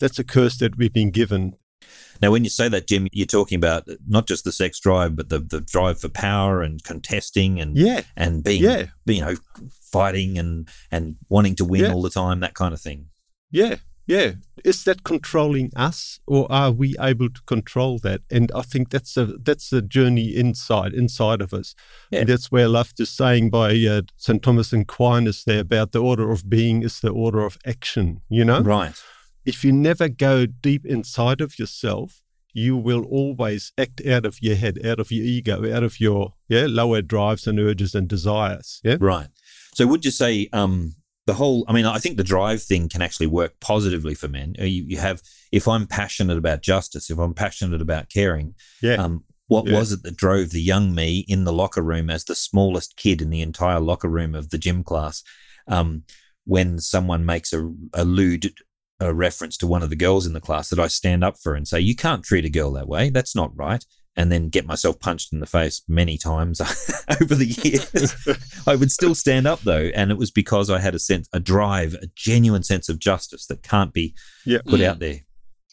That's 0.00 0.18
a 0.18 0.24
curse 0.24 0.58
that 0.58 0.76
we've 0.76 0.92
been 0.92 1.10
given. 1.10 1.54
Now, 2.20 2.30
when 2.30 2.44
you 2.44 2.50
say 2.50 2.68
that, 2.68 2.86
Jim, 2.86 3.08
you're 3.12 3.26
talking 3.26 3.56
about 3.56 3.88
not 4.06 4.26
just 4.26 4.44
the 4.44 4.52
sex 4.52 4.80
drive, 4.80 5.16
but 5.16 5.28
the, 5.28 5.40
the 5.40 5.60
drive 5.60 6.00
for 6.00 6.08
power 6.08 6.62
and 6.62 6.82
contesting 6.82 7.60
and 7.60 7.76
yeah. 7.76 8.02
and 8.16 8.42
being 8.42 8.62
yeah. 8.62 8.86
you 9.06 9.20
know 9.20 9.36
fighting 9.92 10.38
and 10.38 10.68
and 10.90 11.16
wanting 11.28 11.54
to 11.56 11.64
win 11.64 11.82
yeah. 11.82 11.92
all 11.92 12.02
the 12.02 12.10
time, 12.10 12.40
that 12.40 12.54
kind 12.54 12.74
of 12.74 12.80
thing. 12.80 13.08
Yeah, 13.50 13.76
yeah. 14.06 14.32
Is 14.64 14.84
that 14.84 15.04
controlling 15.04 15.70
us 15.76 16.20
or 16.26 16.50
are 16.50 16.70
we 16.70 16.94
able 17.00 17.28
to 17.28 17.42
control 17.42 17.98
that? 17.98 18.22
And 18.30 18.50
i 18.54 18.62
think 18.62 18.90
that's 18.90 19.16
a 19.16 19.26
that's 19.26 19.72
a 19.72 19.82
journey 19.82 20.34
inside 20.34 20.92
inside 20.94 21.40
of 21.40 21.52
us. 21.52 21.74
Yeah. 22.10 22.20
and 22.20 22.28
that's 22.28 22.50
where 22.50 22.64
i 22.64 22.68
love 22.68 22.92
the 22.96 23.06
saying 23.06 23.50
by 23.50 23.70
uh, 23.74 24.02
st 24.16 24.42
thomas 24.42 24.72
aquinas 24.72 25.44
there 25.44 25.60
about 25.60 25.92
the 25.92 26.02
order 26.02 26.30
of 26.30 26.48
being 26.48 26.82
is 26.82 27.00
the 27.00 27.10
order 27.10 27.44
of 27.44 27.58
action 27.66 28.20
you 28.28 28.44
know? 28.44 28.60
Right. 28.60 28.94
If 29.44 29.62
you 29.64 29.72
never 29.72 30.08
go 30.08 30.46
deep 30.46 30.86
inside 30.86 31.40
of 31.40 31.58
yourself 31.58 32.22
you 32.52 32.76
will 32.76 33.04
always 33.04 33.72
act 33.76 34.00
out 34.06 34.24
of 34.24 34.40
your 34.40 34.56
head 34.56 34.78
out 34.86 35.00
of 35.00 35.10
your 35.10 35.24
ego 35.24 35.74
out 35.74 35.82
of 35.82 36.00
your 36.00 36.34
yeah 36.48 36.66
lower 36.68 37.02
drives 37.02 37.46
and 37.46 37.58
urges 37.58 37.94
and 37.94 38.08
desires 38.08 38.80
yeah? 38.84 38.96
Right. 39.00 39.28
So 39.74 39.86
would 39.86 40.04
you 40.04 40.10
say 40.10 40.48
um 40.52 40.94
the 41.26 41.34
whole 41.34 41.64
i 41.68 41.72
mean 41.72 41.86
i 41.86 41.98
think 41.98 42.16
the 42.16 42.24
drive 42.24 42.62
thing 42.62 42.88
can 42.88 43.02
actually 43.02 43.26
work 43.26 43.58
positively 43.60 44.14
for 44.14 44.28
men 44.28 44.54
uh, 44.60 44.64
you, 44.64 44.84
you 44.86 44.98
have 44.98 45.22
if 45.52 45.66
i'm 45.66 45.86
passionate 45.86 46.38
about 46.38 46.62
justice 46.62 47.10
if 47.10 47.18
i'm 47.18 47.34
passionate 47.34 47.80
about 47.80 48.08
caring 48.08 48.54
yeah 48.82 48.94
um, 48.94 49.24
what 49.48 49.66
yeah. 49.66 49.78
was 49.78 49.92
it 49.92 50.02
that 50.02 50.16
drove 50.16 50.50
the 50.50 50.62
young 50.62 50.94
me 50.94 51.24
in 51.28 51.44
the 51.44 51.52
locker 51.52 51.82
room 51.82 52.10
as 52.10 52.24
the 52.24 52.34
smallest 52.34 52.96
kid 52.96 53.20
in 53.20 53.30
the 53.30 53.42
entire 53.42 53.80
locker 53.80 54.08
room 54.08 54.34
of 54.34 54.50
the 54.50 54.58
gym 54.58 54.82
class 54.82 55.22
um, 55.68 56.04
when 56.44 56.78
someone 56.78 57.24
makes 57.24 57.52
a, 57.52 57.70
a 57.94 58.04
lewd 58.04 58.52
a 59.00 59.12
reference 59.12 59.56
to 59.56 59.66
one 59.66 59.82
of 59.82 59.90
the 59.90 59.96
girls 59.96 60.24
in 60.24 60.34
the 60.34 60.40
class 60.40 60.70
that 60.70 60.78
I 60.78 60.86
stand 60.86 61.24
up 61.24 61.36
for 61.36 61.56
and 61.56 61.66
say, 61.66 61.80
you 61.80 61.96
can't 61.96 62.22
treat 62.22 62.44
a 62.44 62.50
girl 62.50 62.70
that 62.72 62.86
way. 62.86 63.10
That's 63.10 63.34
not 63.34 63.54
right 63.56 63.84
and 64.16 64.30
then 64.30 64.48
get 64.48 64.66
myself 64.66 65.00
punched 65.00 65.32
in 65.32 65.40
the 65.40 65.46
face 65.46 65.82
many 65.88 66.16
times 66.16 66.60
over 67.20 67.34
the 67.34 67.46
years. 67.46 68.14
I 68.66 68.76
would 68.76 68.90
still 68.90 69.14
stand 69.14 69.46
up 69.46 69.60
though, 69.60 69.90
and 69.94 70.10
it 70.10 70.18
was 70.18 70.30
because 70.30 70.70
I 70.70 70.78
had 70.78 70.94
a 70.94 70.98
sense, 70.98 71.28
a 71.32 71.40
drive, 71.40 71.94
a 71.94 72.06
genuine 72.14 72.62
sense 72.62 72.88
of 72.88 72.98
justice 72.98 73.46
that 73.46 73.62
can't 73.62 73.92
be 73.92 74.14
put 74.44 74.80
mm. 74.80 74.84
out 74.84 74.98
there. 74.98 75.20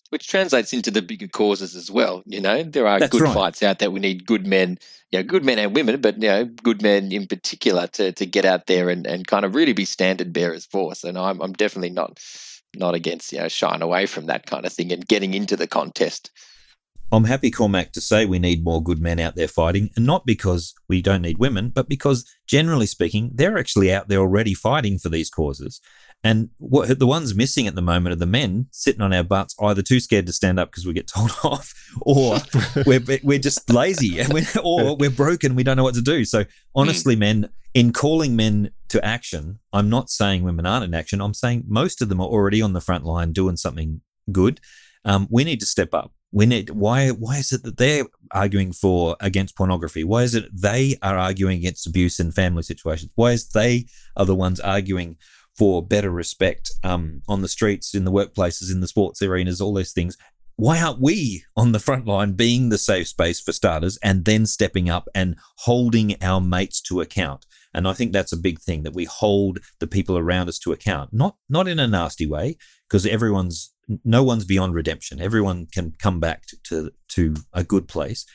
Which 0.10 0.28
translates 0.28 0.74
into 0.74 0.92
the 0.92 1.02
bigger 1.02 1.30
causes 1.30 1.74
as 1.74 1.90
well. 1.90 2.22
You 2.26 2.42
know, 2.42 2.64
there 2.64 2.86
are 2.86 3.00
That's 3.00 3.12
good 3.12 3.22
right. 3.22 3.34
fights 3.34 3.64
out 3.64 3.80
there. 3.80 3.90
We 3.90 4.02
need 4.02 4.26
good 4.26 4.46
men, 4.46 4.78
you 5.10 5.20
know, 5.20 5.24
good 5.24 5.46
men 5.46 5.58
and 5.58 5.74
women, 5.74 6.02
but 6.02 6.22
you 6.22 6.28
know, 6.28 6.46
good 6.46 6.82
men 6.82 7.14
in 7.14 7.28
particular 7.28 7.88
to 7.88 8.12
to 8.12 8.26
get 8.26 8.44
out 8.44 8.68
there 8.68 8.90
and, 8.90 9.08
and 9.08 9.26
kind 9.26 9.46
of 9.46 9.56
really 9.56 9.74
be 9.74 9.86
standard 9.86 10.34
bearers 10.34 10.66
for 10.66 10.92
us. 10.92 11.04
And 11.06 11.18
I'm 11.18 11.42
I'm 11.42 11.54
definitely 11.54 11.92
not 11.92 12.20
not 12.76 12.96
against 12.96 13.32
you 13.32 13.40
know 13.40 13.48
shying 13.48 13.82
away 13.82 14.06
from 14.06 14.26
that 14.26 14.46
kind 14.46 14.66
of 14.66 14.74
thing 14.74 14.92
and 14.92 15.08
getting 15.08 15.34
into 15.34 15.56
the 15.56 15.68
contest 15.68 16.32
I'm 17.14 17.26
happy, 17.26 17.52
Cormac, 17.52 17.92
to 17.94 18.02
say 18.02 18.26
we 18.26 18.40
need 18.40 18.64
more 18.64 18.82
good 18.82 19.02
men 19.02 19.20
out 19.20 19.36
there 19.36 19.48
fighting, 19.48 19.90
and 19.96 20.06
not 20.06 20.26
because 20.26 20.74
we 20.88 21.02
don't 21.02 21.22
need 21.22 21.40
women, 21.40 21.70
but 21.70 21.90
because 21.90 22.26
generally 22.48 22.86
speaking, 22.86 23.32
they're 23.34 23.58
actually 23.58 23.92
out 23.92 24.08
there 24.08 24.20
already 24.20 24.54
fighting 24.54 24.98
for 24.98 25.10
these 25.10 25.30
causes. 25.30 25.82
And 26.24 26.50
what 26.58 27.00
the 27.00 27.08
ones 27.08 27.36
missing 27.36 27.68
at 27.68 27.76
the 27.76 27.82
moment 27.82 28.14
are 28.14 28.18
the 28.18 28.26
men 28.26 28.68
sitting 28.72 29.02
on 29.02 29.12
our 29.12 29.24
butts, 29.24 29.56
either 29.60 29.82
too 29.82 30.00
scared 30.00 30.28
to 30.28 30.34
stand 30.34 30.60
up 30.60 30.72
because 30.72 30.86
we 30.86 30.94
get 30.94 31.08
told 31.08 31.32
off, 31.44 31.74
or 32.02 32.38
we're 32.86 33.02
we're 33.24 33.40
just 33.40 33.70
lazy, 33.70 34.20
and 34.22 34.32
we're, 34.32 34.46
or 34.64 34.96
we're 34.96 35.10
broken, 35.10 35.56
we 35.56 35.64
don't 35.64 35.78
know 35.78 35.84
what 35.84 35.96
to 35.96 36.02
do. 36.02 36.24
So 36.24 36.46
honestly, 36.76 37.16
men, 37.16 37.50
in 37.74 37.92
calling 37.92 38.36
men 38.36 38.72
to 38.90 39.04
action, 39.04 39.60
I'm 39.74 39.90
not 39.90 40.10
saying 40.10 40.44
women 40.44 40.66
aren't 40.66 40.86
in 40.86 40.94
action. 40.94 41.20
I'm 41.20 41.34
saying 41.34 41.66
most 41.68 42.02
of 42.02 42.08
them 42.08 42.22
are 42.22 42.28
already 42.28 42.62
on 42.62 42.74
the 42.74 42.82
front 42.82 43.04
line 43.04 43.34
doing 43.34 43.58
something 43.58 44.02
good. 44.32 44.62
Um, 45.04 45.28
we 45.32 45.44
need 45.44 45.60
to 45.62 45.66
step 45.66 45.94
up 45.94 46.14
we 46.32 46.46
need 46.46 46.70
why 46.70 47.10
why 47.10 47.38
is 47.38 47.52
it 47.52 47.64
that 47.64 47.78
they're 47.78 48.06
arguing 48.32 48.72
for 48.72 49.16
against 49.20 49.58
pornography? 49.58 50.04
Why 50.04 50.24
is 50.24 50.34
it 50.34 50.46
they 50.54 50.98
are 51.02 51.18
arguing 51.18 51.60
against 51.60 51.88
abuse 51.88 52.20
in 52.20 52.32
family 52.32 52.64
situations? 52.64 53.12
Why 53.16 53.32
is 53.32 53.50
they 53.50 53.86
are 54.16 54.26
the 54.26 54.36
ones 54.36 54.60
arguing 54.60 55.18
for 55.58 55.86
better 55.86 56.10
respect 56.10 56.72
um, 56.84 57.22
on 57.28 57.42
the 57.42 57.50
streets 57.50 57.94
in 57.94 58.06
the 58.06 58.12
workplaces 58.12 58.72
in 58.72 58.80
the 58.80 58.88
sports 58.88 59.22
arenas 59.22 59.60
all 59.60 59.74
those 59.74 59.92
things? 59.92 60.18
Why 60.56 60.80
aren't 60.82 61.02
we 61.02 61.44
on 61.58 61.72
the 61.72 61.80
front 61.80 62.06
line 62.06 62.34
being 62.34 62.70
the 62.70 62.78
safe 62.78 63.08
space 63.08 63.42
for 63.42 63.52
starters 63.52 63.98
and 64.04 64.26
then 64.26 64.46
stepping 64.46 64.90
up 64.90 65.10
and 65.16 65.36
holding 65.60 66.16
our 66.22 66.40
mates 66.40 66.82
to 66.82 67.02
account? 67.02 67.46
And 67.74 67.88
i 67.88 67.94
think 67.94 68.12
that's 68.12 68.34
a 68.34 68.38
big 68.38 68.60
thing 68.60 68.84
that 68.84 68.94
we 68.94 69.06
hold 69.06 69.60
the 69.80 69.88
people 69.88 70.18
around 70.18 70.50
us 70.50 70.60
to 70.60 70.72
account. 70.72 71.12
Not 71.12 71.36
not 71.50 71.68
in 71.68 71.80
a 71.80 71.88
nasty 71.88 72.26
way 72.26 72.58
because 72.88 73.06
everyone's 73.06 73.74
no 74.04 74.24
one's 74.24 74.46
beyond 74.46 74.74
redemption. 74.74 75.22
Everyone 75.22 75.66
can 75.66 75.96
come 76.00 76.20
back 76.20 76.44
to 76.66 76.92
to 77.10 77.36
a 77.54 77.64
good 77.64 77.88
place, 77.88 78.26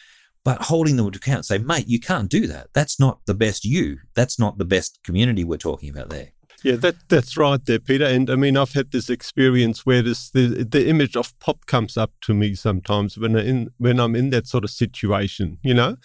but 0.44 0.62
holding 0.62 0.96
them 0.96 1.10
to 1.10 1.16
account, 1.18 1.46
say, 1.46 1.58
mate, 1.58 1.88
you 1.88 2.00
can't 2.00 2.30
do 2.30 2.46
that. 2.46 2.68
That's 2.72 3.00
not 3.00 3.20
the 3.26 3.34
best 3.34 3.64
you. 3.64 3.98
That's 4.14 4.38
not 4.38 4.58
the 4.58 4.64
best 4.64 5.00
community 5.02 5.44
we're 5.44 5.56
talking 5.56 5.90
about 5.90 6.10
there. 6.10 6.32
Yeah, 6.62 6.76
that 6.76 6.96
that's 7.08 7.36
right 7.36 7.64
there, 7.64 7.78
Peter. 7.78 8.04
And 8.04 8.30
I 8.30 8.36
mean, 8.36 8.56
I've 8.56 8.72
had 8.72 8.90
this 8.90 9.10
experience 9.10 9.84
where 9.84 10.02
this 10.02 10.30
the 10.30 10.64
the 10.64 10.88
image 10.88 11.16
of 11.16 11.38
Pop 11.38 11.66
comes 11.66 11.96
up 11.96 12.12
to 12.22 12.34
me 12.34 12.54
sometimes 12.54 13.18
when 13.18 13.36
I 13.36 13.44
in 13.44 13.70
when 13.78 14.00
I'm 14.00 14.16
in 14.16 14.30
that 14.30 14.46
sort 14.46 14.64
of 14.64 14.70
situation, 14.70 15.58
you 15.62 15.74
know, 15.74 15.96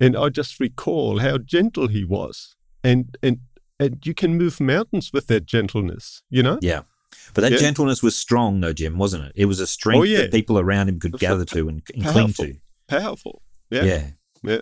and 0.00 0.16
I 0.16 0.28
just 0.28 0.60
recall 0.60 1.20
how 1.20 1.38
gentle 1.38 1.88
he 1.88 2.04
was, 2.04 2.56
and 2.82 3.16
and 3.22 3.38
and 3.78 4.04
you 4.04 4.14
can 4.14 4.36
move 4.36 4.60
mountains 4.60 5.10
with 5.12 5.26
that 5.28 5.46
gentleness, 5.46 6.22
you 6.28 6.42
know. 6.42 6.58
Yeah. 6.60 6.82
But 7.32 7.40
that 7.42 7.52
Yeah. 7.52 7.58
gentleness 7.58 8.02
was 8.02 8.16
strong, 8.16 8.60
though, 8.60 8.72
Jim, 8.72 8.98
wasn't 8.98 9.24
it? 9.24 9.32
It 9.34 9.44
was 9.46 9.60
a 9.60 9.64
oh, 9.64 9.66
strength 9.66 10.00
Oh, 10.00 10.04
yeah. 10.04 10.18
that 10.22 10.32
people 10.32 10.58
around 10.58 10.88
him 10.88 11.00
could 11.00 11.18
gather 11.18 11.44
to 11.46 11.68
and, 11.68 11.82
and 11.94 12.04
cling 12.04 12.32
to. 12.34 12.56
Powerful. 12.88 13.42
Yeah. 13.70 13.84
Yeah. 13.84 14.06
Yeah. 14.42 14.60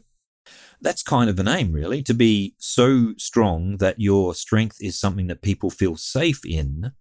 That's 0.81 1.03
kind 1.03 1.31
of 1.31 1.39
an 1.39 1.49
aim, 1.49 1.73
really, 1.73 2.03
to 2.03 2.15
be 2.15 2.55
so 2.59 3.15
strong 3.17 3.77
that 3.79 4.01
your 4.01 4.35
strength 4.35 4.77
is 4.81 4.99
something 4.99 5.29
that 5.29 5.43
people 5.43 5.71
feel 5.71 5.97
safe 5.97 6.41
in, 6.45 6.93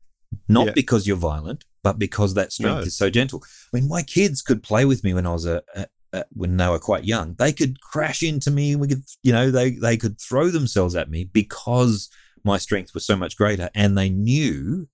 not 0.47 0.67
Yeah. 0.67 0.73
because 0.73 1.07
you're 1.07 1.17
violent, 1.17 1.65
but 1.83 1.97
because 1.97 2.33
that 2.35 2.53
strength 2.53 2.81
No. 2.81 2.83
is 2.83 2.95
so 2.95 3.09
gentle. 3.09 3.43
I 3.73 3.77
mean, 3.77 3.87
my 3.89 4.03
kids 4.03 4.41
could 4.41 4.61
play 4.61 4.85
with 4.85 5.03
me 5.03 5.13
when 5.13 5.25
I 5.25 5.33
was 5.33 5.45
a, 5.45 5.63
a, 5.75 5.87
a 6.13 6.25
when 6.31 6.57
they 6.57 6.67
were 6.67 6.77
quite 6.79 7.05
young. 7.05 7.35
They 7.39 7.51
could 7.53 7.81
crash 7.81 8.21
into 8.21 8.51
me. 8.51 8.75
We 8.75 8.87
could, 8.87 9.03
you 9.23 9.31
know, 9.33 9.49
they 9.49 9.71
they 9.71 9.97
could 9.97 10.19
throw 10.21 10.49
themselves 10.49 10.95
at 10.95 11.09
me 11.09 11.23
because 11.23 12.09
my 12.43 12.57
strength 12.59 12.93
was 12.93 13.05
so 13.05 13.15
much 13.15 13.35
greater, 13.35 13.69
and 13.73 13.97
they 13.97 14.09
knew 14.09 14.87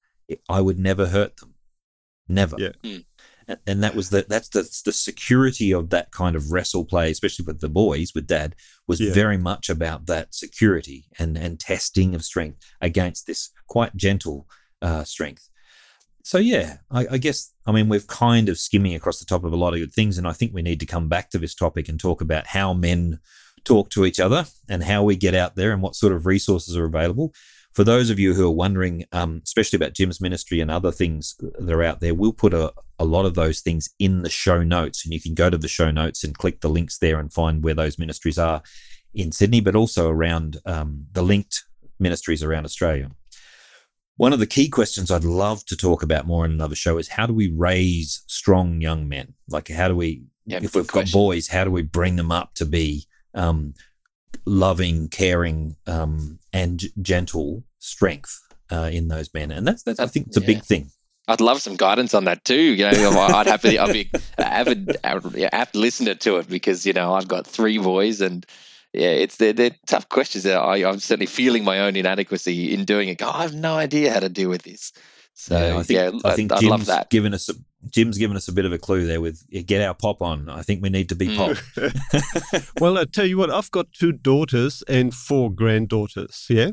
I 0.49 0.61
would 0.61 0.79
never 0.79 1.07
hurt 1.07 1.37
them, 1.37 1.53
never. 2.27 2.55
Yeah. 2.59 2.69
Mm. 2.83 3.05
And- 3.47 3.59
And 3.65 3.81
that 3.83 3.95
was 3.95 4.09
the 4.09 4.25
that's 4.27 4.49
the 4.49 4.63
the 4.83 4.91
security 4.91 5.71
of 5.73 5.89
that 5.91 6.11
kind 6.11 6.35
of 6.35 6.51
wrestle 6.51 6.83
play, 6.83 7.09
especially 7.11 7.45
with 7.45 7.61
the 7.61 7.69
boys 7.69 8.11
with 8.13 8.27
dad, 8.27 8.55
was 8.87 8.99
Yeah. 8.99 9.13
very 9.13 9.37
much 9.37 9.69
about 9.69 10.05
that 10.07 10.35
security 10.35 11.05
and 11.17 11.37
and 11.37 11.57
testing 11.57 12.13
of 12.13 12.25
strength 12.25 12.59
against 12.81 13.25
this 13.25 13.51
quite 13.67 13.95
gentle 13.95 14.47
uh, 14.81 15.05
strength. 15.05 15.49
So 16.23 16.39
yeah, 16.39 16.79
I, 16.91 17.07
I 17.11 17.17
guess 17.19 17.53
I 17.65 17.71
mean 17.71 17.87
we're 17.87 18.01
kind 18.01 18.49
of 18.49 18.59
skimming 18.59 18.93
across 18.95 19.19
the 19.19 19.25
top 19.25 19.45
of 19.45 19.53
a 19.53 19.55
lot 19.63 19.73
of 19.73 19.79
good 19.79 19.93
things, 19.93 20.17
and 20.17 20.27
I 20.27 20.33
think 20.33 20.53
we 20.53 20.61
need 20.61 20.81
to 20.81 20.85
come 20.85 21.07
back 21.07 21.29
to 21.29 21.37
this 21.37 21.55
topic 21.55 21.87
and 21.87 21.97
talk 21.97 22.19
about 22.19 22.47
how 22.47 22.73
men 22.73 23.19
talk 23.63 23.89
to 23.91 24.05
each 24.05 24.19
other 24.19 24.45
and 24.69 24.83
how 24.83 25.03
we 25.03 25.15
get 25.15 25.33
out 25.35 25.55
there 25.55 25.71
and 25.71 25.81
what 25.81 25.95
sort 25.95 26.11
of 26.13 26.25
resources 26.25 26.75
are 26.75 26.85
available. 26.85 27.33
For 27.77 27.83
those 27.83 28.09
of 28.09 28.17
you 28.17 28.33
who 28.33 28.47
are 28.47 28.49
wondering, 28.49 29.05
um, 29.11 29.39
especially 29.43 29.77
about 29.77 29.93
Jim's 29.93 30.19
ministry 30.19 30.61
and 30.61 30.71
other 30.71 30.91
things 30.91 31.35
that 31.39 31.71
are 31.71 31.83
out 31.83 31.99
there, 31.99 32.15
we'll 32.15 32.33
put 32.33 32.51
a, 32.51 32.73
a 32.97 33.05
lot 33.05 33.27
of 33.27 33.35
those 33.35 33.61
things 33.61 33.91
in 33.99 34.23
the 34.23 34.31
show 34.31 34.63
notes, 34.63 35.05
and 35.05 35.13
you 35.13 35.21
can 35.21 35.35
go 35.35 35.51
to 35.51 35.59
the 35.59 35.67
show 35.67 35.91
notes 35.91 36.23
and 36.23 36.35
click 36.35 36.61
the 36.61 36.71
links 36.71 36.97
there 36.97 37.19
and 37.19 37.31
find 37.31 37.63
where 37.63 37.75
those 37.75 37.99
ministries 37.99 38.39
are 38.39 38.63
in 39.13 39.31
Sydney, 39.31 39.61
but 39.61 39.75
also 39.75 40.09
around 40.09 40.57
um, 40.65 41.05
the 41.11 41.21
linked 41.21 41.65
ministries 41.99 42.41
around 42.41 42.65
Australia. 42.65 43.11
One 44.15 44.33
of 44.33 44.39
the 44.39 44.47
key 44.47 44.69
questions 44.69 45.11
I'd 45.11 45.23
love 45.23 45.63
to 45.67 45.77
talk 45.77 46.01
about 46.01 46.25
more 46.25 46.45
in 46.45 46.51
another 46.53 46.73
show 46.73 46.97
is 46.97 47.09
how 47.09 47.27
do 47.27 47.33
we 47.35 47.53
raise 47.55 48.23
strong 48.25 48.81
young 48.81 49.07
men? 49.07 49.35
Like, 49.47 49.67
how 49.67 49.87
do 49.87 49.95
we, 49.95 50.23
Yeah, 50.47 50.61
if 50.63 50.73
we've 50.73 50.87
got 50.87 51.11
boys, 51.11 51.49
how 51.49 51.63
do 51.63 51.69
we 51.69 51.83
bring 51.83 52.15
them 52.15 52.31
up 52.31 52.55
to 52.55 52.65
be 52.65 53.05
um, 53.35 53.75
loving, 54.47 55.09
caring, 55.09 55.75
um, 55.85 56.39
and 56.51 56.81
gentle 57.03 57.63
strength 57.87 58.39
uh, 58.71 58.89
in 58.91 59.07
those 59.07 59.33
men? 59.33 59.51
And 59.51 59.65
that's, 59.67 59.83
that's 59.83 59.99
I 59.99 60.07
think, 60.07 60.27
it's 60.27 60.37
a 60.37 60.41
yeah. 60.41 60.47
big 60.47 60.63
thing. 60.63 60.89
I'd 61.29 61.41
love 61.41 61.61
some 61.61 61.75
guidance 61.75 62.13
on 62.13 62.23
that 62.25 62.45
too. 62.45 62.55
You 62.55 62.89
know, 62.89 63.19
I'd 63.19 63.47
happily, 63.47 63.77
I'd 63.79 63.91
be 63.91 64.09
an 64.37 64.43
avid, 64.45 64.97
avid, 65.03 65.49
avid 65.51 65.75
listener 65.75 66.15
to 66.15 66.37
it 66.37 66.47
because 66.47 66.85
you 66.85 66.93
know 66.93 67.13
I've 67.13 67.27
got 67.27 67.45
three 67.45 67.77
boys 67.77 68.21
and 68.21 68.45
yeah, 68.93 69.09
it's 69.09 69.35
they're, 69.35 69.51
they're 69.51 69.75
tough 69.87 70.07
questions. 70.07 70.45
I, 70.45 70.77
I'm 70.77 70.99
certainly 70.99 71.25
feeling 71.25 71.65
my 71.65 71.81
own 71.81 71.97
inadequacy 71.97 72.73
in 72.73 72.85
doing 72.85 73.09
it. 73.09 73.21
I 73.21 73.41
have 73.41 73.53
no 73.53 73.75
idea 73.75 74.13
how 74.13 74.21
to 74.21 74.29
deal 74.29 74.49
with 74.49 74.63
this. 74.63 74.93
So 75.33 75.55
Yeah, 75.59 75.67
yeah, 75.67 75.77
I 75.77 75.83
think, 75.83 76.25
I 76.25 76.35
think 76.35 76.51
I'd 76.53 76.59
Jim's 76.61 76.69
love 76.71 76.85
that. 76.85 77.09
given 77.09 77.33
us 77.33 77.49
a, 77.49 77.53
Jim's 77.93 78.17
given 78.17 78.37
us 78.37 78.47
a 78.47 78.53
bit 78.53 78.65
of 78.65 78.71
a 78.71 78.77
clue 78.79 79.05
there 79.05 79.19
with 79.21 79.43
get 79.67 79.81
our 79.85 79.93
pop 79.93 80.21
on. 80.21 80.47
I 80.49 80.61
think 80.61 80.81
we 80.81 80.89
need 80.89 81.09
to 81.09 81.15
be 81.15 81.27
Mm. 81.27 81.37
pop. 81.37 82.63
well, 82.79 82.97
I 82.97 83.03
tell 83.03 83.25
you 83.25 83.37
what, 83.37 83.51
I've 83.51 83.69
got 83.71 83.91
two 83.91 84.13
daughters 84.13 84.81
and 84.87 85.13
four 85.13 85.51
granddaughters. 85.51 86.45
Yeah, 86.49 86.71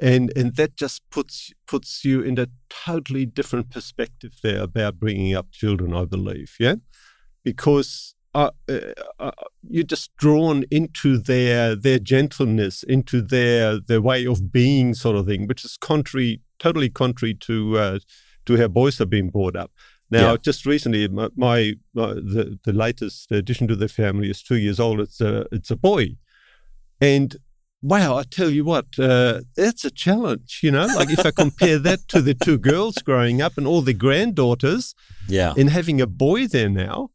and 0.00 0.32
and 0.36 0.56
that 0.56 0.76
just 0.76 1.02
puts 1.10 1.52
puts 1.66 2.04
you 2.04 2.22
in 2.22 2.38
a 2.38 2.46
totally 2.86 3.26
different 3.26 3.70
perspective 3.70 4.32
there 4.42 4.62
about 4.62 4.98
bringing 4.98 5.34
up 5.34 5.50
children. 5.52 5.94
I 5.94 6.04
believe. 6.04 6.56
Yeah, 6.58 6.76
because. 7.44 8.14
Uh, 8.32 8.50
uh, 8.68 8.78
uh, 9.18 9.32
you're 9.68 9.82
just 9.82 10.16
drawn 10.16 10.62
into 10.70 11.18
their 11.18 11.74
their 11.74 11.98
gentleness, 11.98 12.84
into 12.84 13.20
their 13.20 13.80
their 13.80 14.00
way 14.00 14.24
of 14.24 14.52
being, 14.52 14.94
sort 14.94 15.16
of 15.16 15.26
thing, 15.26 15.48
which 15.48 15.64
is 15.64 15.76
contrary, 15.76 16.40
totally 16.60 16.88
contrary 16.88 17.34
to 17.34 17.76
uh, 17.76 17.98
to 18.46 18.56
how 18.56 18.68
boys 18.68 19.00
are 19.00 19.06
being 19.06 19.30
brought 19.30 19.56
up. 19.56 19.72
Now, 20.12 20.30
Yeah. 20.30 20.36
just 20.36 20.64
recently, 20.64 21.08
my, 21.08 21.28
my, 21.34 21.74
my 21.92 22.14
the 22.14 22.56
the 22.62 22.72
latest 22.72 23.32
addition 23.32 23.66
to 23.66 23.74
the 23.74 23.88
family 23.88 24.30
is 24.30 24.44
two 24.44 24.58
years 24.58 24.78
old. 24.78 25.00
It's 25.00 25.20
a 25.20 25.46
it's 25.50 25.72
a 25.72 25.76
boy, 25.76 26.16
and 27.00 27.34
wow, 27.82 28.16
I 28.16 28.24
tell 28.24 28.50
you 28.50 28.64
what, 28.64 28.86
uh, 28.98 29.40
it's 29.56 29.84
a 29.84 29.90
challenge. 29.90 30.60
You 30.62 30.70
know, 30.70 30.86
like 30.86 31.10
if 31.10 31.24
I 31.24 31.30
compare 31.30 31.78
that 31.78 32.08
to 32.08 32.20
the 32.20 32.34
two 32.34 32.58
girls 32.58 32.96
growing 32.96 33.40
up 33.40 33.56
and 33.56 33.66
all 33.66 33.82
the 33.82 33.94
granddaughters, 33.94 34.94
Yeah. 35.28 35.54
and 35.56 35.70
having 35.70 36.00
a 36.00 36.06
boy 36.06 36.46
there 36.46 36.68
now, 36.68 37.10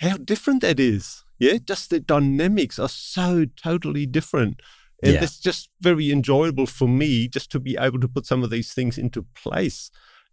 how 0.00 0.16
different 0.16 0.62
that 0.62 0.80
is. 0.80 1.24
Yeah, 1.38 1.58
just 1.64 1.90
the 1.90 2.00
dynamics 2.00 2.78
are 2.78 2.88
so 2.88 3.44
totally 3.62 4.06
different. 4.06 4.60
And 5.02 5.14
Yeah. 5.14 5.22
it's 5.24 5.38
just 5.38 5.68
very 5.80 6.10
enjoyable 6.10 6.66
for 6.66 6.88
me 6.88 7.28
just 7.28 7.50
to 7.52 7.60
be 7.60 7.76
able 7.78 8.00
to 8.00 8.08
put 8.08 8.26
some 8.26 8.42
of 8.42 8.50
these 8.50 8.72
things 8.72 8.98
into 8.98 9.24
place 9.34 9.90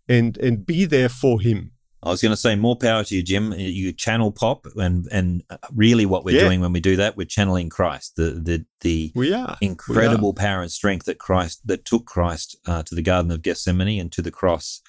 and 0.07 0.37
and 0.37 0.65
be 0.65 0.85
there 0.85 1.09
for 1.09 1.39
him. 1.41 1.71
I 2.05 2.09
was 2.09 2.21
going 2.21 2.31
to 2.33 2.37
say 2.37 2.55
more 2.55 2.75
power 2.75 3.03
to 3.03 3.15
you, 3.15 3.23
Jim. 3.23 3.51
You 3.53 3.91
channel 3.91 4.31
pop, 4.31 4.67
and 4.75 5.07
and 5.11 5.43
really 5.73 6.05
what 6.05 6.23
we're 6.23 6.35
Yeah. 6.35 6.43
doing 6.47 6.61
when 6.61 6.71
we 6.71 6.79
do 6.79 6.95
that, 6.97 7.17
we're 7.17 7.25
channeling 7.25 7.69
Christ, 7.69 8.15
the 8.15 8.31
the 8.31 8.65
the 8.81 9.11
We 9.15 9.33
are. 9.33 9.57
incredible 9.59 10.33
power 10.33 10.61
and 10.61 10.71
strength 10.71 11.05
that 11.07 11.17
Christ 11.17 11.61
that 11.67 11.83
took 11.83 12.05
Christ 12.05 12.57
uh, 12.67 12.83
to 12.83 12.93
the 12.95 13.01
Garden 13.01 13.31
of 13.31 13.41
Gethsemane 13.41 13.99
and 13.99 14.11
to 14.11 14.21
the 14.21 14.31
cross 14.31 14.81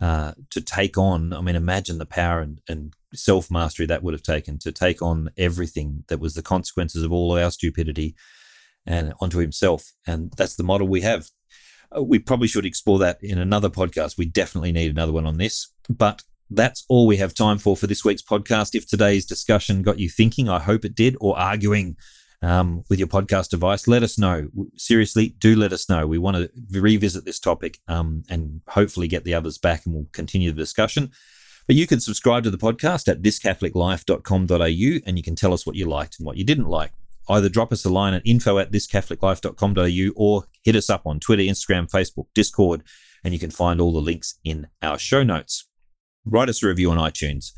uh, 0.00 0.32
to 0.50 0.60
take 0.60 0.98
on. 0.98 1.32
I 1.32 1.40
mean, 1.40 1.54
imagine 1.54 1.98
the 1.98 2.06
power 2.06 2.40
and, 2.40 2.60
and 2.68 2.92
self 3.14 3.50
mastery 3.52 3.86
that 3.86 4.02
would 4.02 4.14
have 4.14 4.22
taken 4.24 4.58
to 4.58 4.72
take 4.72 5.00
on 5.00 5.30
everything 5.36 6.02
that 6.08 6.18
was 6.18 6.34
the 6.34 6.42
consequences 6.42 7.04
of 7.04 7.12
all 7.12 7.38
our 7.38 7.52
stupidity 7.52 8.16
and 8.84 9.14
onto 9.20 9.38
Himself. 9.38 9.92
And 10.08 10.32
that's 10.36 10.56
the 10.56 10.64
model 10.64 10.88
we 10.88 11.02
have. 11.02 11.30
Uh, 11.96 12.02
we 12.02 12.18
probably 12.18 12.48
should 12.48 12.66
explore 12.66 12.98
that 12.98 13.18
in 13.22 13.38
another 13.38 13.70
podcast. 13.70 14.18
We 14.18 14.26
definitely 14.26 14.72
need 14.72 14.90
another 14.90 15.12
one 15.12 15.26
on 15.26 15.38
this, 15.38 15.68
but. 15.88 16.24
That's 16.54 16.84
all 16.88 17.06
we 17.06 17.16
have 17.18 17.34
time 17.34 17.58
for 17.58 17.76
for 17.76 17.86
this 17.86 18.04
week's 18.04 18.22
podcast. 18.22 18.74
If 18.74 18.86
today's 18.86 19.26
discussion 19.26 19.82
got 19.82 19.98
you 19.98 20.08
thinking, 20.08 20.48
I 20.48 20.60
hope 20.60 20.84
it 20.84 20.94
did, 20.94 21.16
or 21.20 21.38
arguing 21.38 21.96
um, 22.42 22.84
with 22.90 22.98
your 22.98 23.08
podcast 23.08 23.48
device, 23.48 23.88
let 23.88 24.02
us 24.02 24.18
know. 24.18 24.48
Seriously, 24.76 25.34
do 25.38 25.56
let 25.56 25.72
us 25.72 25.88
know. 25.88 26.06
We 26.06 26.18
want 26.18 26.36
to 26.36 26.50
revisit 26.70 27.24
this 27.24 27.40
topic 27.40 27.78
um, 27.88 28.22
and 28.28 28.60
hopefully 28.68 29.08
get 29.08 29.24
the 29.24 29.34
others 29.34 29.58
back 29.58 29.86
and 29.86 29.94
we'll 29.94 30.06
continue 30.12 30.50
the 30.50 30.56
discussion. 30.56 31.10
But 31.66 31.76
you 31.76 31.86
can 31.86 32.00
subscribe 32.00 32.44
to 32.44 32.50
the 32.50 32.58
podcast 32.58 33.08
at 33.08 33.22
thiscatholiclife.com.au 33.22 35.00
and 35.06 35.16
you 35.16 35.22
can 35.22 35.34
tell 35.34 35.54
us 35.54 35.66
what 35.66 35.76
you 35.76 35.86
liked 35.86 36.18
and 36.18 36.26
what 36.26 36.36
you 36.36 36.44
didn't 36.44 36.68
like. 36.68 36.92
Either 37.28 37.48
drop 37.48 37.72
us 37.72 37.86
a 37.86 37.90
line 37.90 38.12
at 38.12 38.22
info 38.26 38.58
at 38.58 38.70
thiscatholiclife.com.au 38.70 40.12
or 40.14 40.44
hit 40.62 40.76
us 40.76 40.90
up 40.90 41.06
on 41.06 41.20
Twitter, 41.20 41.42
Instagram, 41.42 41.90
Facebook, 41.90 42.26
Discord, 42.34 42.82
and 43.24 43.32
you 43.32 43.40
can 43.40 43.50
find 43.50 43.80
all 43.80 43.92
the 43.92 44.00
links 44.00 44.38
in 44.44 44.66
our 44.82 44.98
show 44.98 45.22
notes. 45.22 45.66
Write 46.26 46.48
us 46.48 46.62
a 46.62 46.68
review 46.68 46.90
on 46.90 46.96
iTunes. 46.96 47.52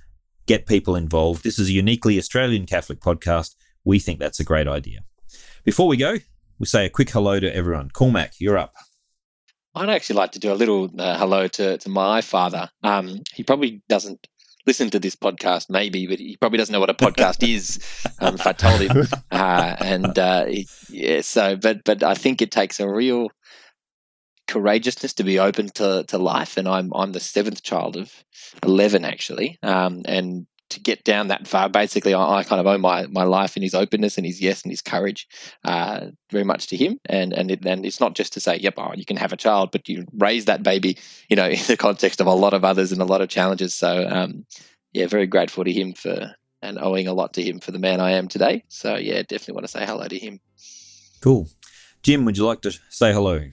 Get 0.46 0.66
people 0.66 0.96
involved. 0.96 1.44
This 1.44 1.58
is 1.58 1.68
a 1.68 1.72
uniquely 1.72 2.18
Australian 2.18 2.66
Catholic 2.66 2.98
podcast. 2.98 3.54
We 3.84 4.00
think 4.00 4.18
that's 4.18 4.40
a 4.40 4.44
great 4.44 4.66
idea. 4.66 5.00
Before 5.64 5.86
we 5.86 5.96
go, 5.96 6.16
we 6.58 6.66
say 6.66 6.84
a 6.84 6.90
quick 6.90 7.10
hello 7.10 7.38
to 7.38 7.54
everyone. 7.54 7.90
Cormac, 7.90 8.32
you're 8.40 8.58
up. 8.58 8.74
I'd 9.76 9.88
actually 9.88 10.16
like 10.16 10.32
to 10.32 10.40
do 10.40 10.52
a 10.52 10.54
little 10.54 10.90
uh, 10.98 11.16
hello 11.16 11.46
to, 11.46 11.78
to 11.78 11.88
my 11.88 12.22
father. 12.22 12.68
Um, 12.82 13.22
he 13.34 13.44
probably 13.44 13.82
doesn't 13.88 14.26
listen 14.66 14.90
to 14.90 14.98
this 14.98 15.14
podcast, 15.14 15.70
maybe, 15.70 16.08
but 16.08 16.18
he 16.18 16.36
probably 16.36 16.58
doesn't 16.58 16.72
know 16.72 16.80
what 16.80 16.90
a 16.90 16.94
podcast 16.94 17.48
is. 17.48 17.78
Um, 18.18 18.34
if 18.34 18.46
I 18.46 18.52
told 18.52 18.80
him, 18.80 19.06
uh, 19.30 19.76
and 19.78 20.18
uh, 20.18 20.46
he, 20.46 20.68
yeah, 20.88 21.20
so 21.20 21.56
but 21.56 21.84
but 21.84 22.02
I 22.02 22.14
think 22.14 22.42
it 22.42 22.50
takes 22.50 22.80
a 22.80 22.88
real 22.88 23.30
courageousness 24.46 25.14
to 25.14 25.24
be 25.24 25.38
open 25.38 25.68
to, 25.70 26.04
to 26.08 26.18
life, 26.18 26.56
and 26.56 26.68
I'm 26.68 26.92
I'm 26.94 27.12
the 27.12 27.20
seventh 27.20 27.62
child 27.62 27.96
of 27.96 28.12
eleven 28.62 29.04
actually, 29.04 29.58
um, 29.62 30.02
and 30.04 30.46
to 30.70 30.80
get 30.80 31.04
down 31.04 31.28
that 31.28 31.46
far. 31.46 31.68
Basically, 31.68 32.14
I, 32.14 32.38
I, 32.38 32.44
kind 32.44 32.60
of 32.60 32.66
owe 32.66 32.78
my, 32.78 33.06
my 33.06 33.22
life 33.22 33.56
and 33.56 33.62
his 33.62 33.74
openness 33.74 34.16
and 34.16 34.26
his 34.26 34.40
yes 34.40 34.62
and 34.62 34.72
his 34.72 34.82
courage 34.82 35.28
uh, 35.64 36.06
very 36.30 36.44
much 36.44 36.66
to 36.68 36.76
him. 36.76 36.98
And 37.06 37.32
and 37.32 37.50
it, 37.50 37.64
and 37.64 37.86
it's 37.86 38.00
not 38.00 38.14
just 38.14 38.32
to 38.34 38.40
say, 38.40 38.56
yep, 38.56 38.74
oh, 38.76 38.92
you 38.94 39.04
can 39.04 39.16
have 39.16 39.32
a 39.32 39.36
child, 39.36 39.70
but 39.70 39.88
you 39.88 40.06
raise 40.18 40.46
that 40.46 40.62
baby, 40.62 40.98
you 41.28 41.36
know, 41.36 41.48
in 41.48 41.60
the 41.66 41.76
context 41.76 42.20
of 42.20 42.26
a 42.26 42.34
lot 42.34 42.54
of 42.54 42.64
others 42.64 42.92
and 42.92 43.00
a 43.00 43.06
lot 43.06 43.20
of 43.20 43.28
challenges. 43.28 43.74
So 43.74 44.06
um, 44.08 44.44
yeah, 44.92 45.06
very 45.06 45.26
grateful 45.26 45.64
to 45.64 45.72
him 45.72 45.92
for 45.92 46.34
and 46.62 46.78
owing 46.78 47.06
a 47.06 47.12
lot 47.12 47.34
to 47.34 47.42
him 47.42 47.60
for 47.60 47.70
the 47.70 47.78
man 47.78 48.00
I 48.00 48.12
am 48.12 48.28
today. 48.28 48.64
So 48.68 48.96
yeah, 48.96 49.22
definitely 49.22 49.54
want 49.54 49.66
to 49.66 49.72
say 49.72 49.84
hello 49.84 50.08
to 50.08 50.18
him. 50.18 50.40
Cool. 51.20 51.48
Jim, 52.02 52.24
would 52.24 52.36
you 52.36 52.46
like 52.46 52.62
to 52.62 52.72
say 52.88 53.12
hello? 53.12 53.50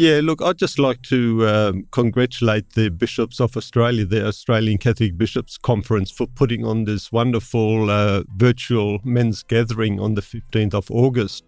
Yeah, 0.00 0.20
look, 0.22 0.40
I'd 0.40 0.56
just 0.56 0.78
like 0.78 1.02
to 1.10 1.46
um, 1.46 1.86
congratulate 1.90 2.70
the 2.70 2.88
bishops 2.88 3.38
of 3.38 3.54
Australia, 3.54 4.06
the 4.06 4.26
Australian 4.26 4.78
Catholic 4.78 5.18
Bishops 5.18 5.58
Conference, 5.58 6.10
for 6.10 6.26
putting 6.26 6.64
on 6.64 6.84
this 6.84 7.12
wonderful 7.12 7.90
uh, 7.90 8.22
virtual 8.34 9.00
men's 9.04 9.42
gathering 9.42 10.00
on 10.00 10.14
the 10.14 10.22
15th 10.22 10.72
of 10.72 10.90
August. 10.90 11.44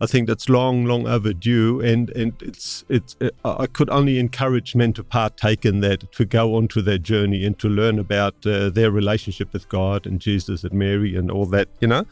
I 0.00 0.06
think 0.06 0.26
that's 0.26 0.48
long, 0.48 0.86
long 0.86 1.06
overdue, 1.06 1.82
and 1.82 2.08
and 2.16 2.32
it's 2.40 2.86
it's. 2.88 3.14
Uh, 3.20 3.28
I 3.44 3.66
could 3.66 3.90
only 3.90 4.18
encourage 4.18 4.74
men 4.74 4.94
to 4.94 5.04
partake 5.04 5.66
in 5.66 5.80
that, 5.80 6.10
to 6.12 6.24
go 6.24 6.54
on 6.54 6.68
to 6.68 6.80
their 6.80 6.96
journey, 6.96 7.44
and 7.44 7.58
to 7.58 7.68
learn 7.68 7.98
about 7.98 8.46
uh, 8.46 8.70
their 8.70 8.90
relationship 8.90 9.52
with 9.52 9.68
God 9.68 10.06
and 10.06 10.18
Jesus 10.18 10.64
and 10.64 10.72
Mary 10.72 11.14
and 11.14 11.30
all 11.30 11.44
that. 11.46 11.68
You 11.80 11.88
know, 11.88 12.06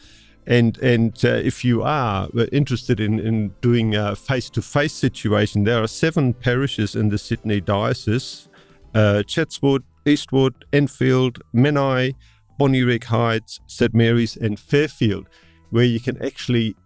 and 0.46 0.78
and 0.78 1.24
uh, 1.24 1.28
if 1.28 1.64
you 1.64 1.82
are 1.82 2.28
interested 2.52 3.00
in, 3.00 3.18
in 3.18 3.54
doing 3.60 3.94
a 3.94 4.14
face-to-face 4.14 4.92
situation, 4.92 5.64
there 5.64 5.82
are 5.82 5.86
seven 5.86 6.34
parishes 6.34 6.94
in 6.94 7.08
the 7.08 7.18
Sydney 7.18 7.60
diocese: 7.60 8.48
uh, 8.94 9.22
Chatswood, 9.22 9.82
Eastwood, 10.06 10.64
Enfield, 10.72 11.40
Menai, 11.54 12.14
Bonnyrigg 12.60 13.04
Heights, 13.04 13.60
St 13.66 13.94
Mary's, 13.94 14.36
and 14.36 14.58
Fairfield, 14.58 15.28
where 15.70 15.84
you 15.84 16.00
can 16.00 16.22
actually 16.22 16.76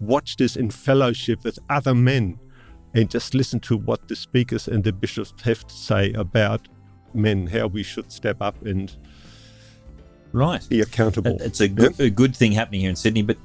watch 0.00 0.36
this 0.36 0.56
in 0.56 0.70
fellowship 0.70 1.44
with 1.44 1.58
other 1.70 1.94
men 1.94 2.38
and 2.94 3.10
just 3.10 3.34
listen 3.34 3.60
to 3.60 3.76
what 3.76 4.08
the 4.08 4.16
speakers 4.16 4.68
and 4.68 4.82
the 4.82 4.92
bishops 4.92 5.34
have 5.42 5.66
to 5.66 5.74
say 5.74 6.12
about 6.12 6.68
men, 7.14 7.46
how 7.46 7.66
we 7.66 7.82
should 7.82 8.10
step 8.10 8.36
up 8.40 8.60
and 8.64 8.96
right 10.32 10.66
be 10.68 10.80
accountable. 10.80 11.36
It's 11.40 11.60
a 11.60 11.68
good, 11.68 11.94
yeah. 11.98 12.06
a 12.06 12.10
good 12.10 12.36
thing 12.36 12.52
happening 12.52 12.80
here 12.80 12.90
in 12.90 12.96
Sydney, 12.96 13.22
but 13.22 13.36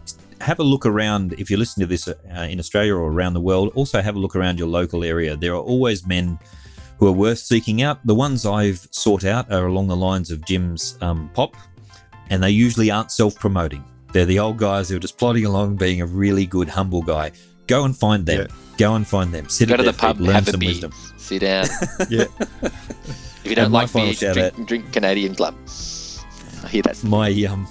have 0.42 0.60
a 0.60 0.64
look 0.64 0.86
around. 0.86 1.34
If 1.38 1.50
you're 1.50 1.60
listening 1.60 1.88
to 1.88 1.90
this 1.90 2.08
uh, 2.08 2.48
in 2.50 2.60
Australia 2.60 2.96
or 2.96 3.12
around 3.12 3.34
the 3.34 3.42
world, 3.42 3.72
also 3.76 4.02
have 4.02 4.16
a 4.16 4.20
look 4.20 4.36
around 4.36 4.60
your 4.60 4.68
local 4.68 5.04
area. 5.04 5.36
There 5.36 5.54
are 5.54 5.62
always 5.62 6.06
men 6.06 6.38
who 6.98 7.08
are 7.08 7.14
worth 7.14 7.40
seeking 7.40 7.82
out. 7.82 8.06
The 8.06 8.16
ones 8.16 8.46
I've 8.46 8.88
sought 8.92 9.26
out 9.26 9.52
are 9.52 9.68
along 9.68 9.88
the 9.88 9.96
lines 9.96 10.32
of 10.32 10.46
Jim's 10.46 10.98
um, 11.02 11.30
pop, 11.34 11.56
and 12.30 12.44
they 12.44 12.52
usually 12.52 12.92
aren't 12.92 13.12
self 13.12 13.36
promoting. 13.36 13.84
They're 14.12 14.26
the 14.26 14.40
old 14.40 14.58
guys 14.58 14.90
who 14.90 14.98
are 14.98 15.00
just 15.00 15.18
plodding 15.18 15.46
along, 15.46 15.78
being 15.78 16.02
a 16.02 16.06
really 16.06 16.46
good, 16.46 16.70
humble 16.70 17.02
guy. 17.02 17.32
Go 17.68 17.86
and 17.86 17.98
find 17.98 18.26
them. 18.26 18.48
Yeah. 18.50 18.56
Go 18.78 18.96
and 18.96 19.08
find 19.08 19.34
them. 19.34 19.50
Sit 19.50 19.70
Go 19.70 19.76
at 19.76 19.78
to 19.78 19.84
the 19.84 19.94
feet, 19.94 20.00
pub, 20.00 20.20
learn 20.20 20.36
have 20.36 20.46
some 20.46 20.56
a 20.56 20.58
beer, 20.60 20.70
wisdom. 20.70 20.92
sit 21.18 21.40
down. 21.40 21.66
yeah. 22.10 22.26
If 22.62 23.50
you 23.50 23.56
don't 23.56 23.72
like 23.72 23.92
beer, 23.92 24.14
drink, 24.14 24.68
drink 24.68 24.94
Canadian 24.94 25.36
Club. 25.36 25.56
Hear 26.70 26.82
that. 26.84 27.04
My 27.04 27.30
um, 27.44 27.68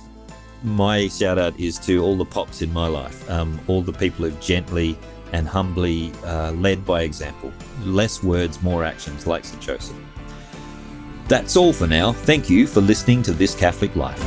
my 0.62 1.09
shout 1.09 1.38
out 1.38 1.59
is 1.59 1.78
to 1.80 2.03
all 2.03 2.16
the 2.16 2.24
pops 2.24 2.62
in 2.62 2.72
my 2.72 2.86
life, 2.86 3.28
um, 3.30 3.59
all 3.66 3.82
the 3.82 3.93
people 3.93 4.24
who've 4.24 4.40
gently 4.40 4.97
and 5.32 5.49
humbly 5.49 6.12
uh, 6.24 6.53
led 6.53 6.84
by 6.84 7.03
example. 7.03 7.53
Less 7.84 8.22
words, 8.22 8.62
more 8.62 8.84
actions, 8.84 9.26
like 9.26 9.45
St. 9.45 9.61
Joseph. 9.61 9.97
That's 11.28 11.57
all 11.57 11.72
for 11.72 11.86
now. 11.86 12.12
Thank 12.12 12.51
you 12.51 12.66
for 12.66 12.80
listening 12.80 13.22
to 13.24 13.32
This 13.32 13.55
Catholic 13.55 13.97
Life. 13.97 14.22